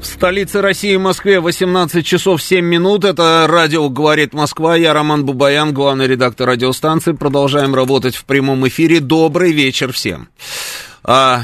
[0.00, 3.04] В столице России, Москве, 18 часов 7 минут.
[3.04, 4.74] Это радио «Говорит Москва».
[4.74, 7.12] Я Роман Бубаян, главный редактор радиостанции.
[7.12, 9.00] Продолжаем работать в прямом эфире.
[9.00, 10.28] Добрый вечер всем.
[11.04, 11.42] А,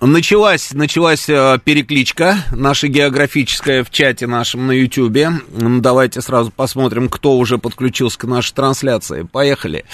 [0.00, 5.30] Началась, началась э, перекличка наша географическая в чате нашем на Ютьюбе.
[5.50, 9.28] Давайте сразу посмотрим, кто уже подключился к нашей трансляции.
[9.30, 9.84] Поехали.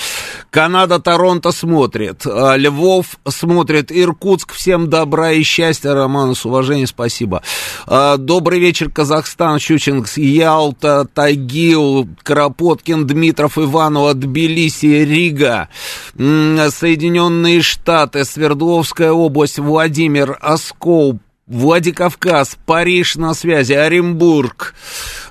[0.50, 2.24] Канада, Торонто смотрит.
[2.24, 3.90] Э, Львов смотрит.
[3.90, 4.52] Иркутск.
[4.52, 5.92] Всем добра и счастья.
[5.92, 7.42] Роман, с уважением, спасибо.
[7.88, 15.68] Э, добрый вечер, Казахстан, Щучинск, Ялта, Тагил, Кропоткин, Дмитров, Иванова, Тбилиси, Рига,
[16.14, 24.74] Соединенные Штаты, Свердловская область, Владимир Владимир, Оскол, Владикавказ, Париж на связи, Оренбург,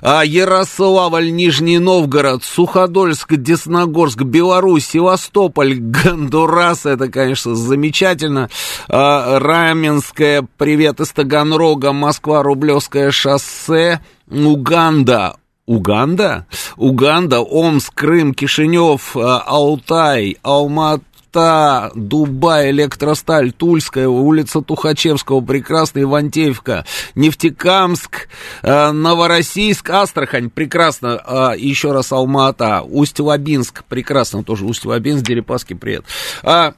[0.02, 8.50] а, Ярославль, Нижний Новгород, Суходольск, Десногорск, Беларусь, Севастополь, Гондурас, это, конечно, замечательно,
[8.88, 15.36] а, Раменское, привет из Таганрога, Москва, Рублевское шоссе, Уганда,
[15.66, 16.46] Уганда?
[16.76, 21.02] Уганда, Омск, Крым, Кишинев, а, Алтай, Алмат,
[21.36, 28.28] Моста, Дубай, Электросталь, Тульская, улица Тухачевского, Прекрасная, Ивантеевка, Нефтекамск,
[28.62, 36.04] э, Новороссийск, Астрахань, прекрасно, э, еще раз Алма-Ата, Усть-Лабинск, прекрасно, тоже Усть-Лабинск, Дерипаски, привет.
[36.42, 36.72] А,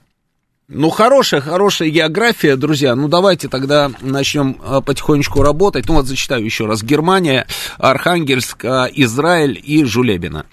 [0.67, 2.97] ну, хорошая, хорошая география, друзья.
[2.97, 5.89] Ну, давайте тогда начнем а, потихонечку работать.
[5.89, 6.83] Ну, вот зачитаю еще раз.
[6.83, 7.47] Германия,
[7.79, 10.47] Архангельск, а, Израиль и Жулебина.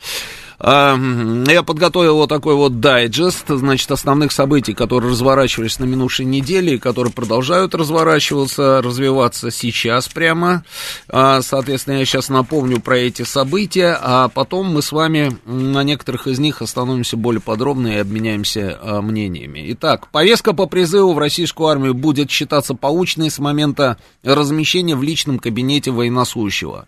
[0.59, 6.79] Я подготовил вот такой вот дайджест, значит, основных событий, которые разворачивались на минувшей неделе и
[6.79, 10.63] которые продолжают разворачиваться, развиваться сейчас прямо.
[11.09, 16.27] А, соответственно, я сейчас напомню про эти события, а потом мы с вами на некоторых
[16.27, 19.65] из них остановимся более подробно и обменяемся а, мнениями.
[19.73, 25.39] Итак, повестка по призыву в российскую армию будет считаться полученной с момента размещения в личном
[25.39, 26.87] кабинете военнослужащего.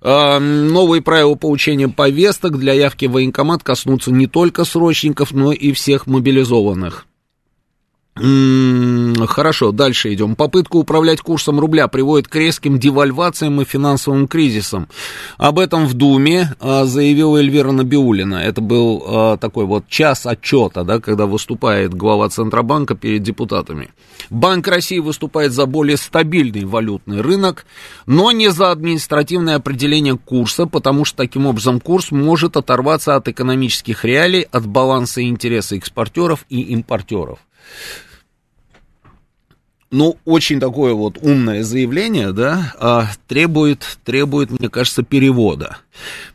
[0.00, 6.06] Новые правила получения повесток для явки в военкомат коснутся не только срочников, но и всех
[6.06, 7.06] мобилизованных.
[8.16, 10.36] Хорошо, дальше идем.
[10.36, 14.88] Попытка управлять курсом рубля приводит к резким девальвациям и финансовым кризисам.
[15.36, 18.36] Об этом в Думе а, заявила Эльвира Набиулина.
[18.36, 23.90] Это был а, такой вот час отчета, да, когда выступает глава Центробанка перед депутатами.
[24.30, 27.66] Банк России выступает за более стабильный валютный рынок,
[28.06, 34.06] но не за административное определение курса, потому что таким образом курс может оторваться от экономических
[34.06, 37.40] реалий, от баланса интереса экспортеров и импортеров
[39.90, 45.78] ну, очень такое вот умное заявление, да, а, требует, требует, мне кажется, перевода.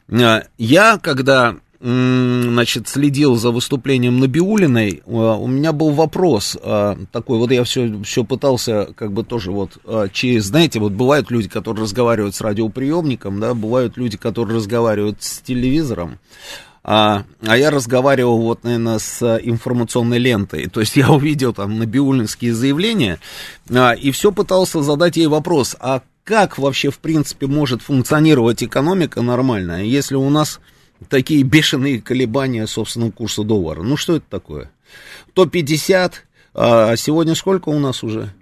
[0.09, 6.57] А, я, когда, значит, следил за выступлением Набиулиной, а, у меня был вопрос
[7.11, 9.77] такой, вот я все, все пытался, как бы тоже вот
[10.13, 15.39] через, знаете, вот бывают люди, которые разговаривают с радиоприемником, да, бывают люди, которые разговаривают с
[15.39, 16.19] телевизором,
[16.83, 20.67] а, а я разговаривал вот, наверное, с информационной лентой.
[20.67, 23.19] То есть я увидел там набиулинские заявления
[23.69, 29.21] а, и все пытался задать ей вопрос, а как вообще, в принципе, может функционировать экономика
[29.21, 30.59] нормально, если у нас
[31.09, 33.81] такие бешеные колебания собственного курса доллара?
[33.81, 34.71] Ну, что это такое?
[35.33, 38.33] То 50, а сегодня сколько у нас уже?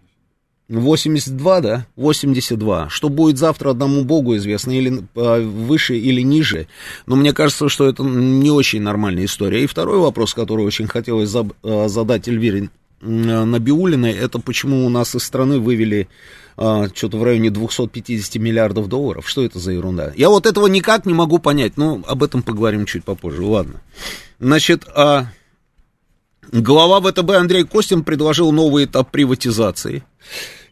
[0.69, 1.87] 82, да?
[1.95, 2.89] 82.
[2.89, 6.67] Что будет завтра, одному богу известно, или э, выше, или ниже.
[7.07, 9.63] Но мне кажется, что это не очень нормальная история.
[9.63, 12.69] И второй вопрос, который очень хотелось э, задать Эльвире
[13.01, 16.07] э, Набиулиной, это почему у нас из страны вывели
[16.93, 19.29] что-то в районе 250 миллиардов долларов.
[19.29, 20.11] Что это за ерунда?
[20.17, 23.43] Я вот этого никак не могу понять, но об этом поговорим чуть попозже.
[23.43, 23.81] Ладно.
[24.39, 25.23] Значит, э,
[26.51, 30.03] глава ВТБ Андрей Костин предложил новый этап приватизации.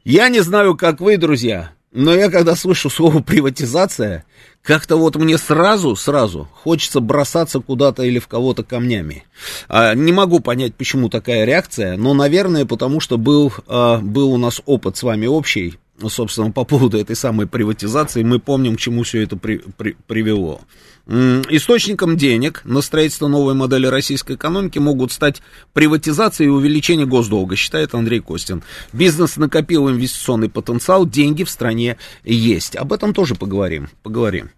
[0.09, 4.23] Я не знаю, как вы, друзья, но я когда слышу слово приватизация,
[4.61, 9.25] как-то вот мне сразу, сразу хочется бросаться куда-то или в кого-то камнями.
[9.67, 14.37] А, не могу понять, почему такая реакция, но, наверное, потому что был, а, был у
[14.37, 15.77] нас опыт с вами общий,
[16.07, 18.23] собственно, по поводу этой самой приватизации.
[18.23, 20.61] Мы помним, к чему все это при, при, привело.
[21.07, 27.95] Источником денег на строительство новой модели российской экономики могут стать приватизация и увеличение госдолга, считает
[27.95, 28.61] Андрей Костин.
[28.91, 32.75] Бизнес накопил инвестиционный потенциал, деньги в стране есть.
[32.75, 33.89] Об этом тоже поговорим.
[34.03, 34.51] поговорим.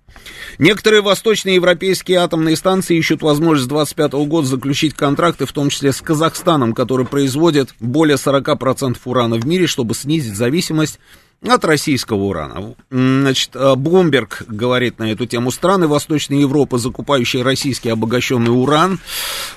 [0.58, 5.94] Некоторые восточные европейские атомные станции ищут возможность с 2025 года заключить контракты, в том числе
[5.94, 11.00] с Казахстаном, который производит более 40% урана в мире, чтобы снизить зависимость
[11.48, 12.76] от российского урана.
[12.90, 15.52] Значит, Блумберг говорит на эту тему.
[15.52, 19.00] Страны Восточной Европы, закупающие российский обогащенный уран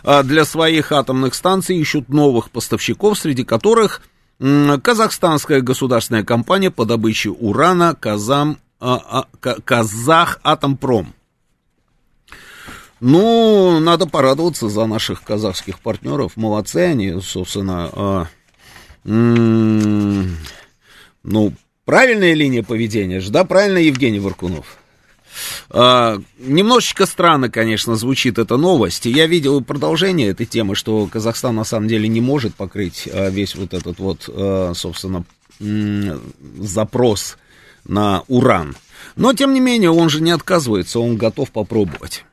[0.05, 4.03] а, для своих атомных станций, ищут новых поставщиков, среди которых
[4.39, 11.15] казахстанская государственная компания по добыче урана Казам, а, а, Казах Атомпром.
[13.01, 16.37] Ну, надо порадоваться за наших казахских партнеров.
[16.37, 18.29] Молодцы они, собственно.
[21.25, 21.53] Ну,
[21.85, 24.79] Правильная линия поведения же, да, правильно, Евгений Варкунов?
[25.71, 29.07] А, немножечко странно, конечно, звучит эта новость.
[29.07, 33.55] Я видел продолжение этой темы, что Казахстан на самом деле не может покрыть а, весь
[33.57, 35.25] вот этот вот, а, собственно,
[36.59, 37.37] запрос
[37.85, 38.77] на уран.
[39.17, 42.25] Но, тем не менее, он же не отказывается, он готов попробовать.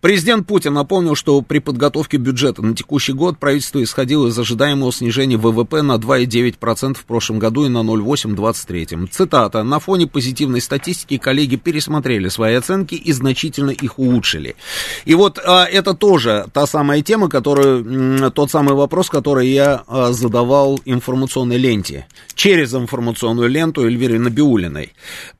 [0.00, 5.36] Президент Путин напомнил, что при подготовке бюджета на текущий год правительство исходило из ожидаемого снижения
[5.36, 9.08] ВВП на 2,9% в прошлом году и на 0,8% в 2023.
[9.10, 9.62] Цитата.
[9.62, 14.56] «На фоне позитивной статистики коллеги пересмотрели свои оценки и значительно их улучшили».
[15.04, 20.12] И вот а, это тоже та самая тема, которую, тот самый вопрос, который я а,
[20.12, 22.06] задавал информационной ленте.
[22.34, 24.92] Через информационную ленту Эльвиры Набиулиной.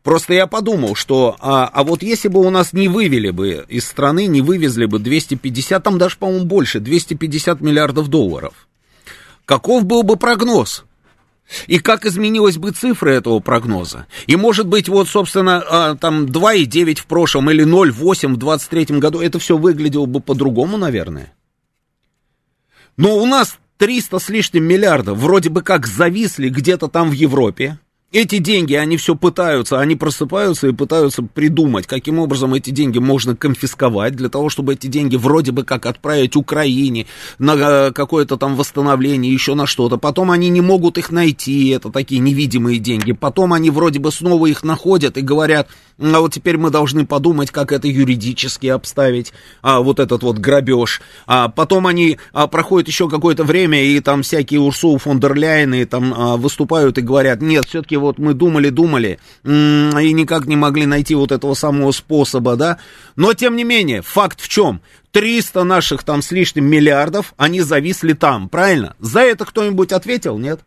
[0.03, 3.87] Просто я подумал, что, а, а вот если бы у нас не вывели бы из
[3.87, 8.69] страны не вывезли бы 250, там даже, по-моему, больше, 250 миллиардов долларов.
[9.45, 10.85] Каков был бы прогноз?
[11.67, 14.07] И как изменилась бы цифра этого прогноза?
[14.27, 19.21] И может быть, вот, собственно, а, там 2,9 в прошлом или 0,8 в 23 году,
[19.21, 21.33] это все выглядело бы по-другому, наверное.
[22.97, 27.79] Но у нас 300 с лишним миллиардов вроде бы как зависли где-то там в Европе,
[28.15, 33.35] эти деньги, они все пытаются, они просыпаются и пытаются придумать, каким образом эти деньги можно
[33.35, 37.07] конфисковать, для того, чтобы эти деньги вроде бы как отправить Украине
[37.41, 39.97] на э, какое-то там восстановление, еще на что-то.
[39.97, 43.11] Потом они не могут их найти, это такие невидимые деньги.
[43.11, 45.69] Потом они вроде бы снова их находят и говорят,
[45.99, 49.33] а вот теперь мы должны подумать, как это юридически обставить,
[49.63, 51.01] а, вот этот вот грабеж.
[51.27, 55.85] А потом они а, проходят еще какое-то время, и там всякие Урсул фон дер Ляйны
[55.87, 61.15] там а, выступают и говорят, нет, все-таки вот мы думали-думали и никак не могли найти
[61.15, 62.79] вот этого самого способа, да.
[63.17, 64.81] Но, тем не менее, факт в чем?
[65.11, 68.97] 300 наших там с лишним миллиардов, они зависли там, правильно?
[68.99, 70.61] За это кто-нибудь ответил, нет?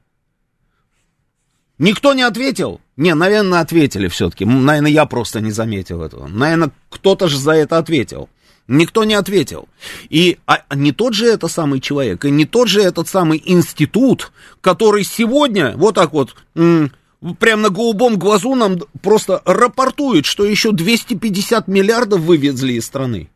[1.79, 2.81] Никто не ответил?
[2.95, 4.45] Не, наверное, ответили все-таки.
[4.45, 6.27] Наверное, я просто не заметил этого.
[6.27, 8.29] Наверное, кто-то же за это ответил.
[8.67, 9.69] Никто не ответил.
[10.09, 14.31] И а, не тот же это самый человек, и не тот же этот самый институт,
[14.59, 16.35] который сегодня вот так вот
[17.39, 23.29] прям на голубом глазу нам просто рапортует, что еще 250 миллиардов вывезли из страны.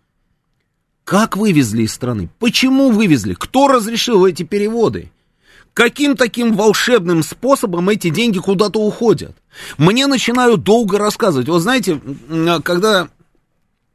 [1.04, 2.30] Как вывезли из страны?
[2.40, 3.34] Почему вывезли?
[3.34, 5.12] Кто разрешил эти переводы?
[5.74, 9.36] Каким таким волшебным способом эти деньги куда-то уходят?
[9.78, 11.48] Мне начинают долго рассказывать.
[11.48, 12.00] Вот знаете,
[12.64, 13.10] когда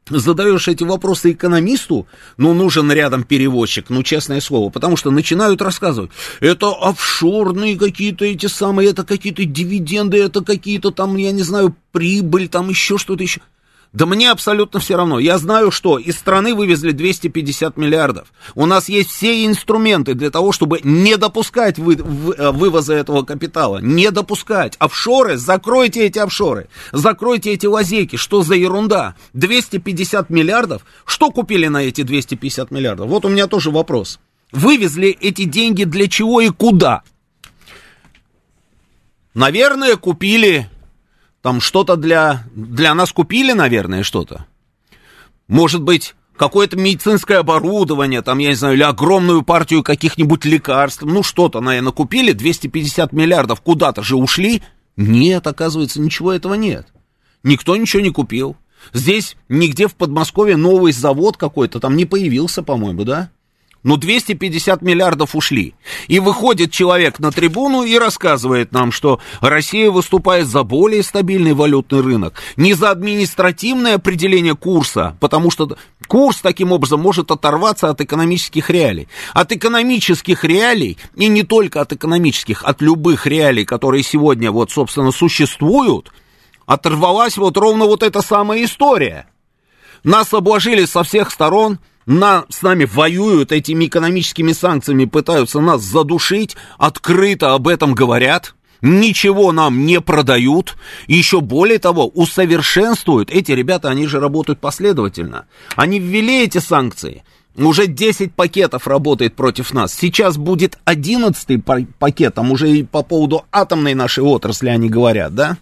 [0.09, 2.07] задаешь эти вопросы экономисту,
[2.37, 8.45] ну, нужен рядом переводчик, ну, честное слово, потому что начинают рассказывать, это офшорные какие-то эти
[8.45, 13.41] самые, это какие-то дивиденды, это какие-то там, я не знаю, прибыль, там еще что-то еще.
[13.97, 15.17] Да мне абсолютно все равно.
[15.17, 18.31] Я знаю, что из страны вывезли 250 миллиардов.
[18.53, 23.23] У нас есть все инструменты для того, чтобы не допускать вы, вы, э, вывоза этого
[23.23, 23.79] капитала.
[23.81, 24.75] Не допускать.
[24.77, 26.67] Офшоры, закройте эти офшоры.
[26.91, 28.17] Закройте эти лазейки.
[28.17, 29.15] Что за ерунда?
[29.33, 30.83] 250 миллиардов?
[31.03, 33.07] Что купили на эти 250 миллиардов?
[33.07, 34.19] Вот у меня тоже вопрос.
[34.51, 37.01] Вывезли эти деньги для чего и куда?
[39.33, 40.69] Наверное, купили
[41.41, 44.45] там что-то для, для нас купили, наверное, что-то.
[45.47, 51.03] Может быть, какое-то медицинское оборудование, там, я не знаю, или огромную партию каких-нибудь лекарств.
[51.03, 54.61] Ну, что-то, наверное, купили, 250 миллиардов куда-то же ушли.
[54.95, 56.87] Нет, оказывается, ничего этого нет.
[57.43, 58.55] Никто ничего не купил.
[58.93, 63.31] Здесь нигде в Подмосковье новый завод какой-то там не появился, по-моему, да?
[63.83, 65.75] Ну, 250 миллиардов ушли.
[66.07, 72.01] И выходит человек на трибуну и рассказывает нам, что Россия выступает за более стабильный валютный
[72.01, 78.69] рынок, не за административное определение курса, потому что курс таким образом может оторваться от экономических
[78.69, 79.07] реалий.
[79.33, 85.11] От экономических реалий, и не только от экономических, от любых реалий, которые сегодня вот, собственно,
[85.11, 86.11] существуют,
[86.65, 89.27] оторвалась вот ровно вот эта самая история–
[90.03, 96.55] Нас обложили со всех сторон, на, с нами воюют этими экономическими санкциями, пытаются нас задушить,
[96.77, 103.29] открыто об этом говорят, ничего нам не продают, еще более того, усовершенствуют.
[103.29, 105.45] Эти ребята, они же работают последовательно.
[105.75, 107.23] Они ввели эти санкции,
[107.55, 109.93] уже 10 пакетов работает против нас.
[109.93, 111.63] Сейчас будет 11
[111.99, 115.57] пакет, там уже и по поводу атомной нашей отрасли они говорят, да?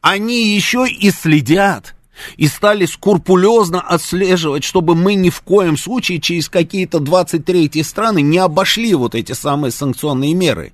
[0.00, 1.95] Они еще и следят
[2.36, 8.38] и стали скрупулезно отслеживать, чтобы мы ни в коем случае через какие-то 23 страны не
[8.38, 10.72] обошли вот эти самые санкционные меры.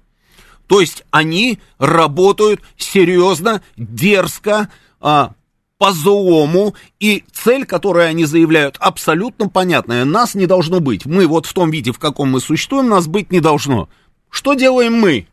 [0.66, 4.70] То есть они работают серьезно, дерзко,
[5.00, 5.32] а,
[5.82, 10.04] по злому, и цель, которую они заявляют, абсолютно понятная.
[10.04, 11.06] Нас не должно быть.
[11.06, 13.88] Мы вот в том виде, в каком мы существуем, нас быть не должно.
[14.30, 15.26] Что делаем мы?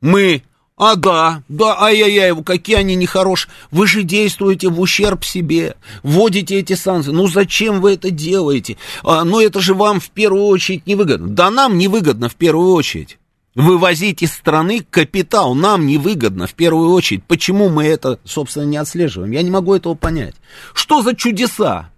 [0.00, 0.44] Мы
[0.76, 3.52] а да, да, ай-яй-яй, какие они нехорошие.
[3.70, 7.12] Вы же действуете в ущерб себе, вводите эти санкции.
[7.12, 8.76] Ну зачем вы это делаете?
[9.04, 11.28] А, ну это же вам в первую очередь невыгодно.
[11.28, 13.18] Да нам невыгодно в первую очередь.
[13.54, 17.22] Вывозить из страны капитал нам невыгодно в первую очередь.
[17.22, 19.30] Почему мы это, собственно, не отслеживаем?
[19.30, 20.34] Я не могу этого понять.
[20.72, 21.90] Что за чудеса?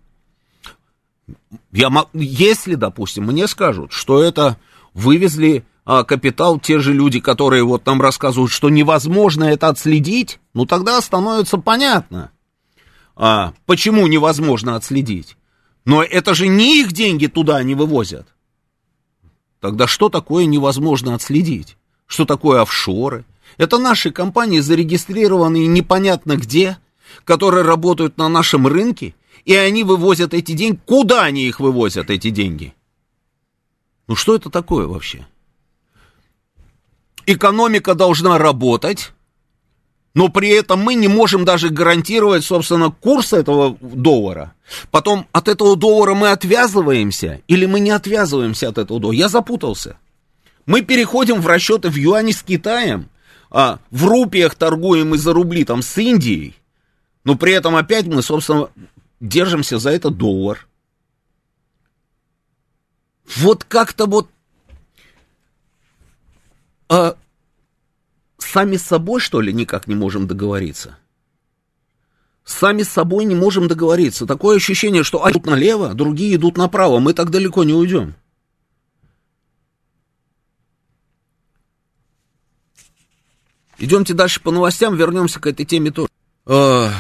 [1.73, 4.59] Я, если, допустим, мне скажут, что это
[4.93, 10.67] вывезли а, капитал те же люди, которые вот нам рассказывают, что невозможно это отследить, ну
[10.67, 12.33] тогда становится понятно,
[13.15, 15.37] а, почему невозможно отследить.
[15.85, 18.27] Но это же не их деньги туда не вывозят.
[19.61, 21.77] Тогда что такое невозможно отследить?
[22.07, 23.25] Что такое офшоры?
[23.57, 26.79] Это наши компании, зарегистрированные непонятно где,
[27.25, 29.15] которые работают на нашем рынке,
[29.45, 30.81] и они вывозят эти деньги.
[30.85, 32.75] Куда они их вывозят, эти деньги?
[34.09, 35.27] Ну что это такое вообще?
[37.27, 39.13] Экономика должна работать,
[40.15, 44.55] но при этом мы не можем даже гарантировать, собственно, курс этого доллара.
[44.91, 49.19] Потом от этого доллара мы отвязываемся или мы не отвязываемся от этого доллара.
[49.19, 49.99] Я запутался.
[50.65, 53.11] Мы переходим в расчеты в юане с Китаем,
[53.51, 56.57] а в рупиях торгуем из-за рубли там с Индией,
[57.25, 58.71] но при этом опять мы, собственно,
[59.21, 60.67] держимся за этот доллар.
[63.37, 64.31] Вот как-то вот
[66.89, 67.17] а,
[68.39, 70.97] сами с собой, что ли, никак не можем договориться?
[72.45, 74.25] Сами с собой не можем договориться.
[74.25, 77.01] Такое ощущение, что одни идут налево, другие идут направо.
[77.01, 78.15] Мы так далеко не уйдем.
[83.79, 86.09] Идемте дальше по новостям, вернемся к этой теме тоже.
[86.47, 86.93] А.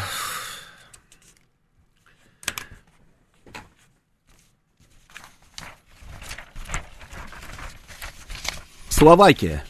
[8.90, 9.64] Словакия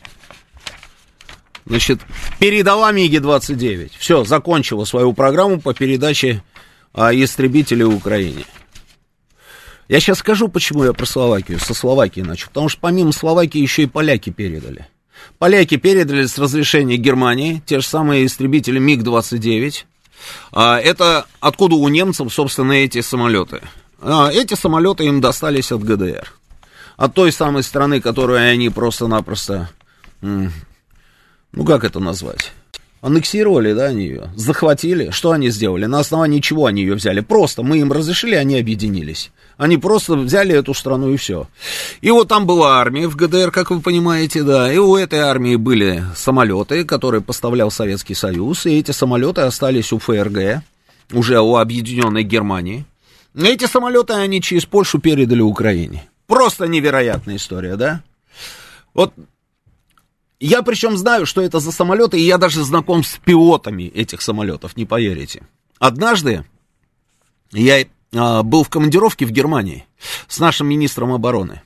[1.67, 2.01] значит,
[2.39, 3.93] передала МиГи-29.
[3.99, 6.43] Все, закончила свою программу по передаче
[6.95, 8.45] а, истребителей Украине.
[9.89, 12.49] Я сейчас скажу, почему я про Словакию, со Словакии начал.
[12.49, 14.89] Потому что помимо Словакии еще и поляки передали.
[15.39, 19.85] Поляки передали с разрешения Германии те же самые истребители МиГ-29.
[20.53, 23.61] А, это откуда у немцев, собственно, эти самолеты.
[24.01, 26.33] А, эти самолеты им достались от ГДР.
[26.97, 29.69] От той самой страны, которую они просто-напросто
[31.57, 32.53] ну как это назвать?
[33.03, 35.11] Аннексировали, да, они ее, захватили.
[35.11, 35.87] Что они сделали?
[35.87, 37.21] На основании чего они ее взяли?
[37.21, 39.31] Просто мы им разрешили, они объединились.
[39.57, 41.47] Они просто взяли эту страну и все.
[42.01, 44.73] И вот там была армия в ГДР, как вы понимаете, да.
[44.73, 48.67] И у этой армии были самолеты, которые поставлял Советский Союз.
[48.67, 50.63] И эти самолеты остались у ФРГ,
[51.13, 52.85] уже у объединенной Германии.
[53.35, 56.09] И эти самолеты они через Польшу передали Украине.
[56.27, 58.03] Просто невероятная история, да?
[58.95, 59.13] Вот
[60.41, 64.77] я причем знаю, что это за самолеты, и я даже знаком с пилотами этих самолетов,
[64.77, 65.47] не поверите.
[65.79, 66.45] Однажды
[67.53, 69.87] я а, был в командировке в Германии
[70.29, 71.63] с нашим министром обороны.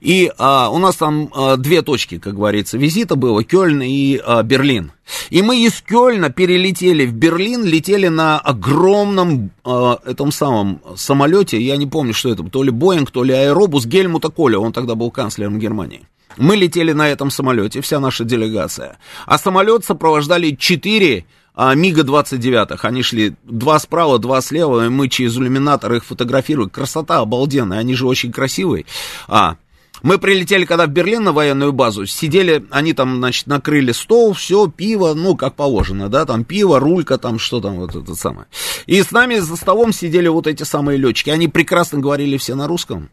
[0.00, 4.42] И а, у нас там а, две точки, как говорится, визита было, Кёльн и а,
[4.42, 4.92] Берлин.
[5.30, 11.76] И мы из Кёльна перелетели в Берлин, летели на огромном а, этом самом самолете, я
[11.76, 15.10] не помню, что это, то ли Боинг, то ли Аэробус Гельмута Коля, он тогда был
[15.10, 16.06] канцлером Германии.
[16.36, 18.98] Мы летели на этом самолете, вся наша делегация.
[19.26, 21.24] А самолет сопровождали четыре
[21.58, 22.78] а, МиГа-29.
[22.82, 26.70] Они шли два справа, два слева, и мы через иллюминатор их фотографируем.
[26.70, 28.86] Красота обалденная, они же очень красивые.
[29.26, 29.56] А,
[30.00, 34.68] мы прилетели когда в Берлин на военную базу, сидели, они там, значит, накрыли стол, все,
[34.68, 38.46] пиво, ну, как положено, да, там пиво, рулька, там, что там, вот это самое.
[38.86, 42.68] И с нами за столом сидели вот эти самые летчики, они прекрасно говорили все на
[42.68, 43.10] русском,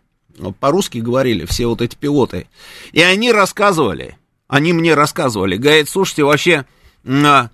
[0.59, 2.47] по-русски говорили все вот эти пилоты.
[2.91, 6.65] И они рассказывали, они мне рассказывали, говорит, слушайте, вообще,
[7.07, 7.49] а,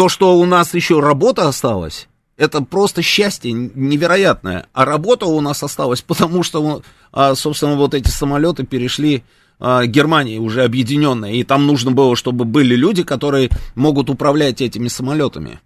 [0.00, 4.66] то, что у нас еще работа осталась, Это просто счастье невероятное.
[4.72, 6.80] А работа у нас осталась, потому что,
[7.12, 9.24] а, собственно, вот эти самолеты перешли
[9.58, 14.88] а, Германии уже объединенная, и там нужно было, чтобы были люди, которые могут управлять этими
[14.88, 15.60] самолетами.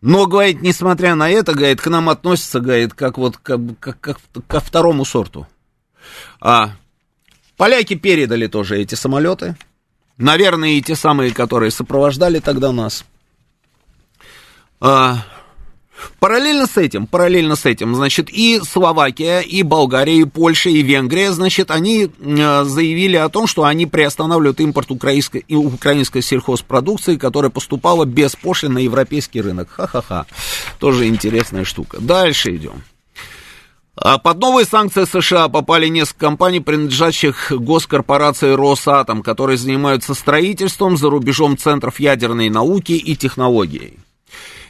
[0.00, 4.18] Но, говорит, несмотря на это, говорит, к нам относятся, говорит, как вот как, как, как,
[4.48, 5.46] ко второму сорту.
[6.40, 6.72] А
[7.56, 9.56] поляки передали тоже эти самолеты.
[10.18, 13.04] Наверное, и те самые, которые сопровождали тогда нас.
[14.86, 15.24] А,
[16.20, 21.32] Параллельно с этим, параллельно с этим, значит, и Словакия, и Болгария, и Польша, и Венгрия,
[21.32, 28.04] значит, они э, заявили о том, что они приостанавливают импорт украинской, украинской сельхозпродукции, которая поступала
[28.04, 29.70] без пошлин на европейский рынок.
[29.70, 30.26] Ха-ха-ха.
[30.78, 31.98] Тоже интересная штука.
[32.00, 32.82] Дальше идем.
[33.96, 41.08] А под новые санкции США попали несколько компаний, принадлежащих госкорпорации Росатом, которые занимаются строительством за
[41.08, 43.98] рубежом центров ядерной науки и технологий.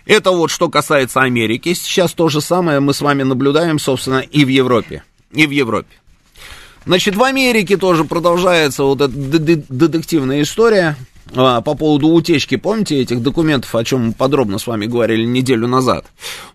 [0.07, 1.73] Это вот что касается Америки.
[1.75, 5.03] Сейчас то же самое мы с вами наблюдаем, собственно, и в Европе.
[5.33, 5.89] И в Европе.
[6.87, 10.97] Значит, в Америке тоже продолжается вот эта детективная история
[11.35, 15.67] а, по поводу утечки, помните, этих документов, о чем мы подробно с вами говорили неделю
[15.67, 16.05] назад.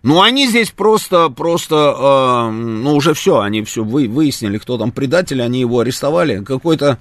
[0.04, 4.92] Ну, они здесь просто, просто, э, ну, уже все, они все вы, выяснили, кто там
[4.92, 6.44] предатель, они его арестовали.
[6.44, 6.98] Какой-то,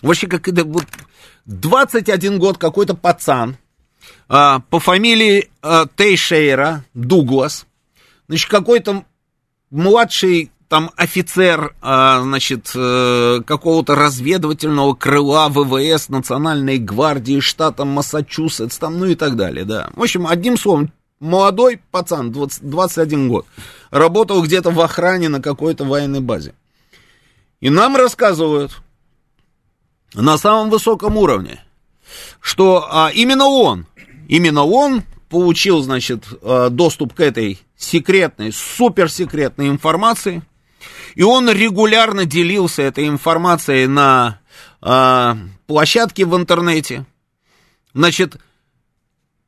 [0.00, 0.84] вообще, как это, вот,
[1.46, 3.56] 21 год какой-то пацан,
[4.30, 7.66] а, по фамилии а, Тейшейра Дуглас,
[8.28, 9.04] значит, какой-то
[9.70, 19.00] младший там офицер, а, значит, а, какого-то разведывательного крыла ВВС Национальной гвардии штата Массачусетс, там,
[19.00, 19.90] ну и так далее, да.
[19.96, 23.46] В общем, одним словом, молодой пацан, 20, 21 год,
[23.90, 26.54] работал где-то в охране на какой-то военной базе.
[27.60, 28.80] И нам рассказывают
[30.14, 31.60] на самом высоком уровне,
[32.40, 33.86] что а, именно он
[34.30, 40.42] Именно он получил, значит, э, доступ к этой секретной, суперсекретной информации,
[41.16, 44.38] и он регулярно делился этой информацией на
[44.82, 45.34] э,
[45.66, 47.06] площадке в интернете.
[47.92, 48.36] Значит,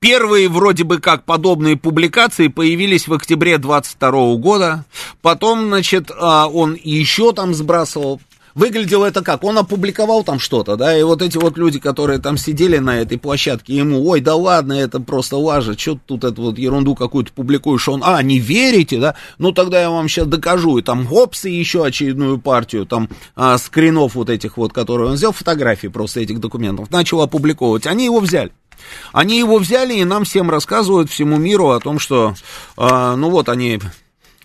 [0.00, 4.84] Первые вроде бы как подобные публикации появились в октябре 22 года.
[5.20, 8.20] Потом, значит, э, он еще там сбрасывал
[8.54, 9.44] Выглядело это как?
[9.44, 13.18] Он опубликовал там что-то, да, и вот эти вот люди, которые там сидели на этой
[13.18, 17.88] площадке, ему, ой, да ладно, это просто лажа, что тут эту вот ерунду какую-то публикуешь,
[17.88, 21.84] он, а, не верите, да, ну тогда я вам сейчас докажу, и там хопсы еще
[21.84, 26.90] очередную партию, там, а, скринов вот этих вот, которые он взял, фотографии просто этих документов,
[26.90, 28.52] начал опубликовывать, они его взяли.
[29.12, 32.34] Они его взяли и нам всем рассказывают, всему миру о том, что,
[32.76, 33.80] э, ну вот они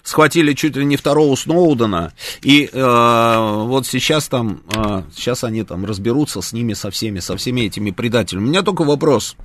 [0.07, 5.83] схватили чуть ли не второго Сноудена, и э, вот сейчас там, э, сейчас они там
[5.83, 8.45] разберутся с ними, со всеми, со всеми этими предателями.
[8.45, 9.35] У меня только вопрос.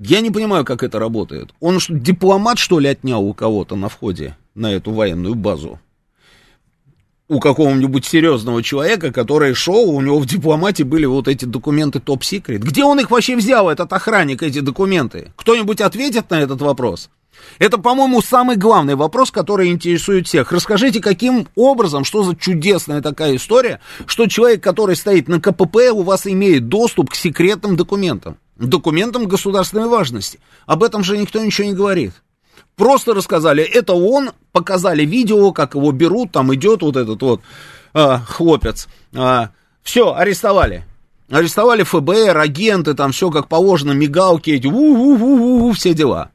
[0.00, 1.50] Я не понимаю, как это работает.
[1.60, 5.78] Он что, дипломат, что ли, отнял у кого-то на входе на эту военную базу?
[7.30, 12.62] у какого-нибудь серьезного человека, который шел, у него в дипломате были вот эти документы топ-секрет.
[12.62, 15.34] Где он их вообще взял, этот охранник, эти документы?
[15.36, 17.10] Кто-нибудь ответит на этот вопрос?
[17.58, 20.52] Это, по-моему, самый главный вопрос, который интересует всех.
[20.52, 26.02] Расскажите, каким образом, что за чудесная такая история, что человек, который стоит на КПП, у
[26.02, 30.38] вас имеет доступ к секретным документам, документам государственной важности.
[30.66, 32.12] Об этом же никто ничего не говорит.
[32.76, 37.40] Просто рассказали, это он, показали видео, как его берут, там идет вот этот вот
[37.92, 38.86] а, хлопец.
[39.16, 39.50] А,
[39.82, 40.84] все, арестовали.
[41.30, 46.30] Арестовали ФБР, агенты, там все как положено, мигалки эти, у-у-у-у, все дела.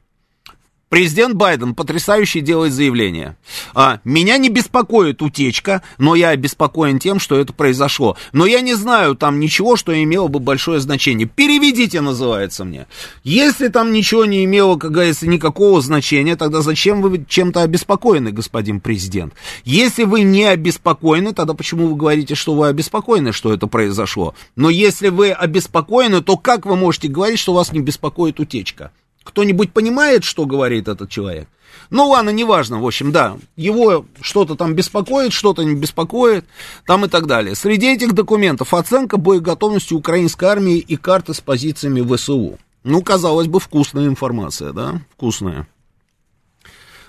[0.88, 3.36] Президент Байден потрясающе делает заявление.
[3.74, 8.16] А, меня не беспокоит утечка, но я обеспокоен тем, что это произошло.
[8.32, 11.26] Но я не знаю там ничего, что имело бы большое значение.
[11.26, 12.86] Переведите, называется мне.
[13.24, 18.80] Если там ничего не имело, как говорится, никакого значения, тогда зачем вы чем-то обеспокоены, господин
[18.80, 19.34] президент?
[19.64, 24.34] Если вы не обеспокоены, тогда почему вы говорите, что вы обеспокоены, что это произошло?
[24.54, 28.92] Но если вы обеспокоены, то как вы можете говорить, что вас не беспокоит утечка?
[29.24, 31.48] Кто-нибудь понимает, что говорит этот человек?
[31.90, 36.44] Ну ладно, неважно, в общем, да, его что-то там беспокоит, что-то не беспокоит,
[36.86, 37.54] там и так далее.
[37.54, 42.58] Среди этих документов оценка боеготовности украинской армии и карты с позициями ВСУ.
[42.84, 45.66] Ну, казалось бы, вкусная информация, да, вкусная.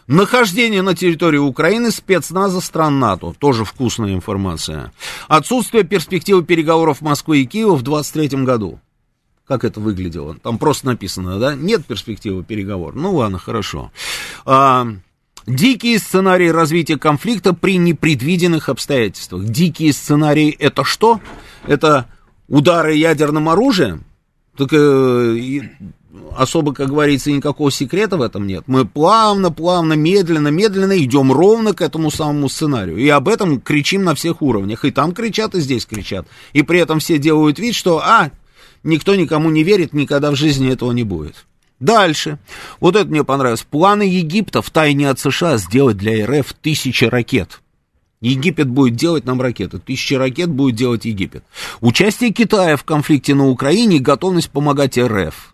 [0.08, 3.34] Нахождение на территории Украины спецназа стран НАТО.
[3.38, 4.94] Тоже вкусная информация.
[5.28, 8.80] Отсутствие перспективы переговоров Москвы и Киева в 2023 году
[9.48, 10.36] как это выглядело.
[10.36, 12.96] Там просто написано, да, нет перспективы переговоров.
[12.96, 13.92] Ну ладно, хорошо.
[14.46, 14.88] А,
[15.46, 19.46] дикие сценарии развития конфликта при непредвиденных обстоятельствах.
[19.46, 21.20] Дикие сценарии это что?
[21.68, 22.08] Это
[22.48, 24.04] удары ядерным оружием?
[24.58, 25.62] Так, э,
[26.36, 28.64] особо, как говорится, никакого секрета в этом нет.
[28.68, 32.98] Мы плавно, плавно, медленно, медленно идем ровно к этому самому сценарию.
[32.98, 34.86] И об этом кричим на всех уровнях.
[34.86, 36.26] И там кричат, и здесь кричат.
[36.54, 38.32] И при этом все делают вид, что, а,
[38.86, 41.46] никто никому не верит, никогда в жизни этого не будет.
[41.80, 42.40] Дальше.
[42.80, 43.64] Вот это мне понравилось.
[43.64, 47.62] Планы Египта в тайне от США сделать для РФ тысячи ракет.
[48.22, 49.80] Египет будет делать нам ракеты.
[49.80, 51.44] Тысячи ракет будет делать Египет.
[51.82, 55.54] Участие Китая в конфликте на Украине и готовность помогать РФ.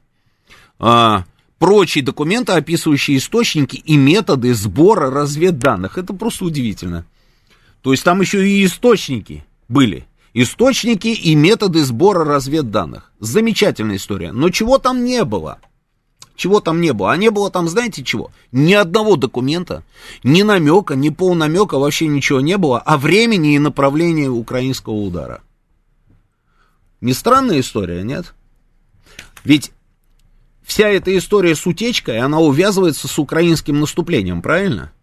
[0.77, 1.25] А,
[1.57, 5.97] прочие документы, описывающие источники и методы сбора разведданных.
[5.97, 7.05] Это просто удивительно.
[7.81, 10.05] То есть там еще и источники были.
[10.33, 13.11] Источники и методы сбора разведданных.
[13.19, 14.31] Замечательная история.
[14.31, 15.59] Но чего там не было?
[16.35, 17.11] Чего там не было?
[17.11, 18.31] А не было там, знаете чего?
[18.51, 19.83] Ни одного документа,
[20.23, 25.41] ни намека, ни полнамека, вообще ничего не было о времени и направлении украинского удара.
[27.01, 28.33] Не странная история, нет?
[29.43, 29.71] Ведь
[30.63, 34.93] вся эта история с утечкой, она увязывается с украинским наступлением, правильно?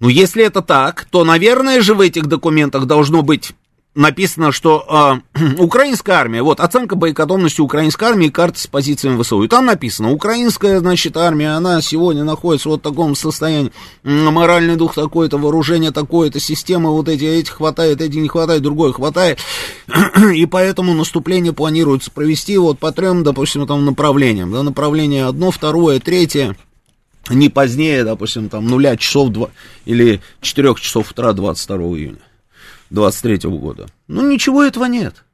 [0.00, 3.52] Ну, если это так, то, наверное же, в этих документах должно быть
[3.94, 9.42] написано, что э, украинская армия, вот оценка боекотомности украинской армии, карта с позициями ВСУ.
[9.42, 14.94] И там написано, украинская, значит, армия, она сегодня находится вот в таком состоянии, моральный дух
[14.94, 19.38] такой-то, вооружение такое-то, системы вот эти, эти хватает, эти не хватает, другое хватает.
[20.34, 24.52] И поэтому наступление планируется провести вот по трем, допустим, там направлениям.
[24.52, 26.56] Да, направление одно, второе, третье
[27.28, 29.50] не позднее, допустим, там нуля часов 2
[29.84, 32.18] или 4 часов утра 22 июня.
[32.90, 33.86] 23 года.
[34.08, 35.24] Ну, ничего этого нет.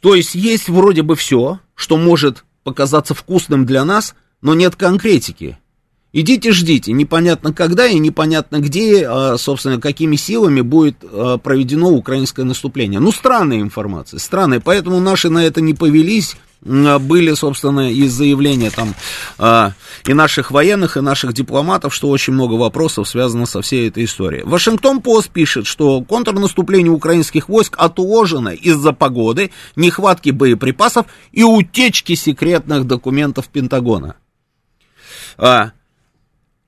[0.00, 5.58] То есть есть вроде бы все, что может показаться вкусным для нас, но нет конкретики.
[6.12, 12.44] Идите ждите, непонятно когда и непонятно где, а, собственно, какими силами будет а, проведено украинское
[12.46, 13.00] наступление.
[13.00, 18.70] Ну, странная информация, странная, поэтому наши на это не повелись, а, были, собственно, из заявления
[18.70, 18.94] там
[20.06, 24.44] и наших военных, и наших дипломатов, что очень много вопросов связано со всей этой историей.
[24.44, 32.86] Вашингтон Пост пишет, что контрнаступление украинских войск отложено из-за погоды, нехватки боеприпасов и утечки секретных
[32.86, 34.14] документов Пентагона.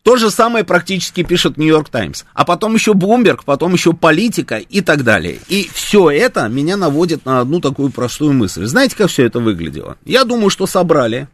[0.09, 2.25] То же самое практически пишет Нью-Йорк Таймс.
[2.33, 5.39] А потом еще Блумберг, потом еще политика и так далее.
[5.49, 8.65] И все это меня наводит на одну такую простую мысль.
[8.65, 9.99] Знаете, как все это выглядело?
[10.07, 11.29] Я думаю, что собрали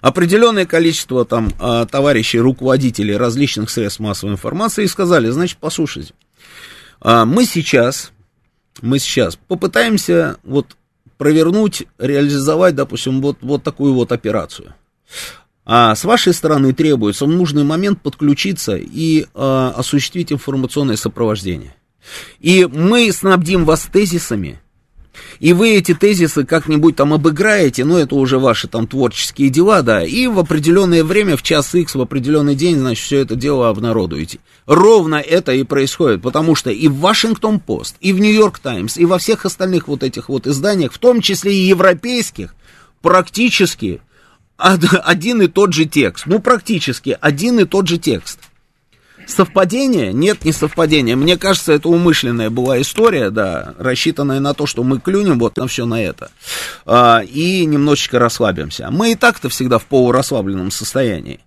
[0.00, 6.14] определенное количество там а, товарищей, руководителей различных средств массовой информации и сказали, значит, послушайте,
[7.02, 8.12] а, мы сейчас,
[8.80, 10.74] мы сейчас попытаемся вот
[11.18, 14.74] провернуть, реализовать, допустим, вот, вот такую вот операцию.
[15.72, 21.76] А с вашей стороны требуется в нужный момент подключиться и а, осуществить информационное сопровождение.
[22.40, 24.60] И мы снабдим вас тезисами,
[25.38, 30.04] и вы эти тезисы как-нибудь там обыграете, но это уже ваши там творческие дела, да,
[30.04, 34.40] и в определенное время, в час X, в определенный день, значит, все это дело обнародуете.
[34.66, 39.18] Ровно это и происходит, потому что и в Вашингтон-Пост, и в Нью-Йорк Таймс, и во
[39.18, 42.56] всех остальных вот этих вот изданиях, в том числе и европейских,
[43.02, 44.00] практически
[44.60, 46.26] один и тот же текст.
[46.26, 48.38] Ну, практически один и тот же текст.
[49.26, 50.12] Совпадение?
[50.12, 51.14] Нет, не совпадение.
[51.14, 55.68] Мне кажется, это умышленная была история, да, рассчитанная на то, что мы клюнем вот на
[55.68, 56.30] все на это.
[56.84, 58.88] А, и немножечко расслабимся.
[58.90, 61.40] Мы и так-то всегда в полурасслабленном состоянии.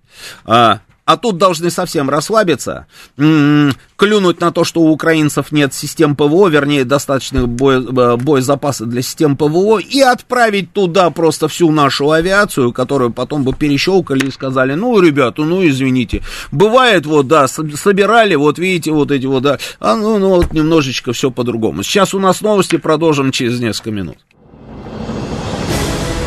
[0.46, 2.88] А, а тут должны совсем расслабиться,
[3.18, 9.02] м-м, клюнуть на то, что у украинцев нет систем ПВО, вернее, достаточных э, боезапаса для
[9.02, 14.76] систем ПВО, и отправить туда просто всю нашу авиацию, которую потом бы перещелкали и сказали,
[14.76, 19.96] ну, ребята, ну, извините, бывает, вот, да, собирали, вот, видите, вот эти вот, да, а
[19.96, 21.84] ну, ну вот немножечко все по-другому.
[21.84, 24.18] Сейчас у нас новости, продолжим через несколько минут.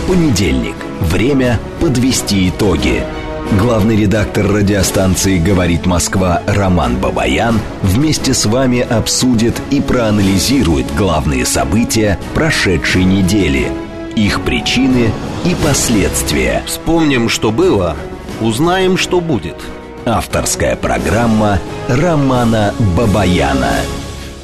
[0.07, 0.77] Понедельник.
[1.01, 3.05] Время подвести итоги.
[3.53, 12.19] Главный редактор радиостанции «Говорит Москва» Роман Бабаян вместе с вами обсудит и проанализирует главные события
[12.35, 13.71] прошедшей недели,
[14.17, 15.13] их причины
[15.45, 16.65] и последствия.
[16.67, 17.97] Вспомним, что было,
[18.41, 19.57] узнаем, что будет.
[20.05, 23.77] Авторская программа Романа Бабаяна.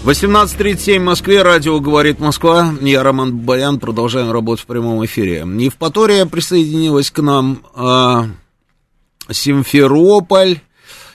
[0.05, 2.73] 18.37 в Москве, радио «Говорит Москва».
[2.81, 5.45] Я Роман Бабаян, продолжаем работать в прямом эфире.
[5.59, 7.59] Евпатория присоединилась к нам...
[9.31, 10.61] Симферополь,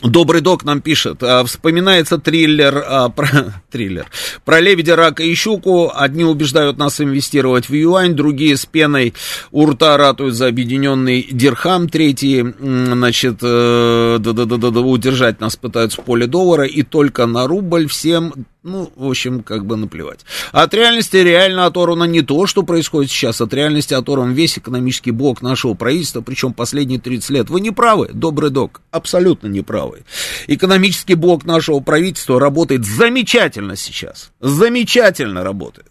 [0.02, 4.06] Добрый док нам пишет, а, вспоминается триллер, а, про, триллер
[4.44, 5.90] про лебедя, рака и щуку.
[5.94, 9.14] Одни убеждают нас инвестировать в юань, другие с пеной
[9.52, 15.56] у рта ратуют за объединенный дирхам, третьи, значит, э, да, да, да, да, удержать нас
[15.56, 18.34] пытаются в поле доллара, и только на рубль всем
[18.66, 20.20] ну, в общем, как бы наплевать.
[20.50, 25.40] От реальности реально оторвано не то, что происходит сейчас, от реальности оторван весь экономический блок
[25.40, 27.48] нашего правительства, причем последние 30 лет.
[27.48, 30.04] Вы не правы, добрый док, абсолютно не правы.
[30.48, 35.86] Экономический блок нашего правительства работает замечательно сейчас, замечательно работает.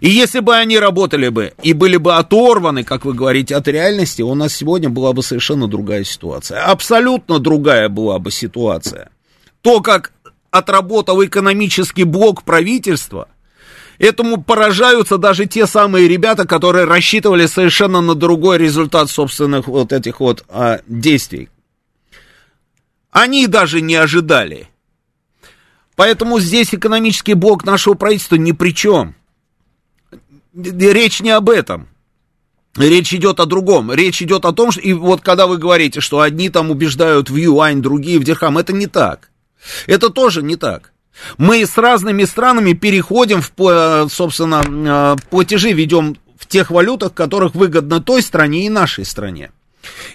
[0.00, 4.22] И если бы они работали бы и были бы оторваны, как вы говорите, от реальности,
[4.22, 6.64] у нас сегодня была бы совершенно другая ситуация.
[6.64, 9.10] Абсолютно другая была бы ситуация.
[9.60, 10.12] То, как
[10.58, 13.28] отработал экономический блок правительства,
[13.98, 20.20] этому поражаются даже те самые ребята, которые рассчитывали совершенно на другой результат собственных вот этих
[20.20, 21.48] вот а, действий.
[23.10, 24.68] Они даже не ожидали.
[25.96, 29.16] Поэтому здесь экономический блок нашего правительства ни при чем.
[30.54, 31.88] Речь не об этом.
[32.76, 33.92] Речь идет о другом.
[33.92, 37.36] Речь идет о том, что, и вот когда вы говорите, что одни там убеждают в
[37.36, 39.30] юань, другие в дирхам, это не так.
[39.86, 40.92] Это тоже не так.
[41.36, 48.00] Мы с разными странами переходим, в, собственно, э, платежи ведем в тех валютах, которых выгодно
[48.00, 49.50] той стране и нашей стране.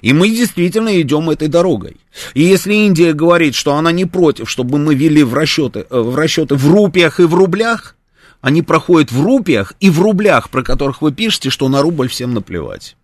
[0.01, 1.97] И мы действительно идем этой дорогой.
[2.33, 6.15] И если Индия говорит, что она не против, чтобы мы вели в расчеты, э, в
[6.15, 7.95] расчеты в рупиях и в рублях,
[8.41, 12.33] они проходят в рупиях и в рублях, про которых вы пишете, что на рубль всем
[12.33, 12.97] наплевать.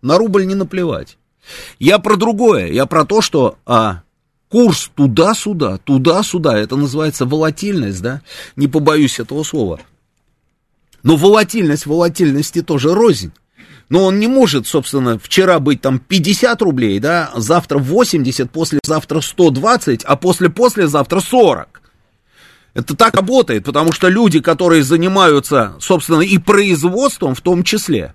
[0.00, 1.18] На рубль не наплевать.
[1.78, 2.68] Я про другое.
[2.68, 4.02] Я про то, что а,
[4.50, 8.20] курс туда-сюда, туда-сюда, это называется волатильность, да,
[8.56, 9.80] не побоюсь этого слова.
[11.02, 13.32] Но волатильность волатильности тоже рознь.
[13.88, 20.04] Но он не может, собственно, вчера быть там 50 рублей, да, завтра 80, послезавтра 120,
[20.04, 21.80] а после-послезавтра 40.
[22.74, 28.14] Это так работает, потому что люди, которые занимаются, собственно, и производством в том числе,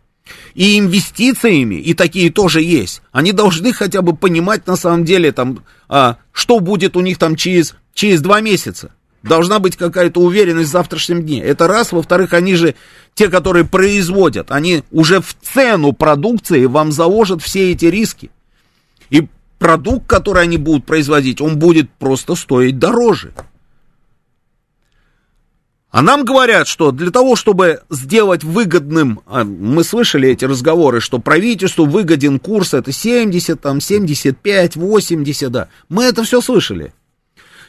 [0.53, 3.01] и инвестициями, и такие тоже есть.
[3.11, 7.35] Они должны хотя бы понимать на самом деле, там, а, что будет у них там
[7.35, 8.91] через, через два месяца.
[9.23, 11.41] Должна быть какая-то уверенность в завтрашнем дне.
[11.41, 11.91] Это раз.
[11.91, 12.75] Во-вторых, они же,
[13.15, 18.29] те, которые производят, они уже в цену продукции вам заложат все эти риски.
[19.09, 23.33] И продукт, который они будут производить, он будет просто стоить дороже.
[25.95, 31.19] А нам говорят, что для того, чтобы сделать выгодным, а, мы слышали эти разговоры, что
[31.19, 35.69] правительству выгоден курс, это 70, там 75, 80, да.
[35.87, 36.93] Мы это все слышали.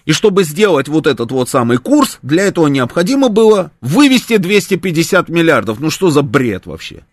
[0.07, 5.79] И чтобы сделать вот этот вот самый курс, для этого необходимо было вывести 250 миллиардов.
[5.79, 7.05] Ну что за бред вообще?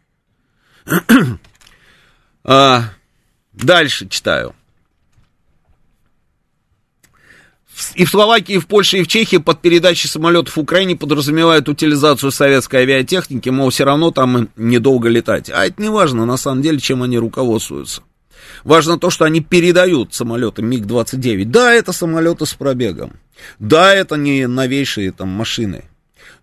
[2.44, 2.86] а,
[3.52, 4.56] дальше читаю.
[7.96, 12.32] И в Словакии, и в Польше, и в Чехии под передачей самолетов Украине подразумевают утилизацию
[12.32, 15.50] советской авиатехники, мол, все равно там недолго летать.
[15.50, 18.02] А это не важно, на самом деле, чем они руководствуются.
[18.64, 21.46] Важно то, что они передают самолеты МиГ-29.
[21.46, 23.14] Да, это самолеты с пробегом.
[23.60, 25.86] Да, это не новейшие там машины.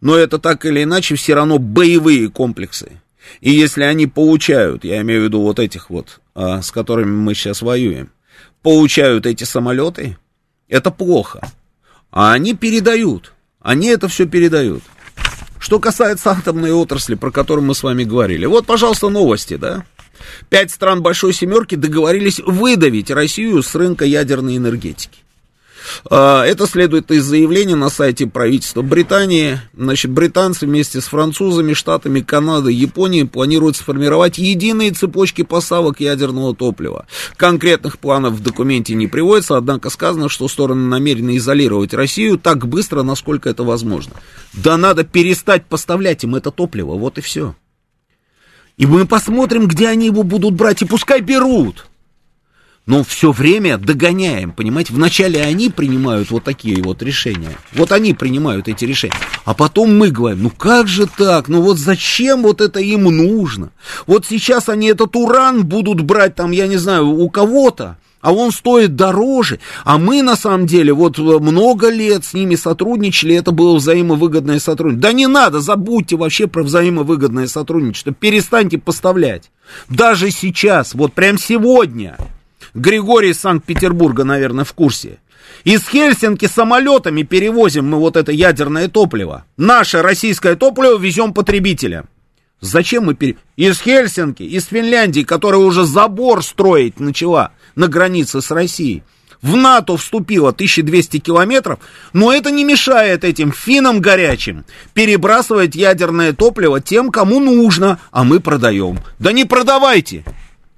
[0.00, 3.00] Но это так или иначе все равно боевые комплексы.
[3.40, 7.34] И если они получают, я имею в виду вот этих вот, а, с которыми мы
[7.34, 8.10] сейчас воюем,
[8.62, 10.16] получают эти самолеты,
[10.70, 11.46] это плохо.
[12.10, 13.34] А они передают.
[13.60, 14.82] Они это все передают.
[15.58, 18.46] Что касается атомной отрасли, про которую мы с вами говорили.
[18.46, 19.84] Вот, пожалуйста, новости, да?
[20.48, 25.18] Пять стран Большой Семерки договорились выдавить Россию с рынка ядерной энергетики.
[26.08, 29.60] А, это следует из заявления на сайте правительства Британии.
[29.76, 37.06] Значит, британцы вместе с французами, штатами, Канадой, Японией планируют сформировать единые цепочки поставок ядерного топлива.
[37.36, 43.02] Конкретных планов в документе не приводится, однако сказано, что стороны намерены изолировать Россию так быстро,
[43.02, 44.14] насколько это возможно.
[44.52, 47.54] Да надо перестать поставлять им это топливо, вот и все.
[48.76, 51.89] И мы посмотрим, где они его будут брать, и пускай берут
[52.90, 54.92] но все время догоняем, понимаете?
[54.92, 60.10] Вначале они принимают вот такие вот решения, вот они принимают эти решения, а потом мы
[60.10, 63.70] говорим, ну как же так, ну вот зачем вот это им нужно?
[64.08, 68.50] Вот сейчас они этот уран будут брать там, я не знаю, у кого-то, а он
[68.50, 69.60] стоит дороже.
[69.84, 75.10] А мы, на самом деле, вот много лет с ними сотрудничали, это было взаимовыгодное сотрудничество.
[75.10, 79.52] Да не надо, забудьте вообще про взаимовыгодное сотрудничество, перестаньте поставлять.
[79.88, 82.18] Даже сейчас, вот прям сегодня,
[82.74, 85.18] Григорий из Санкт-Петербурга, наверное, в курсе.
[85.64, 89.44] Из Хельсинки самолетами перевозим мы вот это ядерное топливо.
[89.56, 92.08] Наше российское топливо везем потребителям.
[92.60, 93.36] Зачем мы пере...
[93.56, 99.02] Из Хельсинки, из Финляндии, которая уже забор строить начала на границе с Россией.
[99.42, 101.78] В НАТО вступила 1200 километров,
[102.12, 108.40] но это не мешает этим финам горячим перебрасывать ядерное топливо тем, кому нужно, а мы
[108.40, 108.98] продаем.
[109.18, 110.24] Да не продавайте!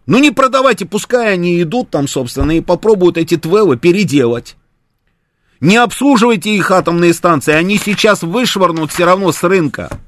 [0.07, 4.57] Ну не продавайте, пускай они идут там, собственно, и попробуют эти твелы переделать.
[5.61, 10.01] Не обслуживайте их атомные станции, они сейчас вышвырнут все равно с рынка.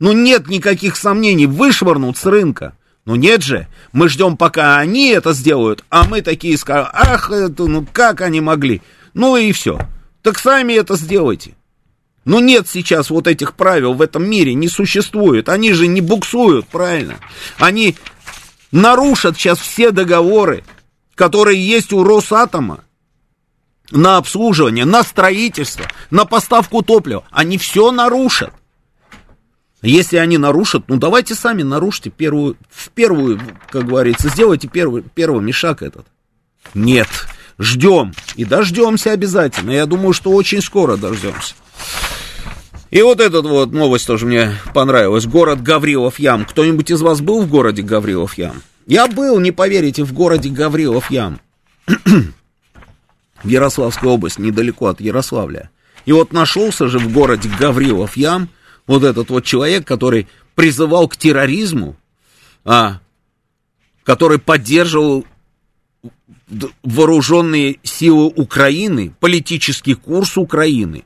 [0.00, 2.76] Ну нет никаких сомнений, вышвырнут с рынка.
[3.04, 7.66] Ну нет же, мы ждем, пока они это сделают, а мы такие скажем, ах, это,
[7.66, 8.82] ну как они могли?
[9.14, 9.78] Ну и все.
[10.22, 11.54] Так сами это сделайте.
[12.24, 15.48] Ну нет сейчас вот этих правил в этом мире, не существует.
[15.48, 17.14] Они же не буксуют, правильно?
[17.58, 17.96] Они
[18.72, 20.64] нарушат сейчас все договоры,
[21.14, 22.84] которые есть у Росатома
[23.90, 27.24] на обслуживание, на строительство, на поставку топлива.
[27.30, 28.52] Они все нарушат.
[29.80, 35.52] Если они нарушат, ну давайте сами нарушите первую, в первую, как говорится, сделайте первый, первый
[35.52, 36.06] шаг этот.
[36.74, 37.08] Нет,
[37.58, 38.12] ждем.
[38.34, 39.70] И дождемся обязательно.
[39.70, 41.54] Я думаю, что очень скоро дождемся.
[42.90, 45.26] И вот эта вот новость тоже мне понравилась.
[45.26, 46.44] Город Гаврилов Ям.
[46.44, 48.62] Кто-нибудь из вас был в городе Гаврилов Ям?
[48.86, 51.40] Я был, не поверите, в городе Гаврилов Ям.
[51.86, 55.70] в Ярославской области, недалеко от Ярославля.
[56.06, 58.48] И вот нашелся же в городе Гаврилов Ям
[58.86, 61.96] вот этот вот человек, который призывал к терроризму,
[62.64, 63.00] а,
[64.02, 65.26] который поддерживал
[66.82, 71.04] вооруженные силы Украины, политический курс Украины,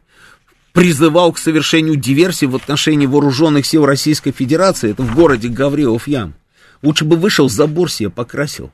[0.73, 6.35] призывал к совершению диверсии в отношении вооруженных сил Российской Федерации, это в городе Гаврилов Ям.
[6.83, 8.73] Лучше бы вышел, забор себе покрасил.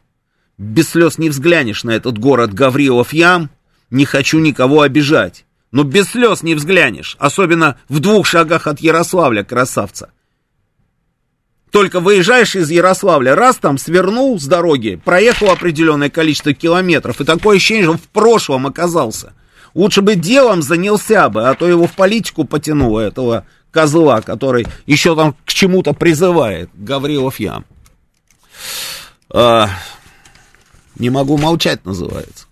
[0.56, 3.50] Без слез не взглянешь на этот город Гаврилов Ям,
[3.90, 5.44] не хочу никого обижать.
[5.70, 10.10] Но без слез не взглянешь, особенно в двух шагах от Ярославля, красавца.
[11.70, 17.56] Только выезжаешь из Ярославля, раз там свернул с дороги, проехал определенное количество километров, и такое
[17.56, 19.34] ощущение, что в прошлом оказался.
[19.74, 25.14] Лучше бы делом занялся бы, а то его в политику потянуло, этого козла, который еще
[25.14, 27.64] там к чему-то призывает, Гаврилов Ям.
[29.30, 29.68] А,
[30.96, 32.46] не могу молчать, называется.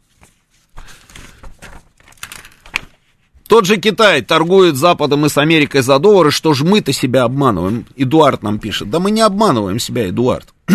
[3.48, 7.86] Тот же Китай торгует Западом и с Америкой за доллары, что ж мы-то себя обманываем?
[7.96, 8.90] Эдуард нам пишет.
[8.90, 10.52] Да мы не обманываем себя, Эдуард.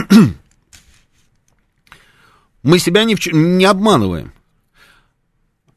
[2.64, 4.32] мы себя ни в чем не обманываем.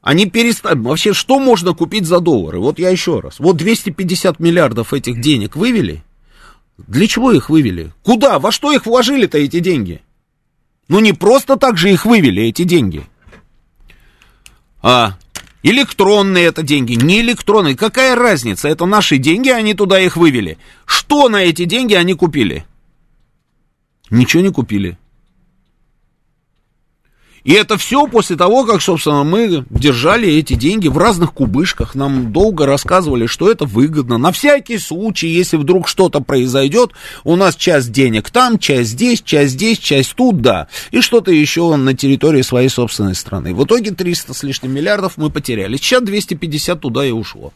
[0.04, 0.78] Они перестали...
[0.78, 2.60] Вообще, что можно купить за доллары?
[2.60, 3.40] Вот я еще раз.
[3.40, 6.04] Вот 250 миллиардов этих денег вывели.
[6.76, 7.90] Для чего их вывели?
[8.02, 8.38] Куда?
[8.38, 10.02] Во что их вложили-то эти деньги?
[10.88, 13.06] Ну, не просто так же их вывели, эти деньги.
[14.82, 15.16] А
[15.62, 17.74] Электронные это деньги, не электронные.
[17.74, 18.68] Какая разница?
[18.68, 20.58] Это наши деньги, они туда их вывели.
[20.84, 22.66] Что на эти деньги они купили?
[24.10, 24.98] Ничего не купили.
[27.44, 31.94] И это все после того, как, собственно, мы держали эти деньги в разных кубышках.
[31.94, 34.16] Нам долго рассказывали, что это выгодно.
[34.16, 39.52] На всякий случай, если вдруг что-то произойдет, у нас часть денег там, часть здесь, часть
[39.52, 40.68] здесь, часть тут, да.
[40.90, 43.54] И что-то еще на территории своей собственной страны.
[43.54, 45.76] В итоге 300 с лишним миллиардов мы потеряли.
[45.76, 47.52] Сейчас 250 туда и ушло.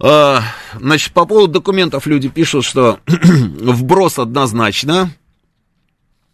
[0.00, 0.42] А,
[0.80, 5.10] значит, по поводу документов люди пишут, что вброс однозначно.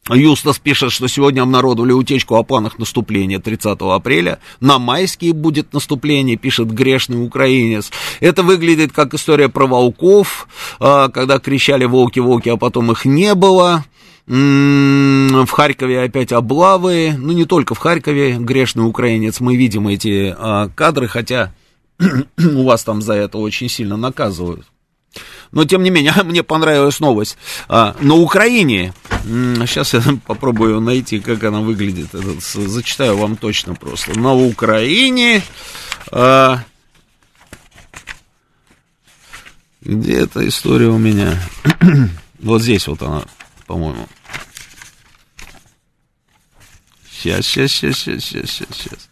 [0.09, 4.41] Юстас пишет, что сегодня обнародовали утечку о планах наступления 30 апреля.
[4.61, 7.91] На майские будет наступление, пишет грешный украинец.
[8.21, 10.49] Это выглядит как история про волков,
[10.81, 13.85] а, когда кричали волки-волки, а потом их не было.
[14.27, 17.15] В Харькове опять облавы.
[17.19, 19.41] Ну, не только в Харькове, грешный украинец.
[19.41, 21.53] Мы видим эти а, кадры, хотя
[22.39, 24.67] у вас там за это очень сильно наказывают.
[25.53, 27.37] Но, тем не менее, мне понравилась новость.
[27.69, 34.19] А, на Украине, сейчас я попробую найти, как она выглядит, зачитаю вам точно просто.
[34.19, 35.43] На Украине...
[36.13, 36.61] А,
[39.83, 41.41] где эта история у меня?
[42.39, 43.25] вот здесь вот она,
[43.67, 44.07] по-моему.
[47.11, 49.09] Сейчас, сейчас, сейчас, сейчас, сейчас, сейчас.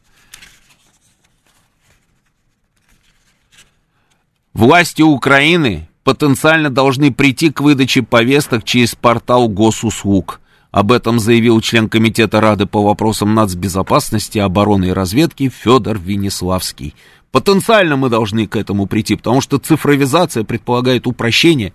[4.53, 10.40] Власти Украины потенциально должны прийти к выдаче повесток через портал госуслуг.
[10.70, 16.94] Об этом заявил член Комитета Рады по вопросам нацбезопасности, обороны и разведки Федор Венеславский.
[17.30, 21.74] Потенциально мы должны к этому прийти, потому что цифровизация предполагает упрощение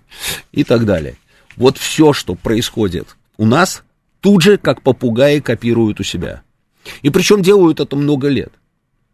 [0.50, 1.14] и так далее.
[1.56, 3.84] Вот все, что происходит у нас,
[4.20, 6.42] тут же как попугаи копируют у себя.
[7.02, 8.52] И причем делают это много лет.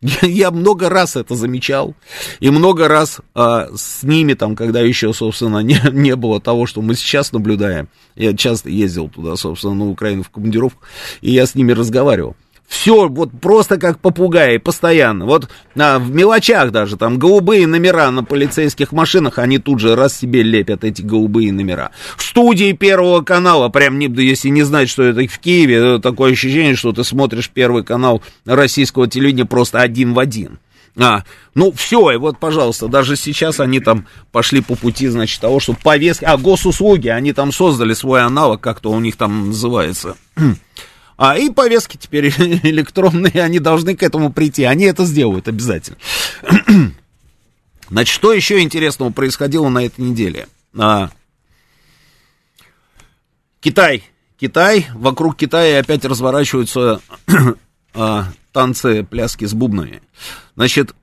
[0.22, 1.94] Я, много раз это замечал,
[2.40, 6.80] и много раз а, с ними, там, когда еще, собственно, не, не было того, что
[6.80, 10.82] мы сейчас наблюдаем, я часто ездил туда, собственно, на Украину в командировку,
[11.20, 12.34] и я с ними разговаривал.
[12.70, 15.26] Все, вот просто как попугаи, постоянно.
[15.26, 20.16] Вот а, в мелочах даже, там, голубые номера на полицейских машинах, они тут же раз
[20.16, 21.90] себе лепят эти голубые номера.
[22.16, 26.76] В студии Первого канала, прям, не, если не знать, что это в Киеве, такое ощущение,
[26.76, 30.60] что ты смотришь Первый канал российского телевидения просто один в один.
[30.96, 31.24] А,
[31.56, 35.74] ну все, и вот, пожалуйста, даже сейчас они там пошли по пути, значит, того, что
[35.74, 40.16] повестки, а, госуслуги, они там создали свой аналог, как-то у них там называется.
[41.20, 42.28] А и повестки теперь
[42.62, 44.64] электронные, они должны к этому прийти.
[44.64, 45.98] Они это сделают обязательно.
[47.90, 50.48] Значит, что еще интересного происходило на этой неделе?
[50.74, 51.10] А,
[53.60, 54.02] Китай.
[54.40, 54.86] Китай.
[54.94, 57.02] Вокруг Китая опять разворачиваются
[57.94, 60.00] а, танцы, пляски с бубнами.
[60.56, 60.94] Значит,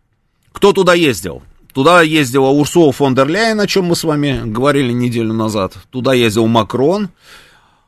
[0.51, 1.43] кто туда ездил?
[1.76, 5.78] Туда ездила Урсула фон дер Ляйен, о чем мы с вами говорили неделю назад.
[5.91, 7.09] Туда ездил Макрон.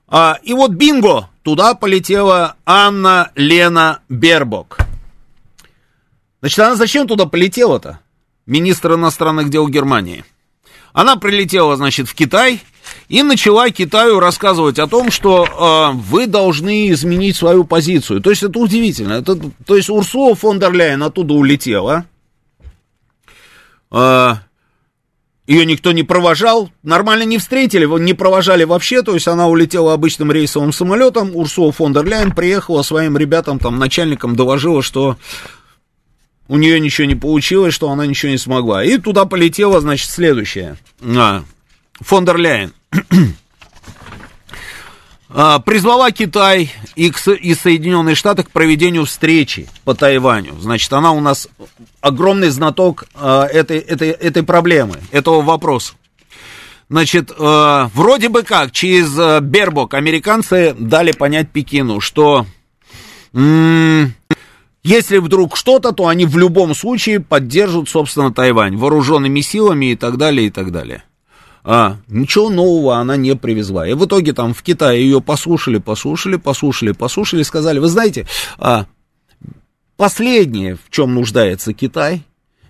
[0.09, 1.29] А, и вот бинго!
[1.43, 4.77] Туда полетела Анна Лена Бербок.
[6.41, 7.99] Значит, она зачем туда полетела-то?
[8.45, 10.25] Министр иностранных дел Германии.
[10.93, 12.61] Она прилетела, значит, в Китай
[13.07, 18.21] и начала Китаю рассказывать о том, что э, вы должны изменить свою позицию.
[18.21, 19.13] То есть это удивительно.
[19.13, 22.05] Это, то есть Урсула фон дер Ляйен оттуда улетела.
[23.91, 24.35] Э,
[25.49, 30.31] ее никто не провожал, нормально не встретили, не провожали вообще, то есть она улетела обычным
[30.31, 35.17] рейсовым самолетом, Урсула фон дер Ляйен приехала своим ребятам, там, начальникам доложила, что
[36.47, 38.83] у нее ничего не получилось, что она ничего не смогла.
[38.83, 40.77] И туда полетела, значит, следующее.
[41.01, 41.43] А,
[41.99, 42.71] фон дер Ляйен.
[45.31, 50.55] А, призвала Китай и, и Соединенные Штаты к проведению встречи по Тайваню.
[50.59, 51.47] Значит, она у нас
[52.01, 55.93] огромный знаток а, этой, этой, этой проблемы, этого вопроса.
[56.91, 59.11] Значит, э, вроде бы как, через
[59.43, 62.47] Бербок американцы дали понять Пекину, что
[63.31, 70.17] если вдруг что-то, то они в любом случае поддержат, собственно, Тайвань вооруженными силами и так
[70.17, 71.03] далее, и так далее.
[71.63, 73.87] А, ничего нового она не привезла.
[73.87, 78.85] И в итоге там в Китае ее послушали, послушали, послушали, послушали, сказали, вы знаете, а,
[79.97, 82.23] последнее, в чем нуждается Китай,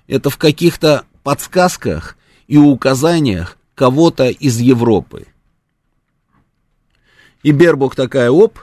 [0.07, 2.17] это в каких-то подсказках
[2.47, 5.27] и указаниях кого-то из Европы.
[7.43, 8.59] И Бербук такая, оп,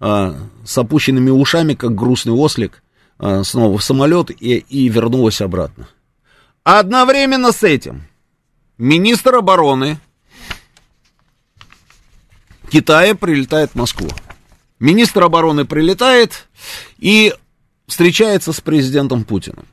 [0.00, 2.82] а, с опущенными ушами, как грустный ослик,
[3.18, 5.88] а, снова в самолет и, и вернулась обратно.
[6.62, 8.04] Одновременно с этим
[8.78, 9.98] министр обороны
[12.70, 14.08] Китая прилетает в Москву.
[14.80, 16.48] Министр обороны прилетает
[16.98, 17.32] и
[17.86, 19.66] встречается с президентом Путиным.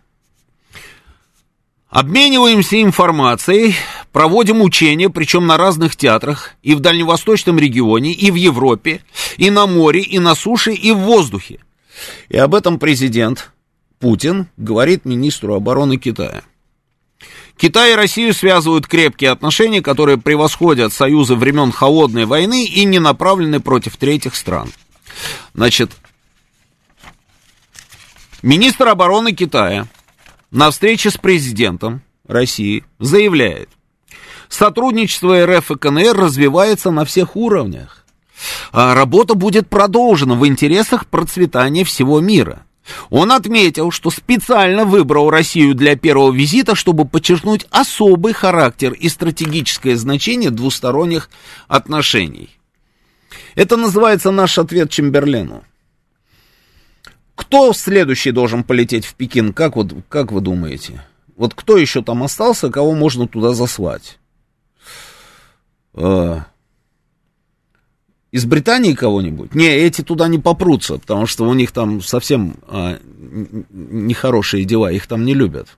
[1.90, 3.76] Обмениваемся информацией,
[4.14, 9.02] проводим учения, причем на разных театрах, и в Дальневосточном регионе, и в Европе,
[9.38, 11.60] и на море, и на суше, и в воздухе.
[12.30, 13.52] И об этом президент
[14.00, 16.44] Путин говорит министру обороны Китая.
[17.58, 23.60] Китай и Россию связывают крепкие отношения, которые превосходят союзы времен Холодной войны и не направлены
[23.60, 24.72] против третьих стран.
[25.54, 25.92] Значит,
[28.42, 29.88] министр обороны Китая
[30.50, 33.70] на встрече с президентом России заявляет,
[34.50, 38.06] сотрудничество РФ и КНР развивается на всех уровнях.
[38.72, 42.66] А работа будет продолжена в интересах процветания всего мира–
[43.10, 49.96] он отметил, что специально выбрал Россию для первого визита, чтобы подчеркнуть особый характер и стратегическое
[49.96, 51.30] значение двусторонних
[51.68, 52.50] отношений.
[53.56, 55.64] Это называется наш ответ Чемберлену.
[57.36, 61.04] Кто следующий должен полететь в Пекин, как, вот, как вы думаете?
[61.36, 64.20] Вот кто еще там остался, кого можно туда заслать?
[65.94, 66.46] А,
[68.32, 69.54] из Британии кого-нибудь?
[69.54, 72.98] Не, эти туда не попрутся, потому что у них там совсем а,
[73.70, 75.78] нехорошие дела, их там не любят.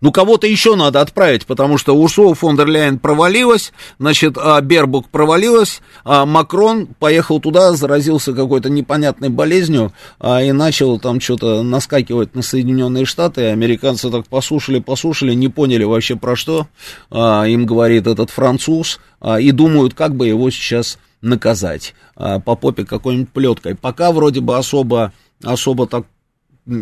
[0.00, 5.08] Ну, кого-то еще надо отправить, потому что Урсула фон дер Ляйен провалилась, значит, а Бербук
[5.08, 12.34] провалилась, а Макрон поехал туда, заразился какой-то непонятной болезнью а, и начал там что-то наскакивать
[12.34, 13.46] на Соединенные Штаты.
[13.46, 16.68] Американцы так послушали, послушали, не поняли вообще про что.
[17.10, 22.54] А, им говорит этот француз а, и думают, как бы его сейчас наказать а, по
[22.54, 23.74] попе какой-нибудь плеткой.
[23.74, 26.06] Пока вроде бы особо, особо так,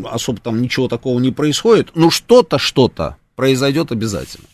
[0.05, 4.47] особо там ничего такого не происходит, но что-то, что-то произойдет обязательно.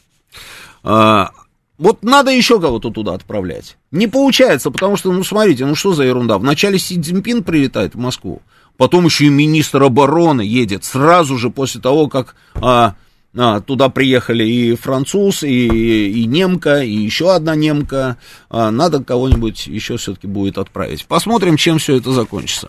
[0.83, 1.31] А,
[1.79, 3.77] вот надо еще кого-то туда отправлять.
[3.91, 6.39] Не получается, потому что, ну, смотрите, ну что за ерунда.
[6.39, 8.43] Вначале Си Цзиньпин прилетает в Москву,
[8.77, 12.95] потом еще и министр обороны едет сразу же после того, как а,
[13.35, 15.67] а, туда приехали и француз, и,
[16.11, 18.19] и немка, и еще одна немка.
[18.51, 21.07] А, надо кого-нибудь еще все-таки будет отправить.
[21.07, 22.69] Посмотрим, чем все это закончится.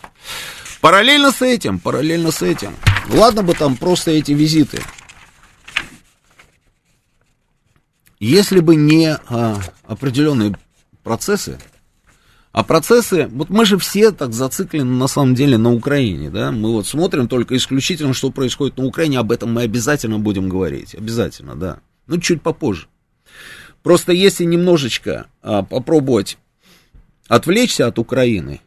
[0.84, 2.75] Параллельно с этим, параллельно с этим.
[3.07, 4.81] Ладно бы там просто эти визиты.
[8.19, 10.57] Если бы не а, определенные
[11.01, 11.57] процессы,
[12.51, 16.73] а процессы, вот мы же все так зациклены на самом деле на Украине, да, мы
[16.73, 21.55] вот смотрим только исключительно, что происходит на Украине, об этом мы обязательно будем говорить, обязательно,
[21.55, 22.88] да, ну чуть попозже.
[23.84, 26.38] Просто если немножечко а, попробовать
[27.29, 28.59] отвлечься от Украины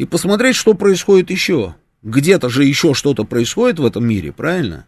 [0.00, 4.86] и посмотреть, что происходит еще, где-то же еще что-то происходит в этом мире, правильно?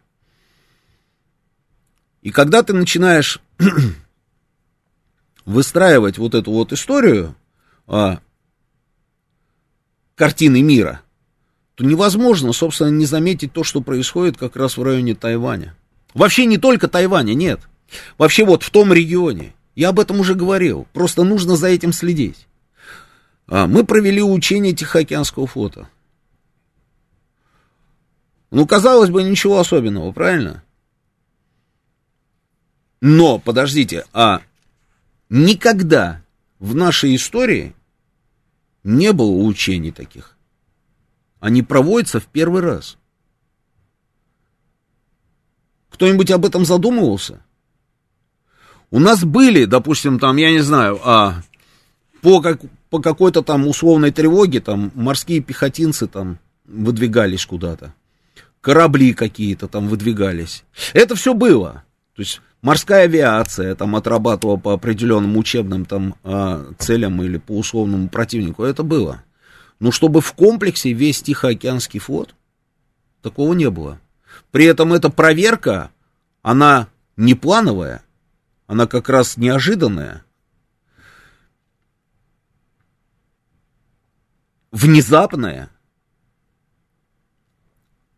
[2.22, 3.38] И когда ты начинаешь
[5.44, 7.36] выстраивать вот эту вот историю,
[7.86, 8.20] а,
[10.14, 11.02] картины мира,
[11.74, 15.76] то невозможно, собственно, не заметить то, что происходит как раз в районе Тайваня.
[16.14, 17.60] Вообще не только Тайваня, нет.
[18.16, 19.52] Вообще вот в том регионе.
[19.74, 20.88] Я об этом уже говорил.
[20.94, 22.46] Просто нужно за этим следить.
[23.54, 25.86] А, мы провели учение Тихоокеанского флота.
[28.50, 30.64] Ну, казалось бы, ничего особенного, правильно?
[33.02, 34.40] Но, подождите, а
[35.28, 36.24] никогда
[36.60, 37.74] в нашей истории
[38.84, 40.34] не было учений таких.
[41.38, 42.96] Они проводятся в первый раз.
[45.90, 47.44] Кто-нибудь об этом задумывался?
[48.90, 51.42] У нас были, допустим, там, я не знаю, а,
[52.22, 52.62] по, как,
[52.92, 57.94] по какой-то там условной тревоге, там, морские пехотинцы там выдвигались куда-то.
[58.60, 60.62] Корабли какие-то там выдвигались.
[60.92, 61.84] Это все было.
[62.14, 68.10] То есть Морская авиация там отрабатывала по определенным учебным там а, целям или по условному
[68.10, 69.24] противнику, это было.
[69.80, 72.34] Но чтобы в комплексе весь Тихоокеанский флот,
[73.22, 74.00] такого не было.
[74.50, 75.90] При этом эта проверка,
[76.42, 78.02] она не плановая,
[78.66, 80.24] она как раз неожиданная.
[84.72, 85.70] Внезапная.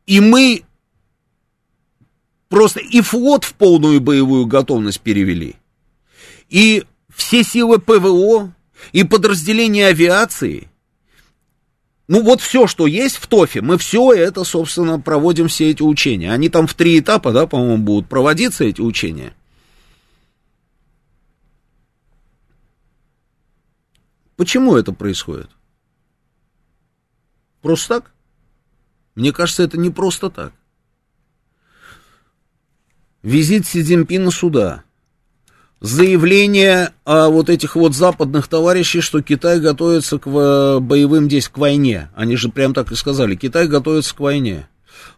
[0.07, 0.65] И мы
[2.55, 5.57] Просто и флот в полную боевую готовность перевели,
[6.49, 8.55] и все силы ПВО,
[8.93, 10.69] и подразделения авиации.
[12.07, 16.33] Ну вот все, что есть в ТОФе, мы все это, собственно, проводим все эти учения.
[16.33, 19.35] Они там в три этапа, да, по-моему, будут проводиться эти учения.
[24.37, 25.51] Почему это происходит?
[27.65, 28.13] Просто так?
[29.15, 30.53] Мне кажется, это не просто так.
[33.23, 34.85] Визит Си Цзиньпина сюда.
[35.81, 40.27] Заявление о вот этих вот западных товарищей, что Китай готовится к
[40.79, 42.11] боевым действиям, к войне.
[42.15, 44.69] Они же прям так и сказали, Китай готовится к войне.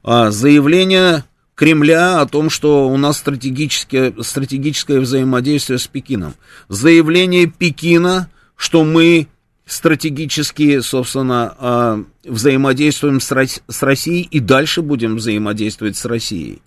[0.04, 1.24] А заявление
[1.56, 6.36] Кремля о том, что у нас стратегическое, стратегическое взаимодействие с Пекином.
[6.68, 9.26] Заявление Пекина, что мы
[9.66, 16.62] стратегически, собственно, а, взаимодействуем с Россией и дальше будем взаимодействовать с Россией.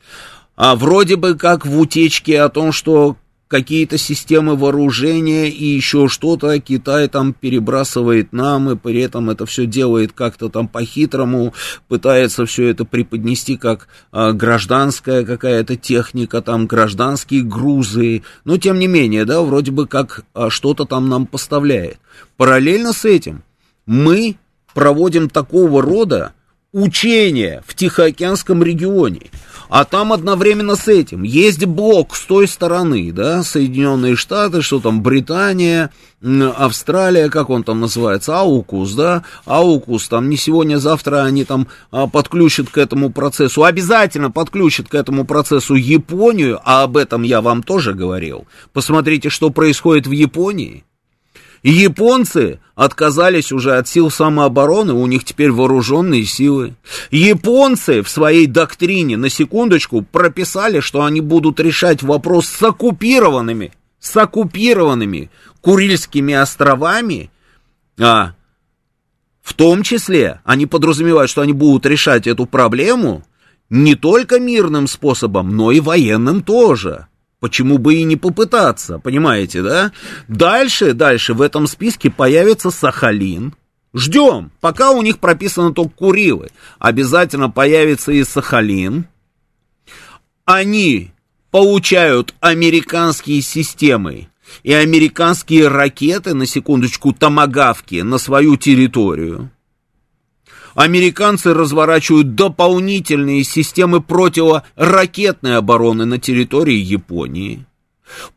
[0.55, 3.15] А, вроде бы как в утечке о том, что
[3.49, 9.65] какие-то системы вооружения и еще что-то Китай там перебрасывает нам, и при этом это все
[9.65, 11.53] делает как-то там по-хитрому,
[11.87, 18.87] пытается все это преподнести как а, гражданская какая-то техника, там гражданские грузы, но тем не
[18.87, 21.97] менее, да, вроде бы как а, что-то там нам поставляет.
[22.37, 23.41] Параллельно с этим
[23.87, 24.35] мы
[24.75, 26.33] проводим такого рода
[26.71, 29.27] учения в Тихоокеанском регионе.
[29.69, 35.03] А там одновременно с этим есть блок с той стороны, да, Соединенные Штаты, что там
[35.03, 35.91] Британия,
[36.21, 41.67] Австралия, как он там называется, Аукус, да, Аукус, там не сегодня, а завтра они там
[41.91, 47.41] а, подключат к этому процессу, обязательно подключат к этому процессу Японию, а об этом я
[47.41, 48.47] вам тоже говорил.
[48.73, 50.83] Посмотрите, что происходит в Японии.
[51.63, 56.75] Японцы отказались уже от сил самообороны, у них теперь вооруженные силы.
[57.11, 64.15] Японцы в своей доктрине, на секундочку, прописали, что они будут решать вопрос с оккупированными, с
[64.15, 65.29] оккупированными
[65.61, 67.29] Курильскими островами,
[67.99, 68.33] а
[69.41, 73.25] в том числе они подразумевают, что они будут решать эту проблему
[73.69, 77.07] не только мирным способом, но и военным тоже.
[77.39, 79.91] Почему бы и не попытаться, понимаете, да?
[80.27, 83.55] Дальше, дальше в этом списке появится Сахалин.
[83.93, 86.49] Ждем, пока у них прописано только Курилы.
[86.79, 89.07] Обязательно появится и Сахалин.
[90.45, 91.11] Они
[91.49, 94.27] получают американские системы
[94.63, 99.51] и американские ракеты, на секундочку, томагавки на свою территорию.
[100.75, 107.65] Американцы разворачивают дополнительные системы противоракетной обороны на территории Японии.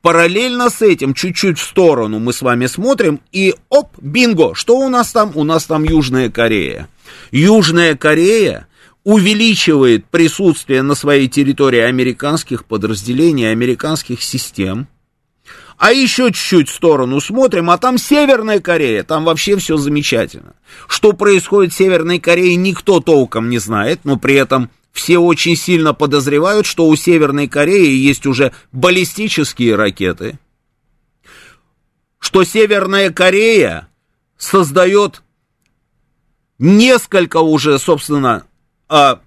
[0.03, 4.89] Параллельно с этим, чуть-чуть в сторону мы с вами смотрим, и оп, бинго, что у
[4.89, 5.33] нас там?
[5.35, 6.89] У нас там Южная Корея.
[7.31, 8.67] Южная Корея
[9.05, 14.89] увеличивает присутствие на своей территории американских подразделений, американских систем.
[15.83, 20.55] А еще чуть-чуть в сторону смотрим, а там Северная Корея, там вообще все замечательно.
[20.87, 25.93] Что происходит в Северной Корее, никто толком не знает, но при этом все очень сильно
[25.93, 30.39] подозревают, что у Северной Кореи есть уже баллистические ракеты,
[32.21, 33.89] что Северная Корея
[34.39, 35.25] создает
[36.61, 38.45] несколько уже, собственно,
[38.89, 39.21] а,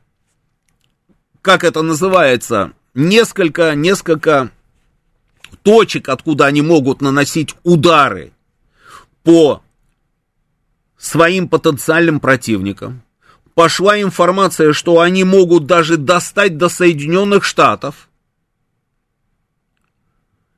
[1.41, 4.51] как это называется, несколько, несколько
[5.55, 8.31] точек, откуда они могут наносить удары
[9.23, 9.61] по
[10.97, 13.03] своим потенциальным противникам.
[13.53, 18.09] Пошла информация, что они могут даже достать до Соединенных Штатов.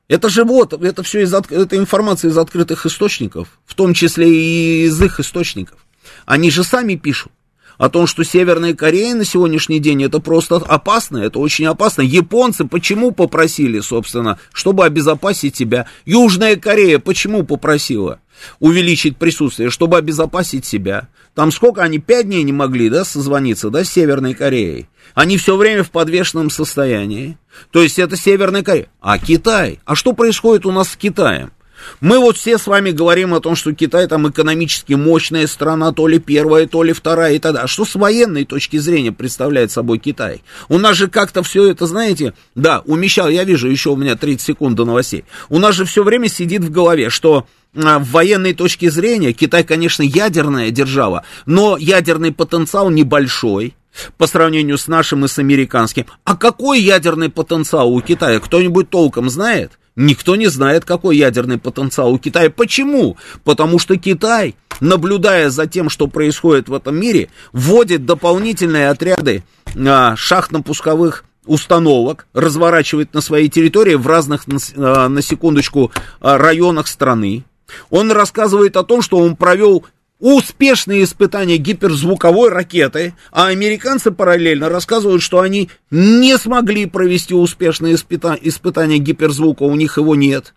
[0.08, 4.84] Это же вот, это все из, это информация из открытых источников, в том числе и
[4.86, 5.78] из их источников.
[6.24, 7.30] Они же сами пишут
[7.78, 12.02] о том, что Северная Корея на сегодняшний день это просто опасно, это очень опасно.
[12.02, 15.86] Японцы почему попросили, собственно, чтобы обезопасить себя?
[16.04, 18.20] Южная Корея почему попросила
[18.60, 21.08] увеличить присутствие, чтобы обезопасить себя?
[21.34, 24.88] Там сколько они, пять дней не могли, да, созвониться, да, с Северной Кореей?
[25.14, 27.38] Они все время в подвешенном состоянии.
[27.70, 28.88] То есть это Северная Корея.
[29.00, 29.80] А Китай?
[29.84, 31.52] А что происходит у нас с Китаем?
[32.00, 36.06] Мы вот все с вами говорим о том, что Китай там экономически мощная страна, то
[36.06, 37.58] ли первая, то ли вторая и т.д.
[37.58, 40.42] А что с военной точки зрения представляет собой Китай?
[40.68, 44.40] У нас же как-то все это, знаете, да, умещал, я вижу, еще у меня 30
[44.40, 45.24] секунд до новостей.
[45.48, 49.64] У нас же все время сидит в голове, что а, в военной точке зрения Китай,
[49.64, 53.74] конечно, ядерная держава, но ядерный потенциал небольшой
[54.16, 56.06] по сравнению с нашим и с американским.
[56.24, 58.40] А какой ядерный потенциал у Китая?
[58.40, 59.78] Кто-нибудь толком знает?
[60.00, 62.50] Никто не знает, какой ядерный потенциал у Китая.
[62.50, 63.16] Почему?
[63.42, 69.42] Потому что Китай, наблюдая за тем, что происходит в этом мире, вводит дополнительные отряды
[69.74, 75.90] а, шахтно-пусковых установок, разворачивает на своей территории в разных, на, на секундочку,
[76.20, 77.42] а, районах страны.
[77.90, 79.84] Он рассказывает о том, что он провел
[80.18, 88.38] успешные испытания гиперзвуковой ракеты, а американцы параллельно рассказывают, что они не смогли провести успешные испыта-
[88.40, 90.54] испытания гиперзвука, у них его нет.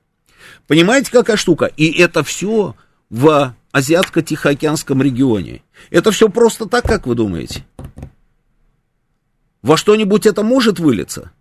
[0.68, 1.66] Понимаете, какая штука?
[1.66, 2.76] И это все
[3.09, 5.64] в Азиатско-Тихоокеанском регионе.
[5.89, 7.66] Это все просто так, как вы думаете?
[9.62, 11.32] Во что-нибудь это может вылиться?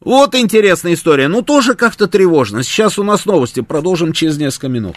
[0.00, 1.28] Вот интересная история.
[1.28, 2.62] Ну, тоже как-то тревожно.
[2.62, 3.60] Сейчас у нас новости.
[3.60, 4.96] Продолжим через несколько минут.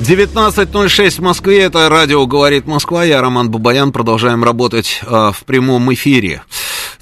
[0.00, 5.92] 19.06 в Москве, это радио «Говорит Москва», я Роман Бабаян, продолжаем работать э, в прямом
[5.94, 6.42] эфире.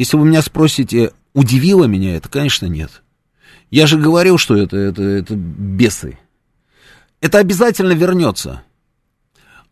[0.00, 3.02] Если вы меня спросите, удивило меня это, конечно, нет.
[3.70, 6.18] Я же говорил, что это, это, это бесы.
[7.20, 8.62] Это обязательно вернется.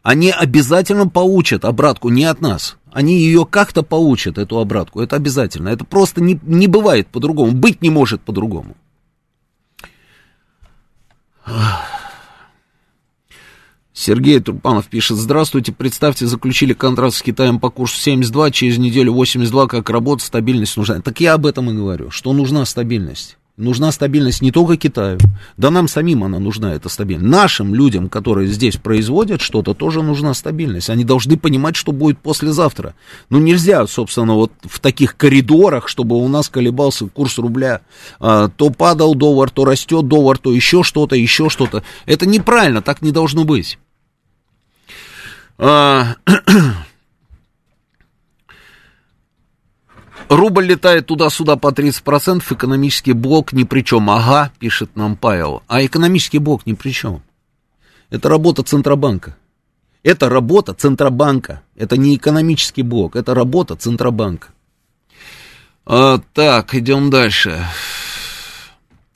[0.03, 2.77] Они обязательно получат обратку не от нас.
[2.93, 5.01] Они ее как-то получат, эту обратку.
[5.01, 5.71] Это обязательно.
[5.71, 7.53] Это просто не, не бывает по-другому.
[7.53, 8.77] Быть не может по-другому.
[13.99, 19.67] Сергей Трупанов пишет, здравствуйте, представьте, заключили контракт с Китаем по курсу 72, через неделю 82,
[19.67, 21.01] как работа, стабильность нужна.
[21.01, 23.39] Так я об этом и говорю, что нужна стабильность.
[23.57, 25.19] Нужна стабильность не только Китаю,
[25.57, 27.29] да нам самим она нужна, эта стабильность.
[27.29, 30.91] Нашим людям, которые здесь производят что-то, тоже нужна стабильность.
[30.91, 32.95] Они должны понимать, что будет послезавтра.
[33.31, 37.81] Ну, нельзя, собственно, вот в таких коридорах, чтобы у нас колебался курс рубля.
[38.21, 41.83] А, то падал доллар, то растет доллар, то еще что-то, еще что-то.
[42.07, 43.77] Это неправильно, так не должно быть.
[45.59, 46.15] А,
[50.29, 54.09] рубль летает туда-сюда по 30%, экономический блок ни при чем.
[54.09, 55.63] Ага, пишет нам Павел.
[55.67, 57.23] А экономический блок ни при чем.
[58.11, 59.37] Это работа Центробанка.
[60.05, 61.63] Это работа Центробанка.
[61.75, 64.49] Это не экономический блок, это работа Центробанка.
[65.85, 67.67] А, так, идем дальше.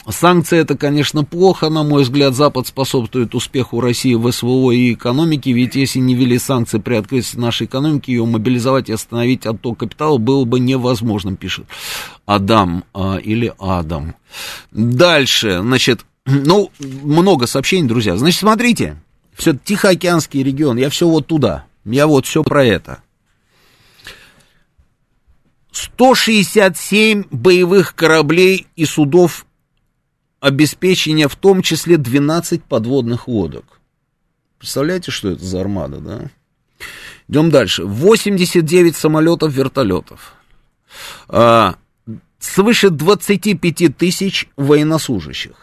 [0.08, 5.52] Санкции это, конечно, плохо, на мой взгляд, Запад способствует успеху России в СВО и экономике,
[5.52, 10.18] ведь если не ввели санкции при открытии нашей экономики, ее мобилизовать и остановить отток капитала
[10.18, 11.66] было бы невозможным, пишет
[12.26, 14.16] Адам а, или Адам.
[14.72, 18.16] Дальше, значит, ну, много сообщений, друзья.
[18.16, 18.96] Значит, смотрите,
[19.34, 23.02] все Тихоокеанский регион, я все вот туда, я вот все про это.
[25.70, 29.46] 167 боевых кораблей и судов
[30.42, 33.80] обеспечения в том числе 12 подводных лодок.
[34.58, 36.30] Представляете, что это за армада, да?
[37.28, 37.84] Идем дальше.
[37.84, 40.34] 89 самолетов, вертолетов.
[41.28, 41.76] А,
[42.40, 45.54] свыше 25 тысяч военнослужащих.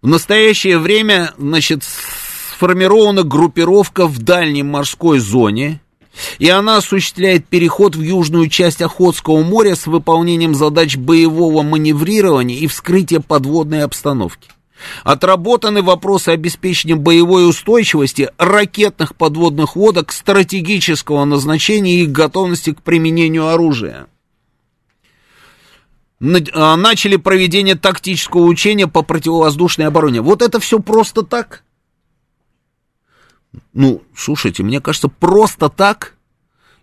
[0.00, 5.80] В настоящее время, значит, сформирована группировка в дальней морской зоне–
[6.38, 12.66] и она осуществляет переход в южную часть Охотского моря с выполнением задач боевого маневрирования и
[12.66, 14.50] вскрытия подводной обстановки.
[15.04, 24.08] Отработаны вопросы обеспечения боевой устойчивости ракетных подводных лодок стратегического назначения и готовности к применению оружия.
[26.54, 30.20] А, начали проведение тактического учения по противовоздушной обороне.
[30.20, 31.64] Вот это все просто так?
[33.72, 36.16] Ну, слушайте, мне кажется, просто так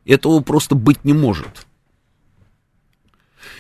[0.06, 1.68] этого просто быть не может.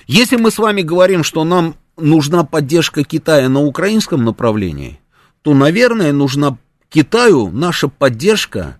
[0.07, 4.99] Если мы с вами говорим, что нам нужна поддержка Китая на украинском направлении,
[5.41, 6.57] то, наверное, нужна
[6.89, 8.79] Китаю наша поддержка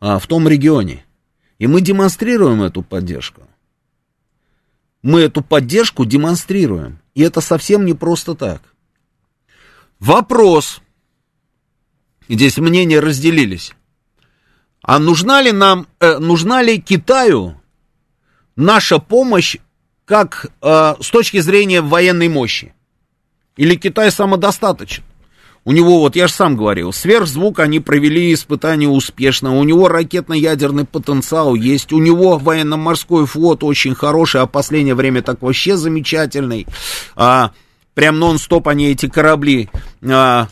[0.00, 1.04] а, в том регионе.
[1.58, 3.42] И мы демонстрируем эту поддержку.
[5.02, 6.98] Мы эту поддержку демонстрируем.
[7.14, 8.62] И это совсем не просто так.
[10.00, 10.80] Вопрос.
[12.28, 13.72] Здесь мнения разделились.
[14.82, 17.60] А нужна ли нам, э, нужна ли Китаю
[18.56, 19.56] наша помощь
[20.04, 22.74] как э, с точки зрения военной мощи?
[23.56, 25.04] Или Китай самодостаточен?
[25.64, 30.84] У него, вот я же сам говорил, сверхзвук они провели испытания успешно, у него ракетно-ядерный
[30.84, 36.66] потенциал есть, у него военно-морской флот очень хороший, а в последнее время так вообще замечательный.
[37.14, 37.52] А,
[37.94, 39.70] прям нон-стоп они эти корабли
[40.02, 40.48] а,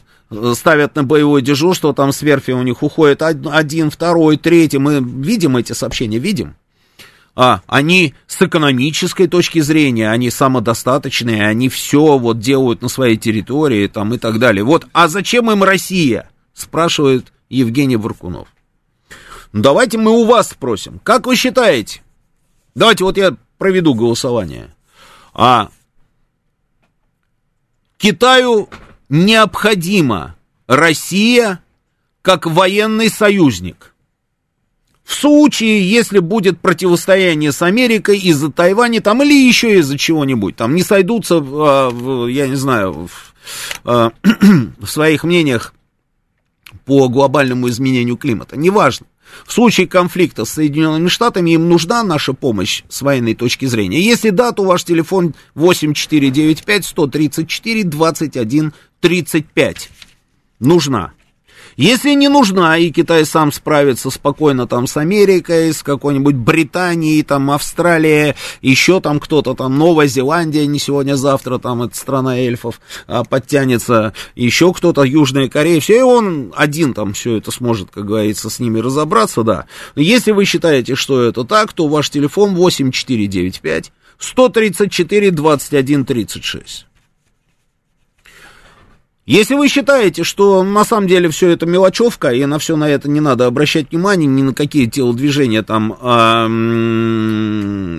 [0.55, 5.57] ставят на боевое дежурство, там с верфи у них уходит один, второй, третий, мы видим
[5.57, 6.57] эти сообщения, видим.
[7.37, 13.87] А, они с экономической точки зрения, они самодостаточные, они все вот делают на своей территории
[13.87, 14.65] там и так далее.
[14.65, 16.29] Вот, а зачем им Россия?
[16.55, 18.49] Спрашивает Евгений Варкунов.
[19.53, 22.03] Ну, давайте мы у вас спросим, как вы считаете?
[22.75, 24.75] Давайте вот я проведу голосование.
[25.33, 25.71] А
[27.97, 28.69] Китаю
[29.11, 30.37] необходима
[30.67, 31.63] Россия
[32.23, 33.95] как военный союзник.
[35.05, 40.77] В случае, если будет противостояние с Америкой из-за Тайваня там или еще из-за чего-нибудь, там
[40.77, 43.35] не сойдутся, э, я не знаю, в,
[43.85, 44.11] э,
[44.79, 45.75] в своих мнениях
[46.85, 49.07] по глобальному изменению климата, неважно.
[49.45, 54.01] В случае конфликта с Соединенными Штатами им нужна наша помощь с военной точки зрения.
[54.01, 59.91] Если да, то ваш телефон 8495 134 21 35.
[60.61, 61.13] Нужна.
[61.77, 67.51] Если не нужна, и Китай сам справится спокойно там с Америкой, с какой-нибудь Британией, там
[67.51, 74.13] Австралия, еще там кто-то там, Новая Зеландия, не сегодня-завтра, там эта страна эльфов а, подтянется,
[74.35, 78.61] еще кто-то, Южная Корея, все, и он один там все это сможет, как говорится, с
[78.61, 79.67] ними разобраться, да.
[79.95, 86.87] Но если вы считаете, что это так, то ваш телефон 8495 134 21 36.
[89.27, 93.09] Если вы считаете, что на самом деле все это мелочевка, и на все на это
[93.09, 96.47] не надо обращать внимание, ни на какие телодвижения там э,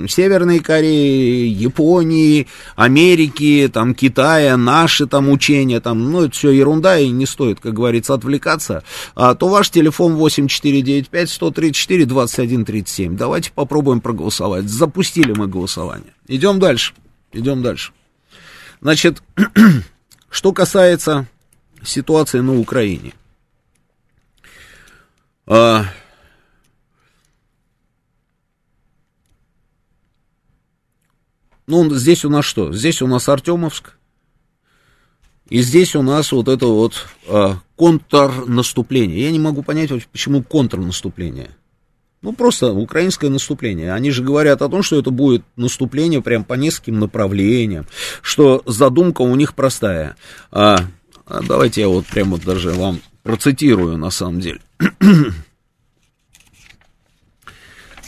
[0.10, 7.10] Северной Кореи, Японии, Америки, там Китая, наши там учения, там, ну, это все ерунда, и
[7.10, 8.84] не стоит, как говорится, отвлекаться,
[9.16, 13.16] а, то ваш телефон 8495 134 2137.
[13.16, 14.68] Давайте попробуем проголосовать.
[14.68, 16.14] Запустили мы голосование.
[16.28, 16.94] Идем дальше.
[17.32, 17.94] Идем дальше.
[18.82, 19.22] Значит,
[20.32, 21.28] Что касается
[21.84, 23.14] ситуации на Украине.
[25.46, 25.84] А,
[31.68, 32.72] ну, здесь у нас что?
[32.72, 33.98] Здесь у нас Артемовск.
[35.50, 39.22] И здесь у нас вот это вот а, контрнаступление.
[39.22, 41.52] Я не могу понять, почему контрнаступление.
[42.22, 43.94] Ну, просто украинское наступление.
[43.94, 47.88] Они же говорят о том, что это будет наступление прям по нескольким направлениям,
[48.22, 50.16] что задумка у них простая.
[50.52, 50.78] А,
[51.26, 54.62] а давайте я вот прямо вот даже вам процитирую на самом деле.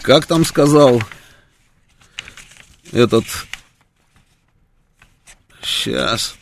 [0.03, 1.01] Как там сказал
[2.91, 3.25] этот...
[5.63, 6.35] Сейчас.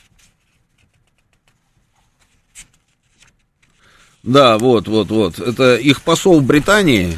[4.23, 5.39] Да, вот, вот, вот.
[5.39, 7.17] Это их посол в Британии,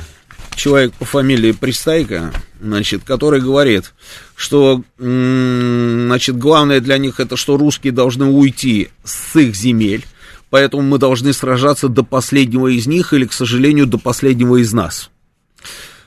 [0.55, 3.93] человек по фамилии Пристайка, значит, который говорит,
[4.35, 10.05] что, значит, главное для них это, что русские должны уйти с их земель,
[10.49, 15.09] поэтому мы должны сражаться до последнего из них или, к сожалению, до последнего из нас.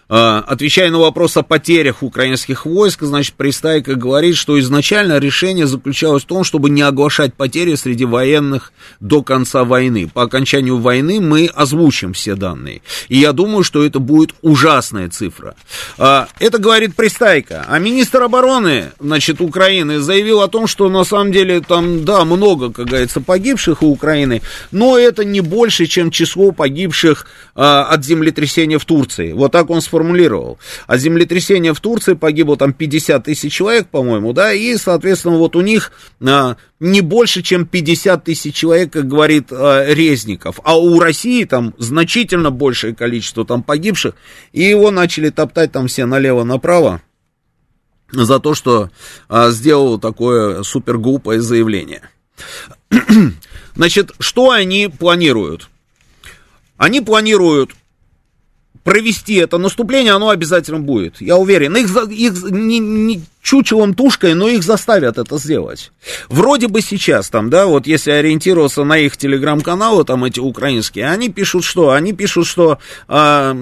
[0.09, 6.23] А, отвечая на вопрос о потерях украинских войск, значит, Пристайка говорит, что изначально решение заключалось
[6.23, 10.09] в том, чтобы не оглашать потери среди военных до конца войны.
[10.13, 12.83] По окончанию войны мы озвучим все данные.
[13.09, 15.57] И я думаю, что это будет ужасная цифра.
[15.99, 17.65] А, это говорит Пристайка.
[17.69, 22.71] А министр обороны, значит, Украины заявил о том, что на самом деле там, да, много,
[22.71, 24.41] как говорится, погибших у Украины,
[24.71, 27.27] но это не больше, чем число погибших
[27.57, 29.33] а, от землетрясения в Турции.
[29.33, 30.59] Вот так он сформулировал сформулировал.
[30.87, 35.63] А землетрясение в Турции погибло там 50 тысяч человек, по-моему, да, и, соответственно, вот у
[35.63, 35.91] них
[36.21, 40.61] а, не больше, чем 50 тысяч человек, как говорит а, Резников.
[40.65, 44.15] А у России там значительно большее количество там погибших,
[44.53, 47.01] и его начали топтать там все налево-направо
[48.13, 48.91] за то, что
[49.29, 52.03] а, сделал такое супер глупое заявление.
[53.75, 55.71] Значит, что они планируют?
[56.77, 57.71] Они планируют
[58.87, 61.21] провести это наступление, оно обязательно будет.
[61.21, 61.77] Я уверен.
[61.77, 65.91] Их, их не, не чучелом тушкой, но их заставят это сделать.
[66.29, 71.31] Вроде бы сейчас там, да, вот если ориентироваться на их телеграм-каналы, там эти украинские, они
[71.31, 71.91] пишут что?
[71.91, 72.79] Они пишут, что
[73.09, 73.57] а,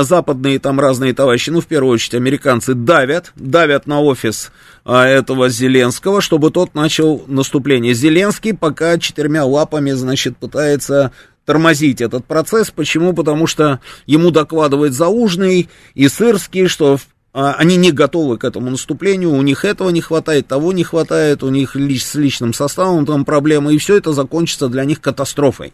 [0.00, 4.52] западные там разные товарищи, ну, в первую очередь, американцы давят, давят на офис
[4.86, 7.92] а, этого Зеленского, чтобы тот начал наступление.
[7.92, 11.12] Зеленский пока четырьмя лапами, значит, пытается
[11.44, 12.70] тормозить этот процесс.
[12.70, 13.12] Почему?
[13.12, 16.98] Потому что ему докладывает Заужный и Сырский, что
[17.34, 21.42] а, они не готовы к этому наступлению, у них этого не хватает, того не хватает,
[21.42, 25.72] у них лич, с личным составом там проблемы, и все это закончится для них катастрофой.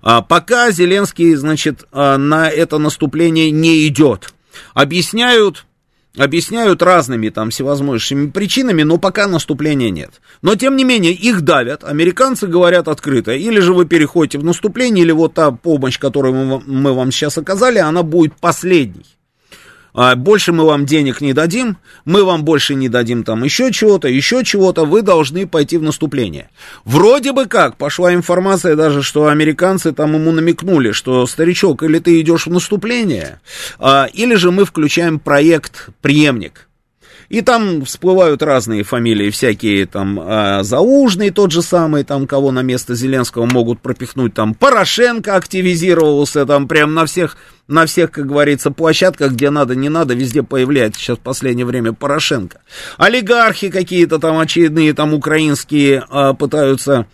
[0.00, 4.32] А, пока Зеленский, значит, а, на это наступление не идет.
[4.74, 5.66] Объясняют
[6.16, 10.20] объясняют разными там всевозможными причинами, но пока наступления нет.
[10.42, 15.04] Но тем не менее их давят, американцы говорят открыто, или же вы переходите в наступление,
[15.04, 19.17] или вот та помощь, которую мы, мы вам сейчас оказали, она будет последней.
[20.00, 24.06] А, больше мы вам денег не дадим, мы вам больше не дадим там еще чего-то,
[24.06, 26.50] еще чего-то, вы должны пойти в наступление.
[26.84, 32.20] Вроде бы как, пошла информация даже, что американцы там ему намекнули, что, старичок, или ты
[32.20, 33.40] идешь в наступление,
[33.80, 36.68] а, или же мы включаем проект «Преемник».
[37.28, 42.62] И там всплывают разные фамилии, всякие там э, Заужный тот же самый, там кого на
[42.62, 47.36] место Зеленского могут пропихнуть, там Порошенко активизировался, там прям на всех,
[47.68, 51.92] на всех, как говорится, площадках, где надо, не надо, везде появляется сейчас в последнее время
[51.92, 52.60] Порошенко.
[52.96, 57.06] Олигархи какие-то там очередные, там украинские э, пытаются...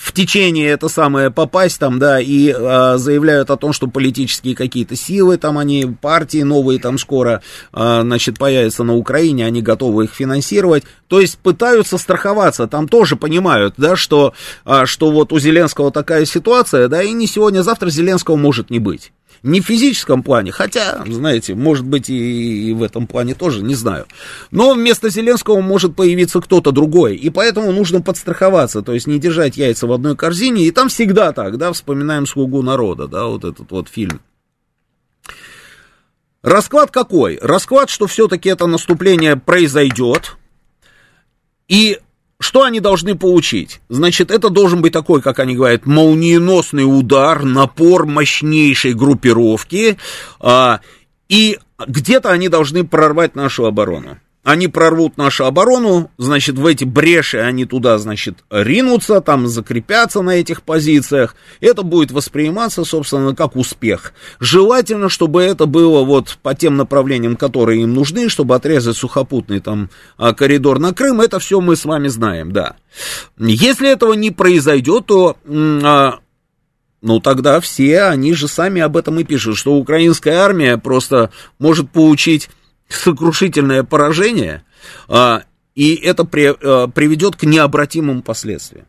[0.00, 4.96] в течение это самое попасть там, да, и а, заявляют о том, что политические какие-то
[4.96, 10.14] силы там, они, партии новые там скоро, а, значит, появятся на Украине, они готовы их
[10.14, 10.84] финансировать.
[11.06, 14.32] То есть пытаются страховаться, там тоже понимают, да, что,
[14.64, 18.70] а, что вот у Зеленского такая ситуация, да, и не сегодня, а завтра Зеленского может
[18.70, 19.12] не быть.
[19.42, 23.74] Не в физическом плане, хотя, знаете, может быть и, и в этом плане тоже, не
[23.74, 24.06] знаю.
[24.50, 29.56] Но вместо Зеленского может появиться кто-то другой, и поэтому нужно подстраховаться, то есть не держать
[29.56, 33.70] яйца в одной корзине, и там всегда так, да, вспоминаем «Слугу народа», да, вот этот
[33.70, 34.20] вот фильм.
[36.42, 37.38] Расклад какой?
[37.40, 40.36] Расклад, что все-таки это наступление произойдет,
[41.66, 41.98] и
[42.40, 43.80] что они должны получить?
[43.90, 49.98] Значит, это должен быть такой, как они говорят, молниеносный удар, напор мощнейшей группировки,
[50.40, 50.80] а,
[51.28, 57.38] и где-то они должны прорвать нашу оборону они прорвут нашу оборону, значит, в эти бреши
[57.38, 61.36] они туда, значит, ринутся, там закрепятся на этих позициях.
[61.60, 64.14] Это будет восприниматься, собственно, как успех.
[64.38, 69.90] Желательно, чтобы это было вот по тем направлениям, которые им нужны, чтобы отрезать сухопутный там
[70.16, 71.20] а, коридор на Крым.
[71.20, 72.76] Это все мы с вами знаем, да.
[73.38, 76.18] Если этого не произойдет, то а,
[77.02, 81.90] ну тогда все, они же сами об этом и пишут, что украинская армия просто может
[81.90, 82.48] получить
[82.90, 84.64] сокрушительное поражение,
[85.08, 88.86] а, и это а, приведет к необратимым последствиям,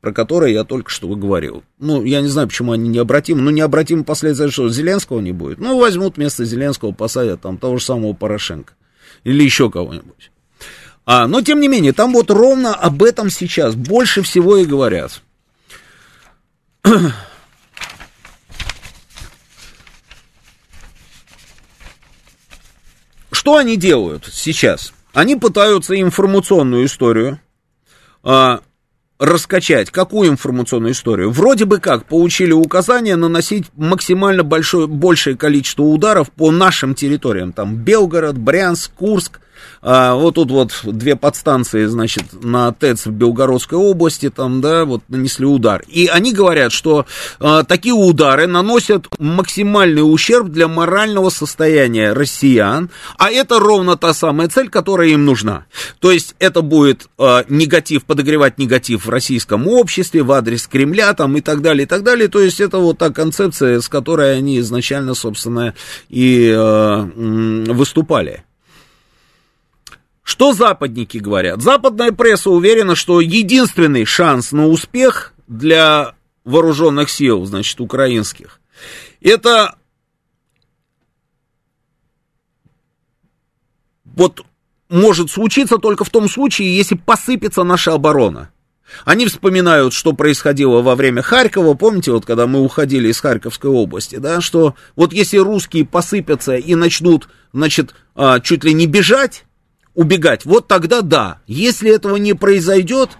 [0.00, 1.62] про которые я только что говорил.
[1.78, 5.58] Ну, я не знаю, почему они необратимы, но необратимые последствия, что Зеленского не будет.
[5.58, 8.74] Ну, возьмут вместо Зеленского, посадят там того же самого Порошенко
[9.24, 10.30] или еще кого-нибудь.
[11.06, 15.22] А, но, тем не менее, там вот ровно об этом сейчас больше всего и говорят.
[23.40, 24.92] Что они делают сейчас?
[25.14, 27.40] Они пытаются информационную историю
[28.22, 28.60] а,
[29.18, 29.90] раскачать.
[29.90, 31.30] Какую информационную историю?
[31.30, 37.54] Вроде бы как получили указание наносить максимально большое, большее количество ударов по нашим территориям.
[37.54, 39.40] Там Белгород, Брянск, Курск,
[39.82, 45.02] а, вот тут вот две подстанции, значит, на ТЭЦ в Белгородской области, там, да, вот
[45.08, 45.82] нанесли удар.
[45.88, 47.06] И они говорят, что
[47.38, 54.48] а, такие удары наносят максимальный ущерб для морального состояния россиян, а это ровно та самая
[54.48, 55.66] цель, которая им нужна.
[55.98, 61.36] То есть это будет а, негатив, подогревать негатив в российском обществе, в адрес Кремля, там,
[61.36, 62.28] и так далее, и так далее.
[62.28, 65.74] То есть это вот та концепция, с которой они изначально, собственно,
[66.08, 68.44] и а, выступали.
[70.30, 71.60] Что западники говорят?
[71.60, 76.14] Западная пресса уверена, что единственный шанс на успех для
[76.44, 78.60] вооруженных сил, значит, украинских,
[79.20, 79.74] это
[84.04, 84.44] вот
[84.88, 88.52] может случиться только в том случае, если посыпется наша оборона.
[89.04, 94.14] Они вспоминают, что происходило во время Харькова, помните, вот когда мы уходили из Харьковской области,
[94.14, 99.44] да, что вот если русские посыпятся и начнут, значит, а, чуть ли не бежать,
[99.94, 101.40] убегать, вот тогда да.
[101.46, 103.10] Если этого не произойдет,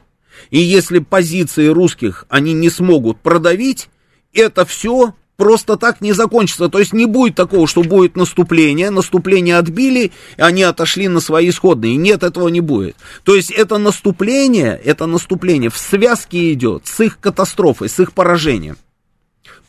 [0.51, 3.89] и если позиции русских они не смогут продавить,
[4.33, 6.69] это все просто так не закончится.
[6.69, 11.49] То есть не будет такого, что будет наступление, наступление отбили, и они отошли на свои
[11.49, 11.97] исходные.
[11.97, 12.95] Нет, этого не будет.
[13.25, 18.77] То есть это наступление, это наступление в связке идет с их катастрофой, с их поражением.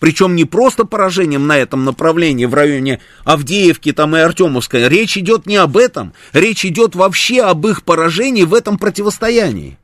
[0.02, 4.89] Причем не просто поражением на этом направлении в районе Авдеевки там и Артемовской.
[4.89, 6.14] Речь идет не об этом.
[6.34, 9.78] Речь идет вообще об их поражении в этом противостоянии.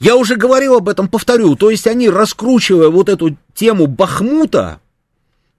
[0.00, 1.54] Я уже говорил об этом, повторю.
[1.54, 4.80] То есть они, раскручивая вот эту тему Бахмута,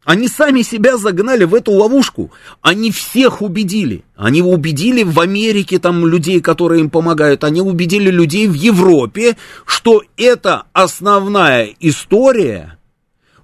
[0.03, 2.31] они сами себя загнали в эту ловушку.
[2.61, 4.03] Они всех убедили.
[4.15, 7.43] Они убедили в Америке там людей, которые им помогают.
[7.43, 12.79] Они убедили людей в Европе, что это основная история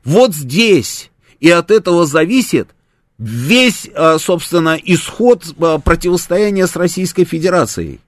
[0.04, 1.12] вот здесь.
[1.40, 2.70] И от этого зависит
[3.20, 8.00] весь, а, собственно, исход а, противостояния с Российской Федерацией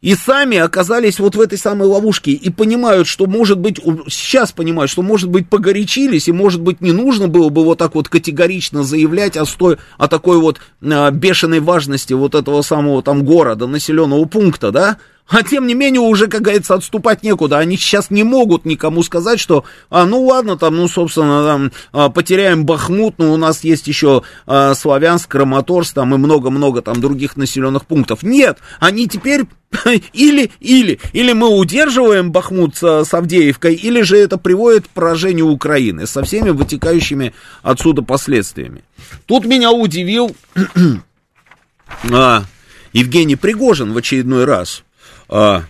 [0.00, 4.90] и сами оказались вот в этой самой ловушке и понимают, что может быть, сейчас понимают,
[4.90, 8.84] что может быть погорячились, и может быть не нужно было бы вот так вот категорично
[8.84, 14.24] заявлять о, стой, о такой вот а, бешеной важности вот этого самого там города, населенного
[14.26, 14.98] пункта, да,
[15.28, 17.58] а тем не менее уже, как говорится, отступать некуда.
[17.58, 22.08] Они сейчас не могут никому сказать, что, а, ну ладно, там, ну, собственно, там, а,
[22.08, 27.36] потеряем Бахмут, но у нас есть еще а, Славянск, Краматорск, там и много-много там других
[27.36, 28.22] населенных пунктов.
[28.22, 29.44] Нет, они теперь
[30.12, 35.48] или, или, или мы удерживаем Бахмут с, с Авдеевкой, или же это приводит к поражению
[35.48, 38.82] Украины со всеми вытекающими отсюда последствиями.
[39.26, 40.34] Тут меня удивил
[42.10, 42.44] а,
[42.92, 44.84] Евгений Пригожин в очередной раз.
[45.28, 45.64] А,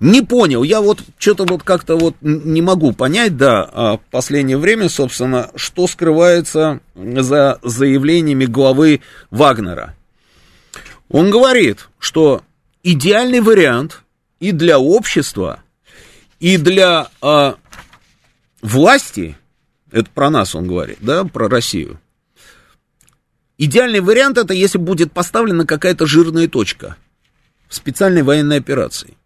[0.00, 4.56] Не понял, я вот что-то вот как-то вот не могу понять, да, а в последнее
[4.56, 9.94] время, собственно, что скрывается за заявлениями главы Вагнера.
[11.08, 12.42] Он говорит, что
[12.84, 14.02] идеальный вариант
[14.38, 15.64] и для общества,
[16.38, 17.56] и для а,
[18.62, 19.36] власти,
[19.90, 21.98] это про нас он говорит, да, про Россию.
[23.56, 26.96] Идеальный вариант это если будет поставлена какая-то жирная точка
[27.68, 29.18] в специальной военной операции.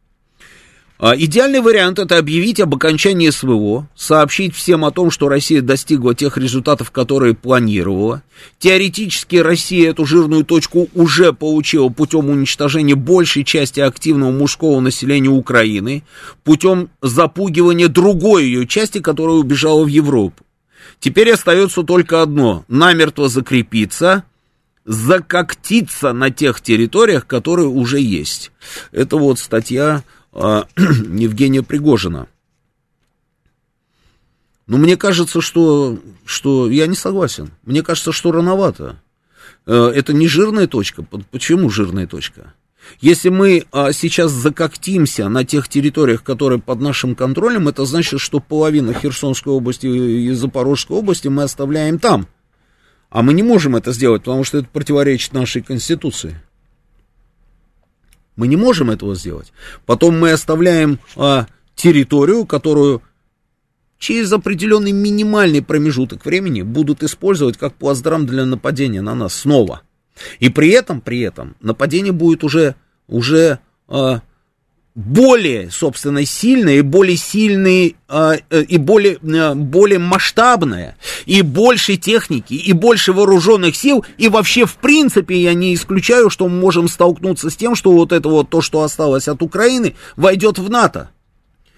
[1.04, 6.14] А, идеальный вариант это объявить об окончании СВО, сообщить всем о том, что Россия достигла
[6.14, 8.22] тех результатов, которые планировала.
[8.60, 16.04] Теоретически Россия эту жирную точку уже получила путем уничтожения большей части активного мужского населения Украины,
[16.44, 20.44] путем запугивания другой ее части, которая убежала в Европу.
[21.00, 24.22] Теперь остается только одно– намертво закрепиться,
[24.84, 28.50] закоктиться на тех территориях, которые уже есть.
[28.90, 30.02] Это вот статья
[30.32, 32.28] а, Евгения Пригожина.
[34.66, 37.50] Но мне кажется, что, что я не согласен.
[37.64, 39.00] Мне кажется, что рановато.
[39.66, 41.02] Э, это не жирная точка.
[41.30, 42.54] Почему жирная точка?
[43.00, 48.40] Если мы а, сейчас закоктимся на тех территориях, которые под нашим контролем, это значит, что
[48.40, 52.26] половину Херсонской области и Запорожской области мы оставляем там.
[53.12, 56.40] А мы не можем это сделать, потому что это противоречит нашей Конституции.
[58.36, 59.52] Мы не можем этого сделать.
[59.84, 63.02] Потом мы оставляем а, территорию, которую
[63.98, 69.82] через определенный минимальный промежуток времени будут использовать как плацдарм для нападения на нас снова.
[70.40, 72.76] И при этом, при этом, нападение будет уже,
[73.08, 73.58] уже
[73.88, 74.22] а,
[74.94, 81.96] более, собственно, сильное, и более сильное, а, э, и более, а, более масштабное, и больше
[81.96, 86.88] техники, и больше вооруженных сил, и вообще, в принципе, я не исключаю, что мы можем
[86.88, 91.10] столкнуться с тем, что вот это вот то, что осталось от Украины, войдет в НАТО.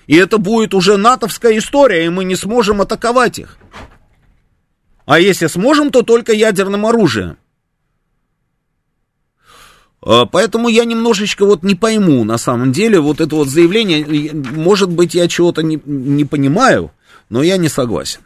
[0.07, 3.59] И это будет уже натовская история, и мы не сможем атаковать их.
[5.07, 7.37] А если сможем, то только ядерным оружием.
[10.05, 14.91] А, поэтому я немножечко вот не пойму, на самом деле, вот это вот заявление, может
[14.91, 16.91] быть, я чего-то не, не понимаю,
[17.31, 18.21] но я не согласен.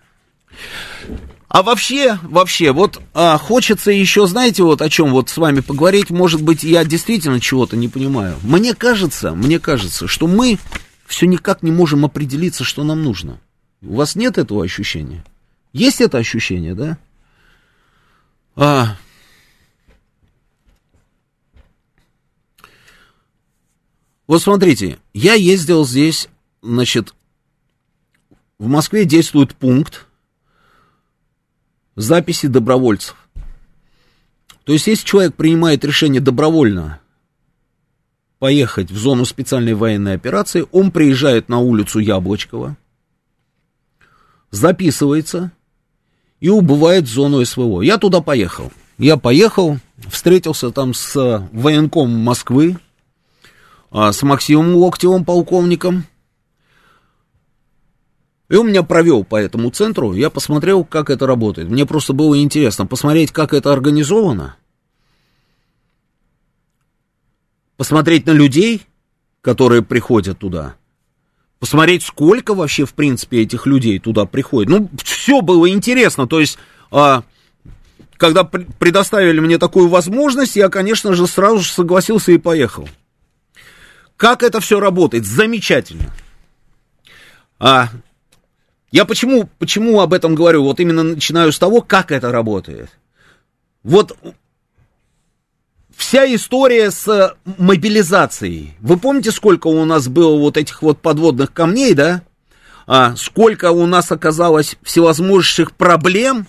[1.47, 6.11] А вообще, вообще, вот а, хочется еще, знаете, вот о чем вот с вами поговорить,
[6.11, 8.37] может быть, я действительно чего-то не понимаю.
[8.43, 10.59] Мне кажется, мне кажется, что мы
[11.07, 13.41] все никак не можем определиться, что нам нужно.
[13.83, 15.25] У вас нет этого ощущения?
[15.73, 16.99] Есть это ощущение, да?
[18.57, 18.97] А,
[24.29, 26.29] Вот смотрите, я ездил здесь,
[26.61, 27.15] значит,
[28.59, 30.07] в Москве действует пункт
[31.97, 33.17] записи добровольцев.
[34.65, 37.01] То есть, если человек принимает решение добровольно
[38.39, 42.77] поехать в зону специальной военной операции, он приезжает на улицу Яблочкова,
[44.51, 45.53] записывается
[46.39, 47.81] и убывает в зону СВО.
[47.81, 48.71] Я туда поехал.
[48.99, 49.79] Я поехал,
[50.11, 52.77] встретился там с военком Москвы,
[53.91, 56.05] с Максимом Локтевым, полковником.
[58.49, 61.69] И он меня провел по этому центру, я посмотрел, как это работает.
[61.69, 64.57] Мне просто было интересно посмотреть, как это организовано,
[67.77, 68.83] посмотреть на людей,
[69.43, 70.77] которые приходят туда,
[71.59, 74.71] посмотреть, сколько вообще, в принципе, этих людей туда приходит.
[74.71, 76.59] Ну, все было интересно, то есть...
[76.91, 77.23] А,
[78.17, 82.89] когда предоставили мне такую возможность, я, конечно же, сразу же согласился и поехал.
[84.19, 85.25] Как это все работает?
[85.25, 86.13] Замечательно.
[87.61, 87.89] А,
[88.91, 90.65] я почему, почему об этом говорю?
[90.65, 92.91] Вот именно начинаю с того, как это работает.
[93.85, 94.19] Вот
[95.97, 98.75] вся история с мобилизацией.
[98.81, 102.23] Вы помните, сколько у нас было вот этих вот подводных камней, да?
[102.89, 106.49] А сколько у нас оказалось всевозможных проблем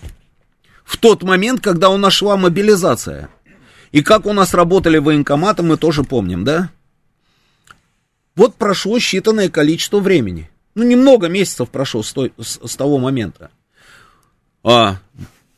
[0.84, 3.28] в тот момент, когда у нас шла мобилизация.
[3.92, 6.70] И как у нас работали военкоматы, мы тоже помним, да?
[8.40, 10.48] Вот прошло считанное количество времени.
[10.74, 13.50] Ну, немного месяцев прошло с, той, с, с того момента.
[14.64, 14.96] А,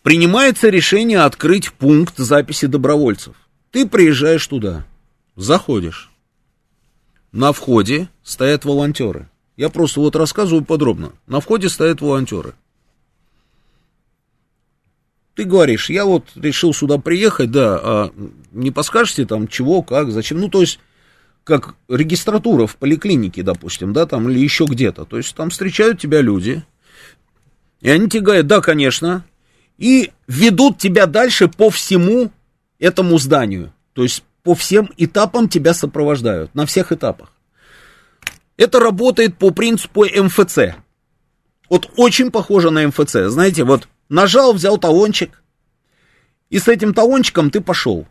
[0.02, 3.36] принимается решение открыть пункт записи добровольцев.
[3.70, 4.84] Ты приезжаешь туда,
[5.36, 6.10] заходишь.
[7.30, 9.28] На входе стоят волонтеры.
[9.56, 11.12] Я просто вот рассказываю подробно.
[11.28, 12.54] На входе стоят волонтеры.
[15.36, 18.12] Ты говоришь, я вот решил сюда приехать, да, а
[18.50, 20.40] не подскажете там чего, как, зачем?
[20.40, 20.80] Ну, то есть
[21.44, 25.04] как регистратура в поликлинике, допустим, да, там, или еще где-то.
[25.04, 26.64] То есть там встречают тебя люди,
[27.80, 29.24] и они тебе говорят, да, конечно,
[29.76, 32.30] и ведут тебя дальше по всему
[32.78, 33.72] этому зданию.
[33.92, 37.32] То есть по всем этапам тебя сопровождают, на всех этапах.
[38.56, 40.76] Это работает по принципу МФЦ.
[41.68, 43.28] Вот очень похоже на МФЦ.
[43.28, 45.42] Знаете, вот нажал, взял талончик,
[46.50, 48.06] и с этим талончиком ты пошел.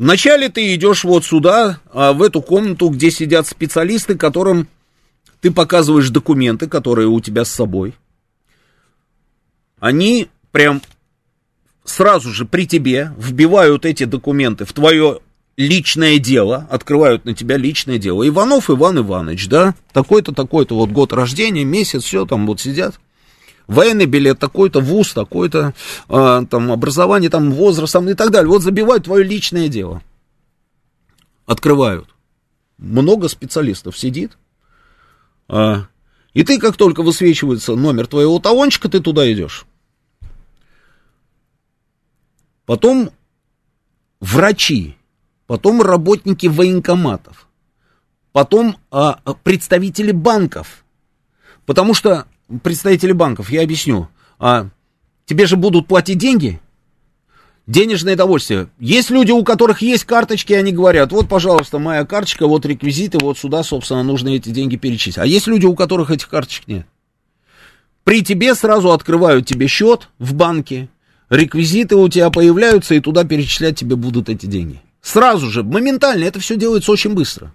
[0.00, 4.66] Вначале ты идешь вот сюда, а, в эту комнату, где сидят специалисты, которым
[5.42, 7.92] ты показываешь документы, которые у тебя с собой.
[9.78, 10.80] Они прям
[11.84, 15.20] сразу же при тебе вбивают эти документы в твое
[15.58, 18.26] личное дело, открывают на тебя личное дело.
[18.26, 22.98] Иванов Иван Иванович, да, такой-то, такой-то, вот год рождения, месяц, все, там вот сидят.
[23.70, 25.74] Военный билет такой-то, вуз такой-то,
[26.08, 28.48] э, там, образование, там, возраст, там, и так далее.
[28.48, 30.02] Вот забивают твое личное дело.
[31.46, 32.08] Открывают.
[32.78, 34.36] Много специалистов сидит.
[35.48, 35.82] Э,
[36.34, 39.64] и ты, как только высвечивается номер твоего талончика, ты туда идешь.
[42.66, 43.10] Потом
[44.18, 44.96] врачи
[45.46, 47.48] потом работники военкоматов,
[48.30, 50.84] потом а, представители банков.
[51.66, 52.26] Потому что
[52.62, 54.08] представители банков, я объясню,
[54.38, 54.68] а,
[55.26, 56.60] тебе же будут платить деньги,
[57.66, 58.68] денежное удовольствие.
[58.78, 63.38] Есть люди, у которых есть карточки, они говорят, вот, пожалуйста, моя карточка, вот реквизиты, вот
[63.38, 65.18] сюда, собственно, нужно эти деньги перечислить.
[65.18, 66.86] А есть люди, у которых этих карточек нет.
[68.04, 70.88] При тебе сразу открывают тебе счет в банке,
[71.28, 74.80] реквизиты у тебя появляются, и туда перечислять тебе будут эти деньги.
[75.00, 77.52] Сразу же, моментально, это все делается очень быстро.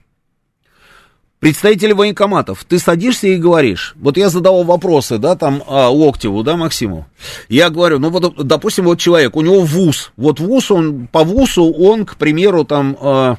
[1.39, 6.55] Представители военкоматов, ты садишься и говоришь, вот я задавал вопросы, да, там, а, Локтеву, да,
[6.55, 7.07] Максиму,
[7.49, 11.71] я говорю, ну вот, допустим, вот человек, у него ВУЗ, вот ВУЗ, он, по ВУЗу
[11.71, 13.37] он, к примеру, там, а,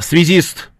[0.00, 0.70] связист,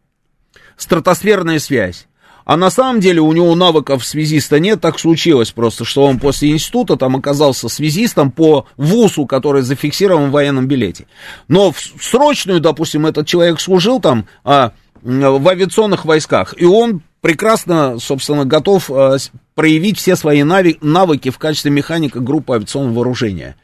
[0.76, 2.06] стратосферная связь,
[2.46, 6.50] а на самом деле у него навыков связиста нет, так случилось просто, что он после
[6.50, 11.08] института там оказался связистом по ВУЗу, который зафиксирован в военном билете.
[11.48, 14.72] Но в срочную, допустим, этот человек служил там а,
[15.06, 19.16] в авиационных войсках, и он прекрасно, собственно, готов а,
[19.54, 23.56] проявить все свои навыки в качестве механика группы авиационного вооружения.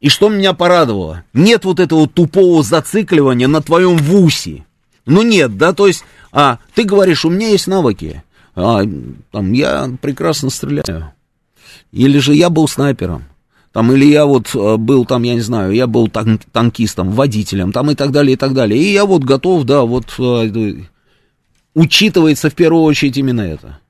[0.00, 1.24] И что меня порадовало?
[1.32, 4.64] Нет вот этого тупого зацикливания на твоем ВУСе.
[5.06, 8.24] Ну нет, да, то есть а ты говоришь, у меня есть навыки,
[8.56, 8.82] а,
[9.30, 11.12] там, я прекрасно стреляю.
[11.92, 13.24] Или же я был снайпером.
[13.74, 17.72] Там, или я вот э, был там, я не знаю, я был тан танкистом, водителем,
[17.72, 18.80] там и так далее, и так далее.
[18.80, 20.74] И я вот готов, да, вот э,
[21.74, 23.80] учитывается в первую очередь именно это.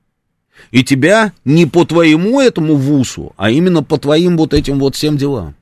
[0.71, 5.17] И тебя не по твоему этому вусу, а именно по твоим вот этим вот всем
[5.17, 5.53] делам.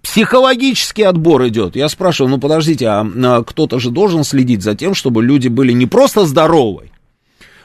[0.00, 1.74] Психологический отбор идет.
[1.74, 5.72] Я спрашиваю, ну подождите, а, а кто-то же должен следить за тем, чтобы люди были
[5.72, 6.92] не просто здоровы,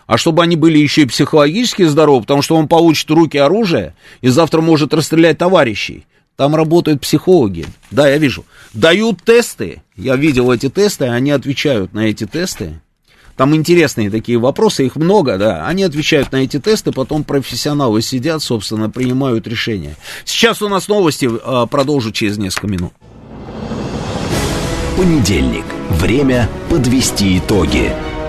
[0.08, 4.30] а чтобы они были еще и психологически здоровы, потому что он получит руки оружие и
[4.30, 6.07] завтра может расстрелять товарищей.
[6.38, 7.66] Там работают психологи.
[7.90, 8.46] Да, я вижу.
[8.74, 9.82] Дают тесты.
[9.96, 12.80] Я видел эти тесты, они отвечают на эти тесты.
[13.36, 15.68] Там интересные такие вопросы, их много, да.
[15.68, 19.96] Они отвечают на эти тесты, потом профессионалы сидят, собственно, принимают решения.
[20.26, 22.94] Сейчас у нас новости, а, продолжу через несколько минут.
[24.96, 25.66] Понедельник.
[25.90, 27.94] Время подвести итоги.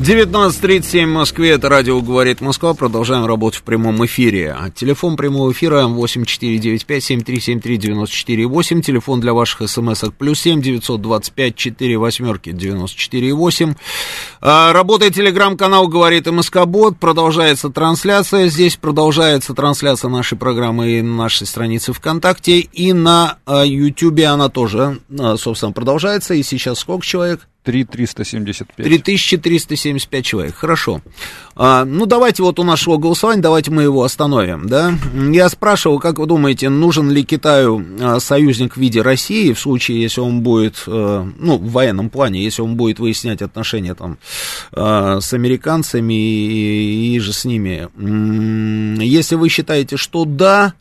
[0.00, 4.56] 19.37 в Москве, это радио «Говорит Москва», продолжаем работать в прямом эфире.
[4.74, 13.36] Телефон прямого эфира 8495-7373-94-8, телефон для ваших смс-ок плюс 7 925 4 восьмерки 94
[14.40, 18.76] А, работает телеграм-канал «Говорит МСК Бот», продолжается трансляция, здесь.
[18.76, 24.98] Продолжается трансляция нашей программы и на нашей странице ВКонтакте, и на а, Ютьюбе она тоже,
[25.18, 27.49] а, собственно, продолжается, и сейчас сколько человек?
[27.62, 28.86] 3375.
[28.86, 31.02] 3375 человек, хорошо.
[31.54, 34.94] А, ну, давайте вот у нашего голосования, давайте мы его остановим, да.
[35.14, 40.00] Я спрашивал, как вы думаете, нужен ли Китаю а, союзник в виде России, в случае,
[40.00, 44.18] если он будет, а, ну, в военном плане, если он будет выяснять отношения там
[44.72, 47.88] а, с американцами и, и же с ними.
[49.02, 50.74] Если вы считаете, что да,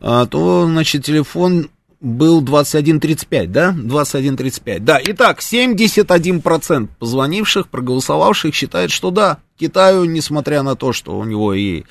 [0.00, 1.68] а, то, значит, телефон
[2.04, 3.74] был 21.35, да?
[3.76, 4.80] 21.35.
[4.80, 11.54] Да, итак, 71% позвонивших, проголосовавших считает, что да, Китаю, несмотря на то, что у него
[11.54, 11.84] и,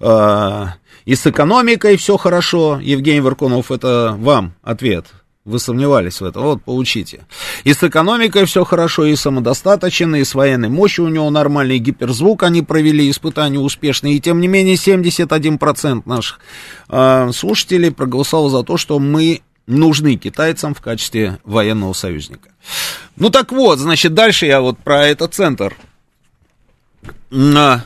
[0.00, 0.64] э,
[1.04, 5.06] и с экономикой все хорошо, Евгений Варкунов, это вам ответ.
[5.44, 7.24] Вы сомневались в этом, вот, получите.
[7.62, 12.42] И с экономикой все хорошо, и самодостаточен, и с военной мощью у него нормальный гиперзвук,
[12.42, 16.40] они провели испытания успешные, и тем не менее 71% наших
[16.88, 22.50] э, слушателей проголосовал за то, что мы нужны китайцам в качестве военного союзника.
[23.16, 25.76] Ну так вот, значит, дальше я вот про этот центр.
[27.32, 27.82] А,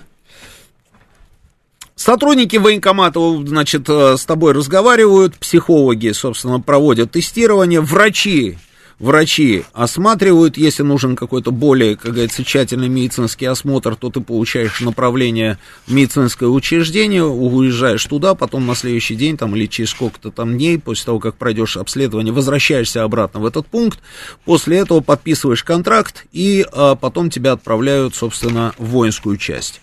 [2.00, 8.56] Сотрудники военкомата, значит, э, с тобой разговаривают, психологи, собственно, проводят тестирование, врачи,
[9.00, 15.58] врачи осматривают, если нужен какой-то более, как говорится, тщательный медицинский осмотр, то ты получаешь направление
[15.86, 20.78] в медицинское учреждение, уезжаешь туда, потом на следующий день, там, или через сколько-то там дней,
[20.78, 23.98] после того, как пройдешь обследование, возвращаешься обратно в этот пункт,
[24.44, 29.80] после этого подписываешь контракт, и а, потом тебя отправляют, собственно, в воинскую часть.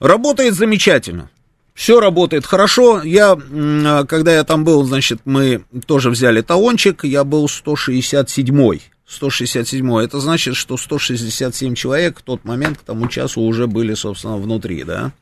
[0.00, 1.30] Работает замечательно.
[1.74, 3.02] Все работает хорошо.
[3.02, 8.82] Я, а, когда я там был, значит, мы тоже взяли талончик, я был 167-й.
[9.12, 14.38] 167 это значит, что 167 человек в тот момент к тому часу уже были, собственно,
[14.38, 15.12] внутри, да,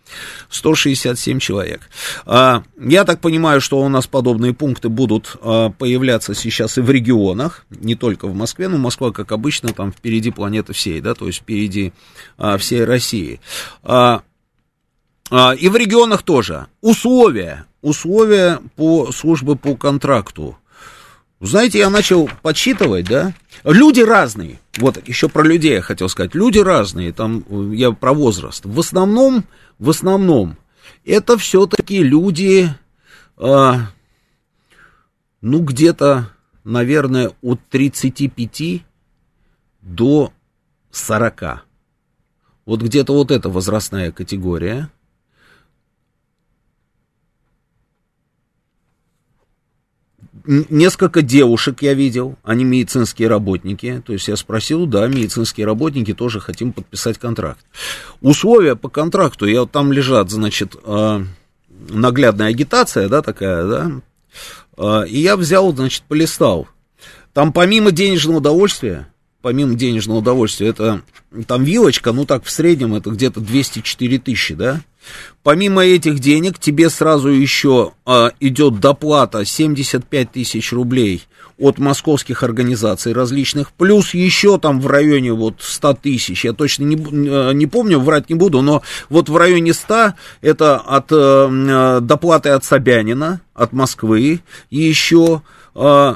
[0.49, 1.81] 167 человек.
[2.25, 6.91] А, я так понимаю, что у нас подобные пункты будут а, появляться сейчас и в
[6.91, 11.27] регионах, не только в Москве, но Москва, как обычно, там впереди планеты всей, да, то
[11.27, 11.93] есть впереди
[12.59, 13.41] всей России.
[15.31, 16.67] А, и в регионах тоже.
[16.81, 17.67] Условия.
[17.83, 20.59] Условия по службе по контракту.
[21.41, 23.33] Знаете, я начал подсчитывать, да?
[23.65, 24.61] Люди разные.
[24.77, 26.35] Вот еще про людей я хотел сказать.
[26.35, 27.13] Люди разные.
[27.13, 28.67] Там я про возраст.
[28.67, 29.45] В основном,
[29.79, 30.59] в основном,
[31.05, 32.69] это все-таки люди,
[33.39, 33.87] а,
[35.41, 36.31] ну, где-то,
[36.65, 38.85] наверное, от 35
[39.81, 40.33] до
[40.91, 41.65] 40.
[42.67, 44.91] Вот где-то вот эта возрастная категория.
[50.47, 54.03] Несколько девушек я видел, они медицинские работники.
[54.05, 57.61] То есть я спросил, да, медицинские работники тоже хотим подписать контракт.
[58.21, 61.25] Условия по контракту, я вот там лежат, значит, э,
[61.69, 63.93] наглядная агитация, да, такая, да.
[64.77, 66.69] Э, и я взял, значит, полистал.
[67.33, 69.09] Там помимо денежного удовольствия,
[69.43, 71.03] помимо денежного удовольствия, это
[71.47, 74.81] там вилочка, ну так в среднем это где-то 204 тысячи, да.
[75.43, 81.27] Помимо этих денег тебе сразу еще а, идет доплата 75 тысяч рублей
[81.61, 86.97] от московских организаций различных, плюс еще там в районе вот 100 тысяч, я точно не,
[86.97, 92.49] э, не помню, врать не буду, но вот в районе 100 это от э, доплаты
[92.49, 94.41] от Собянина, от Москвы,
[94.71, 95.43] еще
[95.75, 96.15] э,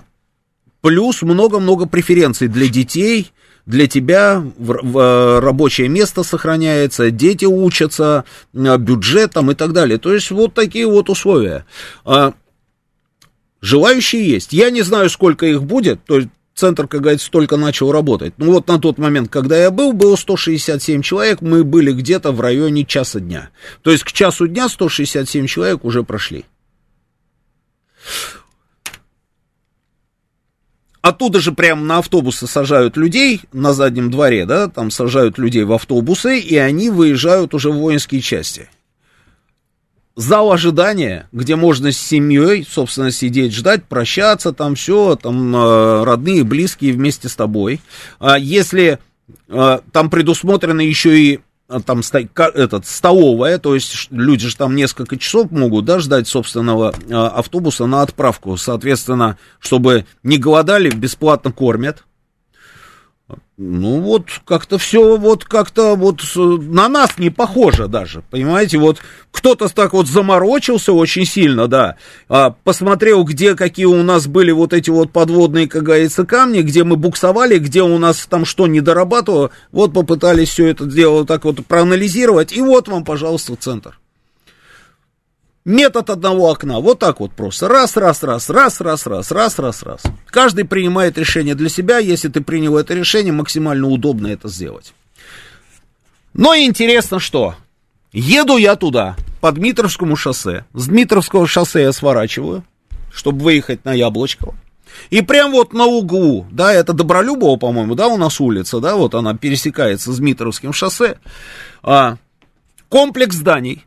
[0.80, 3.30] плюс много-много преференций для детей,
[3.66, 9.98] для тебя э, рабочее место сохраняется, дети учатся, э, бюджет там и так далее.
[9.98, 11.64] То есть вот такие вот условия.
[12.04, 12.34] А,
[13.60, 14.52] желающие есть.
[14.52, 18.34] Я не знаю, сколько их будет, то есть центр, как говорится, только начал работать.
[18.36, 22.40] Ну вот на тот момент, когда я был, было 167 человек, мы были где-то в
[22.40, 23.50] районе часа дня.
[23.82, 26.44] То есть к часу дня 167 человек уже прошли.
[31.04, 35.72] Оттуда же прямо на автобусы сажают людей на заднем дворе, да, там сажают людей в
[35.74, 38.70] автобусы, и они выезжают уже в воинские части.
[40.16, 46.42] Зал ожидания, где можно с семьей, собственно, сидеть, ждать, прощаться, там все, там э, родные,
[46.42, 47.82] близкие вместе с тобой.
[48.18, 48.98] А если
[49.48, 51.40] э, там предусмотрено еще и
[51.86, 52.02] там
[52.54, 57.86] этот, столовая, то есть люди же там несколько часов могут да, ждать собственного а, автобуса
[57.86, 58.56] на отправку.
[58.56, 62.04] Соответственно, чтобы не голодали, бесплатно кормят.
[63.56, 68.98] Ну вот как-то все вот как-то вот на нас не похоже даже, понимаете, вот
[69.30, 71.96] кто-то так вот заморочился очень сильно, да,
[72.28, 76.84] а, посмотрел, где какие у нас были вот эти вот подводные, как говорится, камни, где
[76.84, 81.44] мы буксовали, где у нас там что не дорабатывало, вот попытались все это дело так
[81.44, 83.98] вот проанализировать, и вот вам, пожалуйста, центр.
[85.64, 86.80] Метод одного окна.
[86.80, 87.68] Вот так вот просто.
[87.68, 90.02] Раз, раз, раз, раз, раз, раз, раз, раз, раз.
[90.26, 91.98] Каждый принимает решение для себя.
[91.98, 94.92] Если ты принял это решение, максимально удобно это сделать.
[96.34, 97.54] Но интересно, что
[98.12, 100.66] еду я туда, по Дмитровскому шоссе.
[100.74, 102.62] С Дмитровского шоссе я сворачиваю,
[103.10, 104.54] чтобы выехать на Яблочково.
[105.08, 109.14] И прям вот на углу, да, это Добролюбова, по-моему, да, у нас улица, да, вот
[109.14, 111.18] она пересекается с Дмитровским шоссе.
[111.82, 112.16] А,
[112.88, 113.86] комплекс зданий,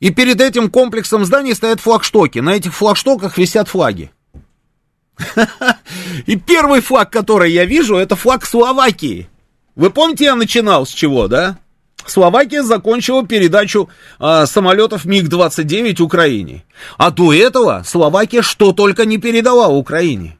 [0.00, 2.40] и перед этим комплексом зданий стоят флагштоки.
[2.40, 4.10] На этих флагштоках висят флаги.
[6.26, 9.28] И первый флаг, который я вижу, это флаг Словакии.
[9.74, 11.58] Вы помните, я начинал с чего, да?
[12.06, 16.64] Словакия закончила передачу а, самолетов МиГ-29 Украине.
[16.98, 20.38] А до этого Словакия что только не передала Украине.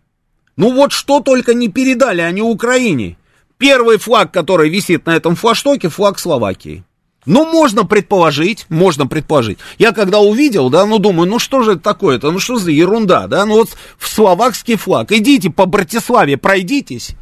[0.56, 3.18] Ну вот что только не передали они Украине.
[3.58, 6.84] Первый флаг, который висит на этом флагштоке, флаг Словакии.
[7.26, 9.58] Ну, можно предположить, можно предположить.
[9.78, 13.26] Я когда увидел, да, ну, думаю, ну, что же это такое-то, ну, что за ерунда,
[13.26, 17.16] да, ну, вот в словакский флаг, идите по Братиславе, пройдитесь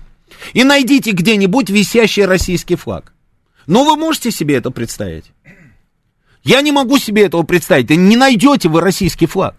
[0.52, 3.14] и найдите где-нибудь висящий российский флаг.
[3.66, 5.32] Ну, вы можете себе это представить?
[6.42, 9.56] Я не могу себе этого представить, не найдете вы российский флаг.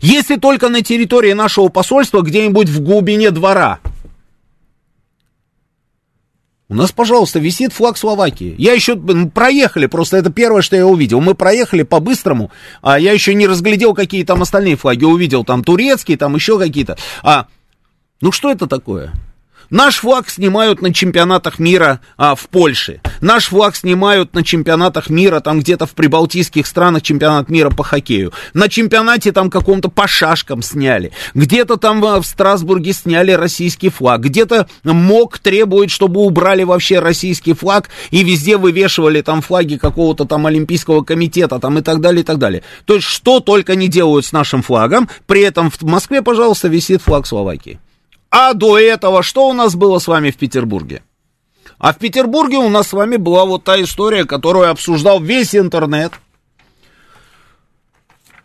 [0.00, 3.78] Если только на территории нашего посольства где-нибудь в глубине двора–
[6.70, 8.54] у нас, пожалуйста, висит флаг Словакии.
[8.56, 11.20] Я еще проехали, просто это первое, что я увидел.
[11.20, 15.04] Мы проехали по-быстрому, а я еще не разглядел, какие там остальные флаги.
[15.04, 16.96] Увидел там турецкие, там еще какие-то.
[17.24, 17.48] А,
[18.20, 19.12] ну что это такое?
[19.70, 23.00] Наш флаг снимают на чемпионатах мира а, в Польше.
[23.20, 28.32] Наш флаг снимают на чемпионатах мира, там где-то в прибалтийских странах чемпионат мира по хоккею.
[28.52, 31.12] На чемпионате там каком-то по шашкам сняли.
[31.34, 34.22] Где-то там а, в Страсбурге сняли российский флаг.
[34.22, 40.46] Где-то МОК требует, чтобы убрали вообще российский флаг и везде вывешивали там флаги какого-то там
[40.46, 42.64] Олимпийского комитета там и так далее, и так далее.
[42.86, 47.02] То есть что только не делают с нашим флагом, при этом в Москве, пожалуйста, висит
[47.02, 47.78] флаг Словакии.
[48.30, 51.02] А до этого что у нас было с вами в Петербурге?
[51.78, 56.12] А в Петербурге у нас с вами была вот та история, которую обсуждал весь интернет.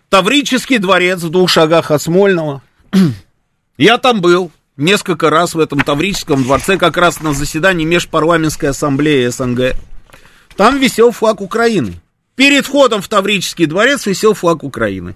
[0.10, 2.62] Таврический дворец в двух шагах от Смольного.
[3.78, 9.28] Я там был несколько раз в этом Таврическом дворце, как раз на заседании Межпарламентской ассамблеи
[9.28, 9.76] СНГ.
[10.56, 12.02] Там висел флаг Украины.
[12.36, 15.16] Перед входом в Таврический дворец висел флаг Украины.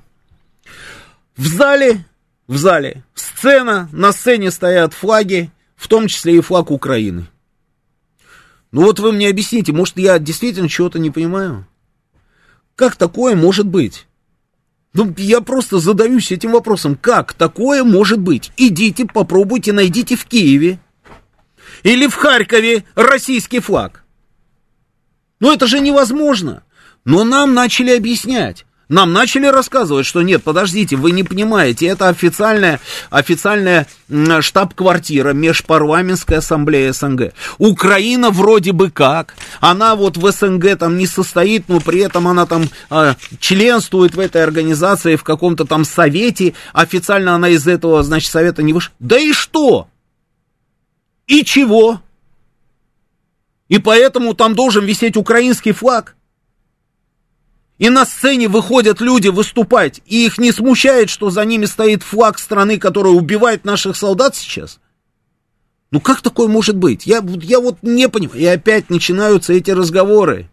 [1.38, 2.06] В зале
[2.50, 3.04] в зале.
[3.14, 7.28] Сцена, на сцене стоят флаги, в том числе и флаг Украины.
[8.72, 11.66] Ну вот вы мне объясните, может я действительно чего-то не понимаю?
[12.76, 14.08] Как такое может быть?
[14.94, 16.96] Ну, я просто задаюсь этим вопросом.
[16.96, 18.52] Как такое может быть?
[18.58, 20.80] Идите, попробуйте, найдите в Киеве
[21.84, 24.04] или в Харькове российский флаг.
[25.40, 26.64] Ну, это же невозможно.
[27.06, 28.66] Но нам начали объяснять.
[28.90, 32.80] Нам начали рассказывать, что нет, подождите, вы не понимаете, это официальная,
[33.12, 33.86] официальная
[34.40, 37.34] штаб-квартира Межпарламентской ассамблеи СНГ.
[37.60, 42.48] Украина вроде бы как, она вот в СНГ там не состоит, но при этом она
[42.48, 48.32] там э, членствует в этой организации, в каком-то там совете, официально она из этого, значит,
[48.32, 48.92] совета не вышла.
[48.98, 49.88] Да и что?
[51.28, 52.02] И чего?
[53.68, 56.16] И поэтому там должен висеть украинский флаг.
[57.80, 62.38] И на сцене выходят люди выступать, и их не смущает, что за ними стоит флаг
[62.38, 64.80] страны, которая убивает наших солдат сейчас?
[65.90, 67.08] Ну как такое может быть?
[67.08, 68.40] Я, я вот не понимаю.
[68.40, 70.50] И опять начинаются эти разговоры.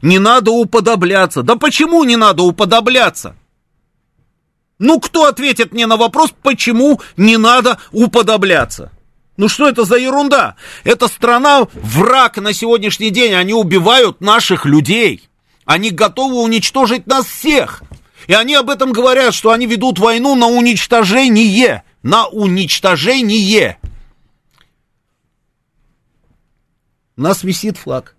[0.00, 1.42] Не надо уподобляться.
[1.42, 3.36] Да почему не надо уподобляться?
[4.78, 8.90] Ну кто ответит мне на вопрос, почему не надо уподобляться?
[9.36, 10.56] Ну что это за ерунда?
[10.84, 15.29] Эта страна враг на сегодняшний день, они убивают наших людей.
[15.70, 17.84] Они готовы уничтожить нас всех.
[18.26, 21.84] И они об этом говорят, что они ведут войну на уничтожение.
[22.02, 23.78] На уничтожение.
[27.14, 28.16] Нас висит флаг.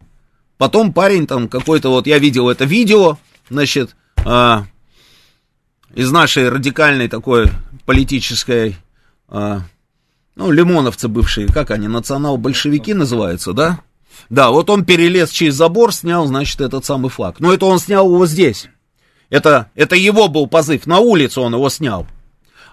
[0.57, 3.17] Потом парень там какой-то, вот я видел это видео,
[3.49, 4.63] значит, а,
[5.93, 7.51] из нашей радикальной такой
[7.85, 8.77] политической,
[9.27, 9.63] а,
[10.35, 13.81] ну, лимоновцы бывшие, как они, национал-большевики называются, да?
[14.29, 17.39] Да, вот он перелез через забор, снял, значит, этот самый флаг.
[17.39, 18.67] Но это он снял его здесь.
[19.29, 20.85] Это, это его был позыв.
[20.85, 22.05] На улице он его снял.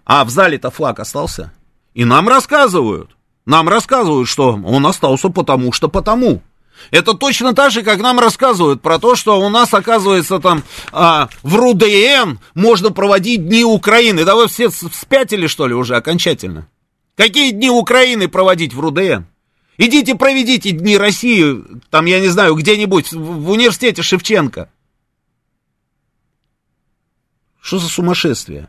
[0.04, 1.52] А в зале-то флаг остался.
[1.94, 3.10] И нам рассказывают.
[3.46, 6.42] Нам рассказывают, что он остался потому что потому.
[6.90, 10.62] Это точно так же, как нам рассказывают про то, что у нас, оказывается, там
[10.92, 14.24] а, в РУДН можно проводить Дни Украины.
[14.24, 16.68] Да вы все спятили, что ли, уже окончательно?
[17.16, 19.24] Какие Дни Украины проводить в РУДН?
[19.78, 24.68] Идите проведите Дни России, там, я не знаю, где-нибудь в университете Шевченко.
[27.60, 28.68] Что за сумасшествие?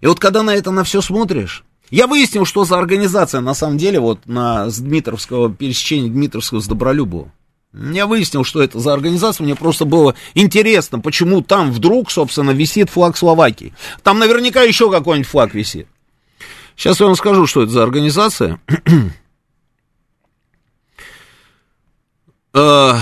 [0.00, 3.76] И вот когда на это на все смотришь, я выяснил, что за организация на самом
[3.76, 7.32] деле вот на с Дмитровского, пересечения Дмитровского с Добролюбовым.
[7.72, 12.88] Я выяснил, что это за организация, мне просто было интересно, почему там вдруг, собственно, висит
[12.88, 13.74] флаг Словакии.
[14.02, 15.88] Там наверняка еще какой-нибудь флаг висит.
[16.76, 18.60] Сейчас я вам скажу, что это за организация.
[22.56, 22.94] Э,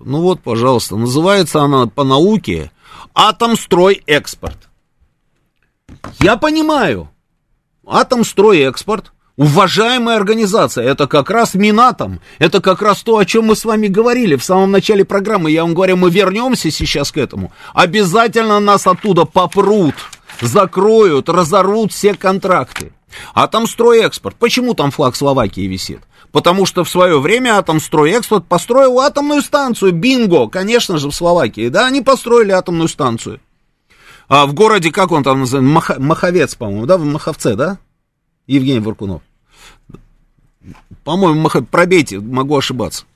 [0.00, 2.72] ну вот, пожалуйста, называется она по науке
[3.14, 4.68] Атомстрой экспорт.
[6.18, 7.08] Я понимаю,
[7.86, 13.54] Атомстрой экспорт, уважаемая организация, это как раз Минатом, это как раз то, о чем мы
[13.54, 15.52] с вами говорили в самом начале программы.
[15.52, 17.52] Я вам говорю, мы вернемся сейчас к этому.
[17.74, 19.94] Обязательно нас оттуда попрут,
[20.40, 22.92] закроют, разорвут все контракты.
[23.34, 24.34] Атомстройэкспорт.
[24.36, 26.00] Почему там флаг Словакии висит?
[26.36, 29.92] Потому что в свое время Атомстройэкспорт построил атомную станцию.
[29.92, 31.70] Бинго, конечно же, в Словакии.
[31.70, 33.40] Да, они построили атомную станцию.
[34.28, 37.78] А в городе, как он там называется, Мах, Маховец, по-моему, да, в Маховце, да?
[38.46, 39.22] Евгений Варкунов.
[41.04, 41.56] По-моему, Мах...
[41.70, 43.06] пробейте, могу ошибаться.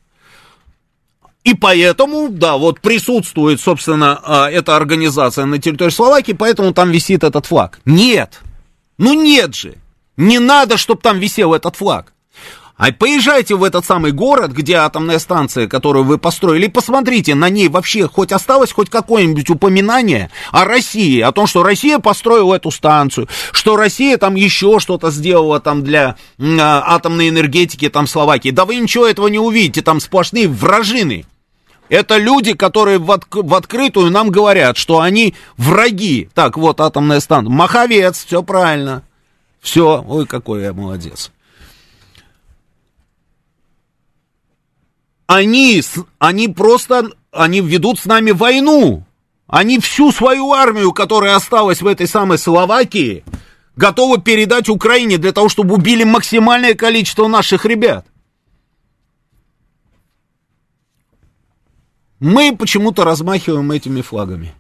[1.45, 7.23] И поэтому, да, вот присутствует, собственно, а, эта организация на территории Словакии, поэтому там висит
[7.23, 7.81] этот флаг.
[7.85, 8.41] Нет.
[8.97, 9.75] Ну нет же.
[10.17, 12.15] Не надо, чтобы там висел этот флаг.
[12.81, 17.51] А поезжайте в этот самый город, где атомная станция, которую вы построили, и посмотрите, на
[17.51, 22.71] ней вообще хоть осталось хоть какое-нибудь упоминание о России, о том, что Россия построила эту
[22.71, 28.49] станцию, что Россия там еще что-то сделала там для а, атомной энергетики там Словакии.
[28.49, 31.27] Да вы ничего этого не увидите, там сплошные вражины.
[31.91, 36.31] Это люди, которые в, от, в открытую нам говорят, что они враги.
[36.33, 37.53] Так, вот атомная станция.
[37.53, 39.03] Маховец, все правильно.
[39.61, 41.31] Все, ой, какой я молодец.
[45.33, 45.81] Они,
[46.19, 49.05] они просто, они ведут с нами войну.
[49.47, 53.23] Они всю свою армию, которая осталась в этой самой Словакии,
[53.77, 58.09] готовы передать Украине для того, чтобы убили максимальное количество наших ребят.
[62.19, 64.53] Мы почему-то размахиваем этими флагами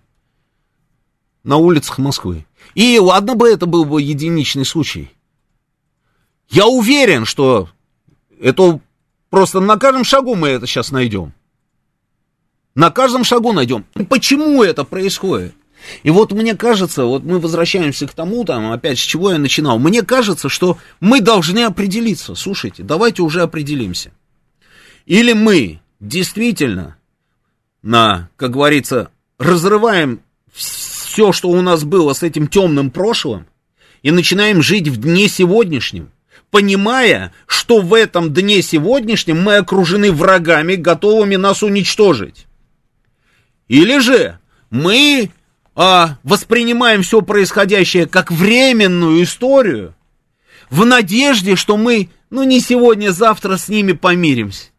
[1.42, 2.46] на улицах Москвы.
[2.76, 5.10] И ладно бы это был бы единичный случай.
[6.48, 7.68] Я уверен, что
[8.40, 8.80] это
[9.30, 11.32] Просто на каждом шагу мы это сейчас найдем.
[12.74, 13.84] На каждом шагу найдем.
[14.08, 15.54] Почему это происходит?
[16.02, 19.78] И вот мне кажется, вот мы возвращаемся к тому, там, опять с чего я начинал.
[19.78, 22.34] Мне кажется, что мы должны определиться.
[22.34, 24.12] Слушайте, давайте уже определимся.
[25.06, 26.96] Или мы действительно,
[27.82, 30.20] на, как говорится, разрываем
[30.52, 33.46] все, что у нас было с этим темным прошлым,
[34.02, 36.10] и начинаем жить в дне сегодняшнем,
[36.50, 42.46] понимая, что в этом дне сегодняшнем мы окружены врагами, готовыми нас уничтожить.
[43.68, 44.38] Или же
[44.70, 45.30] мы
[45.74, 49.94] а, воспринимаем все происходящее как временную историю,
[50.70, 54.69] в надежде, что мы, ну не сегодня, завтра с ними помиримся.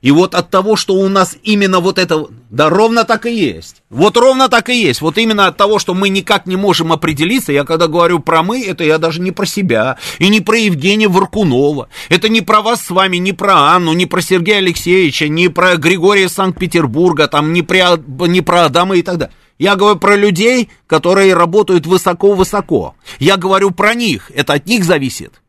[0.00, 3.82] И вот от того, что у нас именно вот это, да, ровно так и есть.
[3.90, 5.00] Вот ровно так и есть.
[5.00, 8.64] Вот именно от того, что мы никак не можем определиться, я когда говорю про мы,
[8.64, 11.88] это я даже не про себя, и не про Евгения Варкунова.
[12.08, 15.76] Это не про вас с вами, не про Анну, не про Сергея Алексеевича, не про
[15.76, 19.34] Григория Санкт-Петербурга, там, не про, не про Адама и так далее.
[19.58, 22.94] Я говорю про людей, которые работают высоко-высоко.
[23.18, 25.42] Я говорю про них, это от них зависит.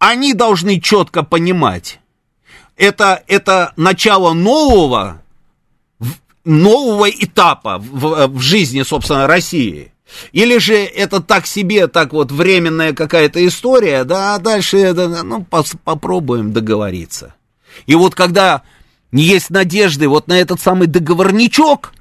[0.00, 2.00] Они должны четко понимать,
[2.76, 5.22] это, это начало нового,
[6.44, 9.92] нового этапа в, в жизни, собственно, России.
[10.32, 15.72] Или же это так себе, так вот временная какая-то история, да, а дальше, ну, пос,
[15.82, 17.34] попробуем договориться.
[17.86, 18.62] И вот когда
[19.10, 21.92] есть надежды вот на этот самый договорничок,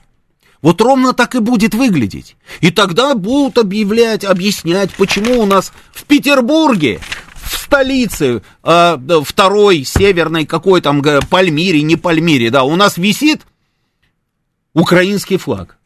[0.62, 2.36] вот ровно так и будет выглядеть.
[2.62, 7.00] И тогда будут объявлять, объяснять, почему у нас в Петербурге
[7.54, 13.42] в столице э, второй северной какой там Пальмире, не Пальмире, да, у нас висит
[14.74, 15.78] украинский флаг.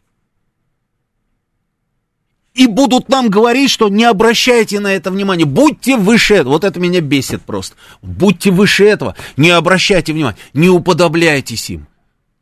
[2.53, 6.53] И будут нам говорить, что не обращайте на это внимания, будьте выше этого.
[6.53, 7.76] Вот это меня бесит просто.
[8.02, 11.85] Будьте выше этого, не обращайте внимания, не уподобляйтесь им.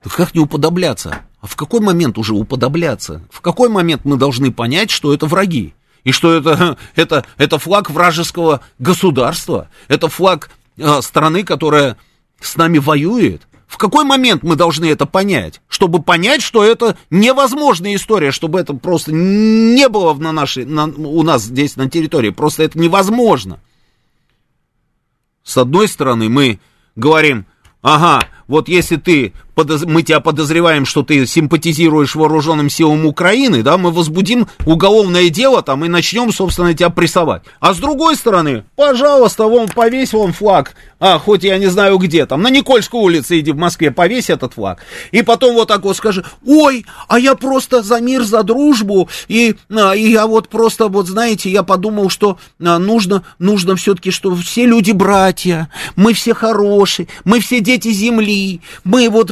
[0.02, 1.20] Да как не уподобляться?
[1.42, 3.24] А в какой момент уже уподобляться?
[3.30, 5.74] В какой момент мы должны понять, что это враги?
[6.06, 11.98] И что это, это, это флаг вражеского государства, это флаг э, страны, которая
[12.40, 13.42] с нами воюет.
[13.68, 15.60] В какой момент мы должны это понять?
[15.68, 21.24] Чтобы понять, что это невозможная история, чтобы это просто не было на нашей, на, у
[21.24, 22.30] нас здесь на территории.
[22.30, 23.60] Просто это невозможно.
[25.44, 26.60] С одной стороны, мы
[26.96, 27.48] говорим,
[27.82, 29.86] ага, вот если ты, подоз...
[29.86, 35.86] мы тебя подозреваем, что ты симпатизируешь вооруженным силам Украины, да, мы возбудим уголовное дело там
[35.86, 37.44] и начнем, собственно, тебя прессовать.
[37.60, 42.26] А с другой стороны, пожалуйста, вон повесь вон флаг, а, хоть я не знаю где
[42.26, 44.84] там, на Никольской улице иди в Москве, повесь этот флаг.
[45.12, 49.56] И потом вот так вот скажи, ой, а я просто за мир, за дружбу, и,
[49.72, 54.36] а, и я вот просто, вот знаете, я подумал, что а, нужно, нужно все-таки, что
[54.36, 59.32] все люди братья, мы все хорошие, мы все дети земли, мы вот...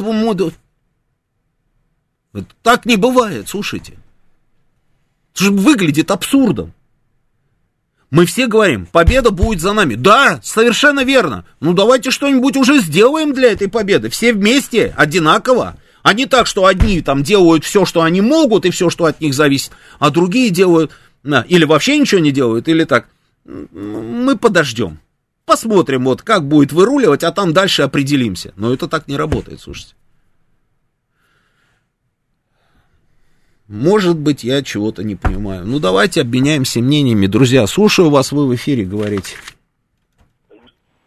[2.32, 2.46] Мы...
[2.62, 3.94] Так не бывает, слушайте.
[5.34, 6.72] Это же выглядит абсурдом.
[8.10, 9.96] Мы все говорим, победа будет за нами.
[9.96, 11.44] Да, совершенно верно.
[11.60, 14.08] Ну давайте что-нибудь уже сделаем для этой победы.
[14.08, 15.76] Все вместе, одинаково.
[16.02, 19.20] А не так, что одни там делают все, что они могут, и все, что от
[19.20, 20.92] них зависит, а другие делают
[21.48, 23.08] или вообще ничего не делают, или так,
[23.44, 25.00] мы подождем.
[25.46, 28.52] Посмотрим, вот как будет выруливать, а там дальше определимся.
[28.56, 29.94] Но это так не работает, слушайте.
[33.68, 35.64] Может быть, я чего-то не понимаю.
[35.64, 37.26] Ну, давайте обменяемся мнениями.
[37.26, 39.36] Друзья, слушаю вас, вы в эфире говорите.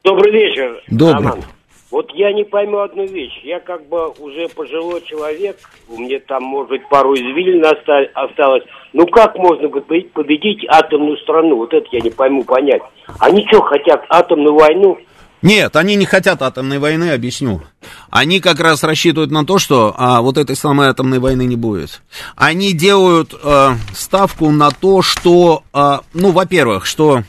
[0.04, 1.30] Добрый вечер, Добрый.
[1.30, 1.44] Роман.
[1.92, 3.40] Вот я не пойму одну вещь.
[3.44, 5.58] Я как бы уже пожилой человек,
[5.88, 7.64] у меня там, может быть, пару извилин
[8.14, 8.64] осталось.
[8.94, 11.58] Ну как можно победить атомную страну?
[11.58, 12.82] Вот это я не пойму понять.
[13.20, 14.98] Они что, хотят атомную войну?
[15.42, 17.64] Нет, они не хотят атомной войны, объясню.
[18.10, 22.02] Они как раз рассчитывают на то, что а, вот этой самой атомной войны не будет.
[22.36, 27.24] Они делают а, ставку на то, что, а, ну, во-первых, что,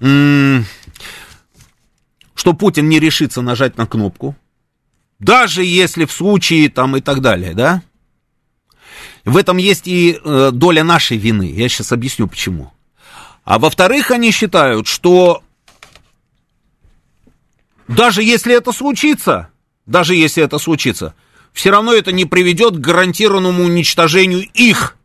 [0.00, 0.66] м-
[2.34, 4.34] что Путин не решится нажать на кнопку,
[5.20, 7.82] даже если в случае там и так далее, да?
[9.24, 11.52] В этом есть и э, доля нашей вины.
[11.52, 12.72] Я сейчас объясню почему.
[13.44, 15.44] А во-вторых, они считают, что
[17.96, 19.48] даже если это случится,
[19.86, 21.14] даже если это случится,
[21.52, 24.96] все равно это не приведет к гарантированному уничтожению их,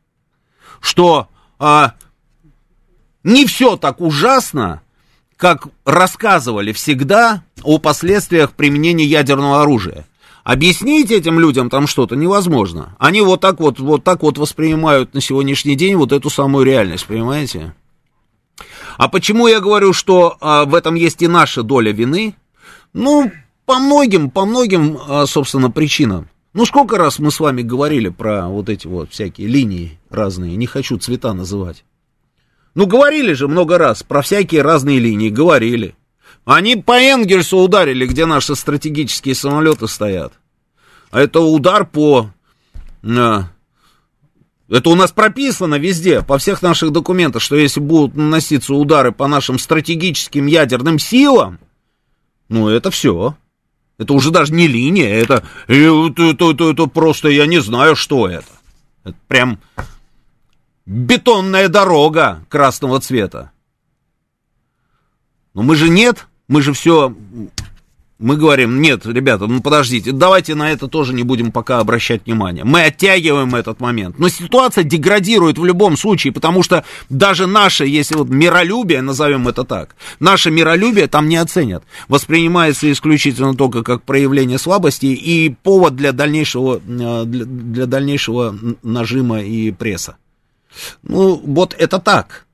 [0.80, 1.28] что
[1.60, 1.94] а,
[3.24, 4.82] не все так ужасно,
[5.36, 10.06] как рассказывали всегда о последствиях применения ядерного оружия.
[10.44, 12.96] Объяснить этим людям там что-то невозможно.
[13.00, 17.06] Они вот так вот, вот так вот воспринимают на сегодняшний день вот эту самую реальность,
[17.06, 17.76] понимаете?
[18.98, 22.34] А почему я говорю, что а, в этом есть и наша доля вины?
[22.94, 23.32] Ну,
[23.66, 26.30] по многим, по многим, а, собственно, причинам.
[26.54, 30.66] Ну, сколько раз мы с вами говорили про вот эти вот всякие линии разные, не
[30.66, 31.84] хочу цвета называть.
[32.74, 35.96] Ну, говорили же много раз про всякие разные линии, говорили.
[36.46, 40.34] Они по Энгельсу ударили, где наши стратегические самолеты стоят.
[41.12, 42.32] А это удар по...
[43.04, 43.50] А,
[44.70, 49.28] это у нас прописано везде, по всех наших документах, что если будут наноситься удары по
[49.28, 51.60] нашим стратегическим ядерным силам,
[52.50, 53.36] ну, это все.
[53.98, 58.28] Это уже даже не линия, это, это, это, это, это просто, я не знаю, что
[58.28, 58.52] это.
[59.04, 59.60] Это прям
[60.86, 63.52] бетонная дорога красного цвета.
[65.56, 67.16] Но мы же нет, мы же все
[68.20, 72.64] мы говорим, нет, ребята, ну подождите, давайте на это тоже не будем пока обращать внимание.
[72.64, 74.18] Мы оттягиваем этот момент.
[74.18, 79.64] Но ситуация деградирует в любом случае, потому что даже наше, если вот миролюбие, назовем это
[79.64, 81.84] так, наше миролюбие там не оценят.
[82.08, 89.42] Воспринимается исключительно только как проявление слабости и повод для дальнейшего, э, для, для дальнейшего нажима
[89.42, 90.18] и пресса.
[91.04, 92.47] Ну, вот это так.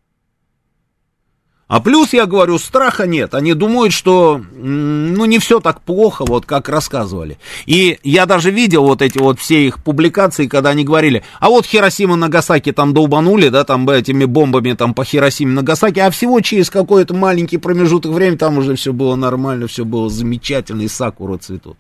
[1.74, 3.34] А плюс, я говорю, страха нет.
[3.34, 7.40] Они думают, что, ну, не все так плохо, вот как рассказывали.
[7.66, 11.66] И я даже видел вот эти вот все их публикации, когда они говорили, а вот
[11.66, 16.70] Хиросима Нагасаки там долбанули, да, там этими бомбами там по Хиросиме Нагасаки, а всего через
[16.70, 21.80] какой-то маленький промежуток времени там уже все было нормально, все было замечательно, и сакура цветут.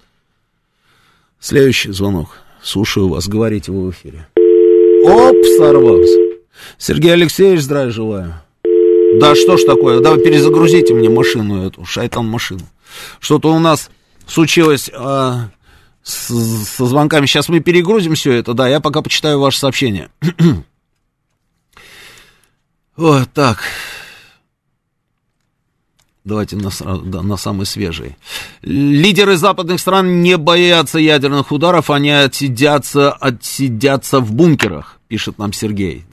[1.39, 2.39] Следующий звонок.
[2.63, 4.25] Слушаю вас, говорите вы в эфире.
[5.05, 6.17] Оп, сорвался.
[6.79, 8.42] Сергей Алексеевич, здравия желаю.
[9.19, 12.67] Да что ж такое, давай перезагрузите мне машину эту, шайтан-машину.
[13.19, 13.89] Что-то у нас
[14.27, 15.49] случилось а,
[16.03, 16.27] с,
[16.65, 17.25] со звонками.
[17.25, 20.09] Сейчас мы перегрузим все это, да, я пока почитаю ваше сообщение.
[22.95, 23.63] вот так.
[26.23, 26.69] Давайте на,
[27.03, 28.15] да, на самый свежий.
[28.61, 36.05] Лидеры западных стран не боятся ядерных ударов, они отсидятся, отсидятся в бункерах, пишет нам Сергей.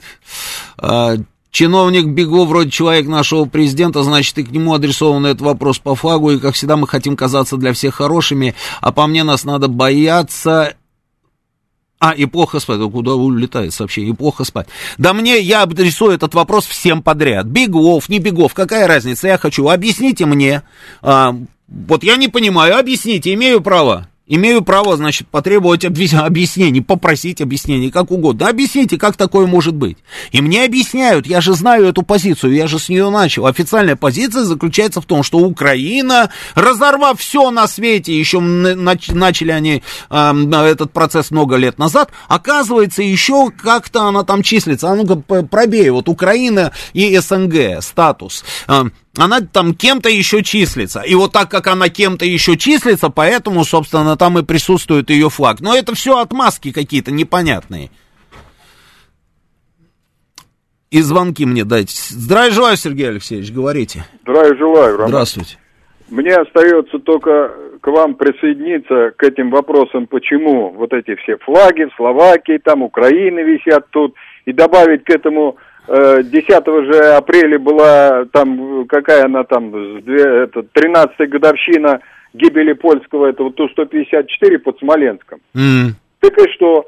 [1.51, 6.31] Чиновник Бегу вроде человек нашего президента, значит, и к нему адресован этот вопрос по флагу,
[6.31, 10.75] и, как всегда, мы хотим казаться для всех хорошими, а по мне нас надо бояться
[11.99, 12.79] а, и плохо спать.
[12.89, 14.11] Куда улетает сообщение?
[14.13, 14.67] И плохо спать.
[14.97, 17.45] Да мне, я адресую этот вопрос всем подряд.
[17.45, 19.27] Бегов, не бегов, какая разница?
[19.27, 20.63] Я хочу, объясните мне.
[21.01, 21.35] А,
[21.67, 24.07] вот я не понимаю, объясните, имею право.
[24.33, 28.47] Имею право, значит, потребовать объяснений, попросить объяснений, как угодно.
[28.47, 29.97] Объясните, как такое может быть.
[30.31, 33.45] И мне объясняют, я же знаю эту позицию, я же с нее начал.
[33.45, 40.33] Официальная позиция заключается в том, что Украина, разорвав все на свете, еще начали они э,
[40.65, 44.91] этот процесс много лет назад, оказывается, еще как-то она там числится.
[44.91, 48.45] А ну-ка, пробей, вот Украина и СНГ, статус.
[48.69, 48.85] Э,
[49.17, 51.01] она там кем-то еще числится.
[51.01, 55.59] И вот так как она кем-то еще числится, поэтому, собственно, там и присутствует ее флаг.
[55.59, 57.89] Но это все отмазки какие-то непонятные.
[60.89, 61.93] И звонки мне дайте.
[61.95, 64.05] Здравия желаю, Сергей Алексеевич, говорите.
[64.23, 65.09] Здравия желаю, Роман.
[65.09, 65.57] Здравствуйте.
[66.09, 71.95] Мне остается только к вам присоединиться к этим вопросам, почему вот эти все флаги в
[71.95, 74.13] Словакии, там Украины висят тут,
[74.45, 75.57] и добавить к этому
[75.87, 82.01] 10 же апреля была там, какая она там, с две- это, 13 годовщина
[82.33, 85.39] гибели польского этого Ту-154 под Смоленском.
[85.55, 85.95] М.
[86.19, 86.87] Так и что?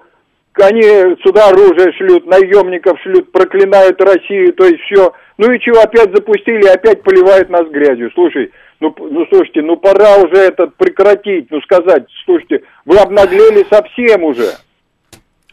[0.61, 0.83] Они
[1.23, 5.11] сюда оружие шлют, наемников шлют, проклинают Россию, то есть все.
[5.39, 8.11] Ну и чего, опять запустили, опять поливают нас грязью.
[8.13, 14.23] Слушай, ну, ну слушайте, ну пора уже это прекратить, ну сказать, слушайте, вы обнаглели совсем
[14.23, 14.51] уже.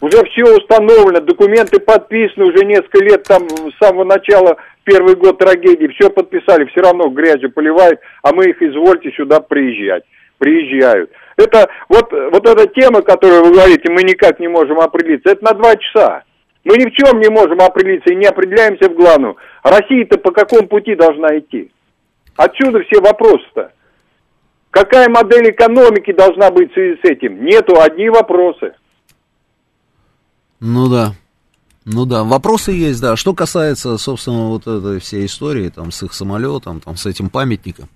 [0.01, 5.89] Уже все установлено, документы подписаны уже несколько лет, там с самого начала, первый год трагедии,
[5.89, 10.05] все подписали, все равно грязью поливают, а мы их извольте сюда приезжать.
[10.39, 11.11] Приезжают.
[11.37, 15.53] Это вот, вот эта тема, которую вы говорите, мы никак не можем определиться, это на
[15.53, 16.23] два часа.
[16.65, 19.37] Мы ни в чем не можем определиться и не определяемся в главном.
[19.63, 21.71] Россия-то по какому пути должна идти?
[22.37, 23.73] Отсюда все вопросы-то.
[24.71, 27.45] Какая модель экономики должна быть в связи с этим?
[27.45, 28.73] Нету, одни вопросы.
[30.61, 31.15] Ну да.
[31.87, 33.17] Ну да, вопросы есть, да.
[33.17, 37.89] Что касается, собственно, вот этой всей истории, там, с их самолетом, там, с этим памятником.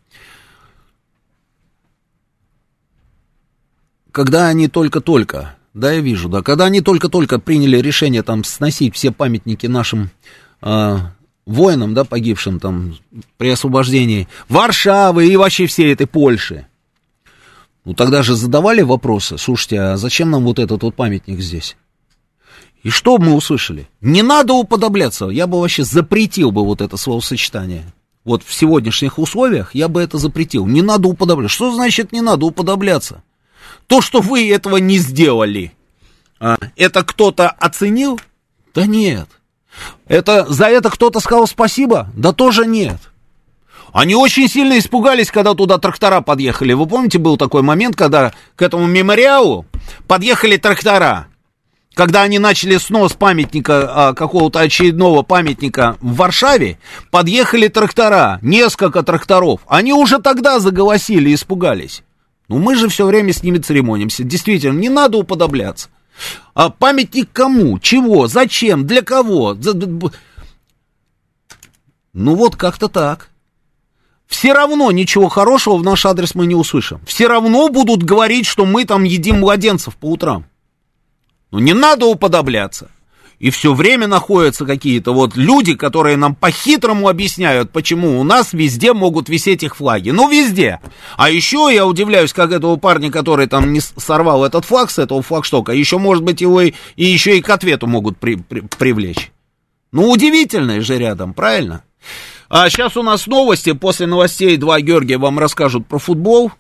[4.10, 9.10] Когда они только-только, да, я вижу, да, когда они только-только приняли решение там сносить все
[9.10, 10.10] памятники нашим
[10.62, 11.12] а,
[11.46, 12.96] воинам, да, погибшим там
[13.36, 16.66] при освобождении Варшавы и вообще всей этой Польши,
[17.84, 21.76] ну тогда же задавали вопросы, слушайте, а зачем нам вот этот вот памятник здесь?
[22.84, 23.88] И что мы услышали?
[24.02, 25.26] Не надо уподобляться.
[25.26, 27.92] Я бы вообще запретил бы вот это словосочетание.
[28.24, 30.66] Вот в сегодняшних условиях я бы это запретил.
[30.66, 31.54] Не надо уподобляться.
[31.54, 33.22] Что значит не надо уподобляться?
[33.86, 35.72] То, что вы этого не сделали,
[36.38, 38.20] а, это кто-то оценил?
[38.74, 39.28] Да нет.
[40.06, 42.10] Это, за это кто-то сказал спасибо?
[42.14, 42.98] Да тоже нет.
[43.94, 46.74] Они очень сильно испугались, когда туда трактора подъехали.
[46.74, 49.64] Вы помните, был такой момент, когда к этому мемориалу
[50.06, 51.28] подъехали трактора?
[51.94, 56.78] Когда они начали снос памятника, а, какого-то очередного памятника в Варшаве,
[57.12, 59.60] подъехали трактора, несколько тракторов.
[59.68, 62.02] Они уже тогда заголосили, испугались.
[62.48, 64.24] Ну мы же все время с ними церемонимся.
[64.24, 65.88] Действительно, не надо уподобляться.
[66.52, 67.78] А памятник кому?
[67.78, 68.26] Чего?
[68.26, 68.86] Зачем?
[68.86, 69.56] Для кого?
[72.12, 73.30] Ну вот как-то так.
[74.26, 77.00] Все равно ничего хорошего в наш адрес мы не услышим.
[77.06, 80.44] Все равно будут говорить, что мы там едим младенцев по утрам.
[81.54, 82.90] Ну не надо уподобляться.
[83.38, 88.92] И все время находятся какие-то вот люди, которые нам по-хитрому объясняют, почему у нас везде
[88.92, 90.10] могут висеть их флаги.
[90.10, 90.80] Ну, везде.
[91.16, 95.22] А еще я удивляюсь, как этого парня, который там не сорвал этот флаг с этого
[95.22, 99.30] флагштока, еще, может быть, его и, и еще и к ответу могут при- при- привлечь.
[99.92, 101.84] Ну, удивительное же рядом, правильно?
[102.48, 103.70] А сейчас у нас новости.
[103.74, 106.50] После новостей два Георгия вам расскажут про футбол.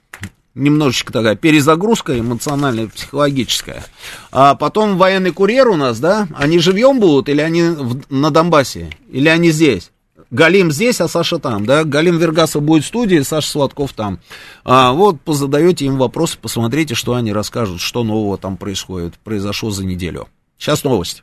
[0.54, 3.84] Немножечко такая перезагрузка эмоциональная, психологическая.
[4.30, 6.28] А потом военный курьер у нас, да?
[6.34, 8.90] Они живьем будут или они в- на Донбассе?
[9.10, 9.90] Или они здесь?
[10.30, 11.82] Галим здесь, а Саша там, да?
[11.84, 14.20] Галим Вергасов будет в студии, Саша Сладков там.
[14.64, 19.84] А, вот, позадаете им вопросы, посмотрите, что они расскажут, что нового там происходит, произошло за
[19.84, 20.28] неделю.
[20.56, 21.22] Сейчас новости.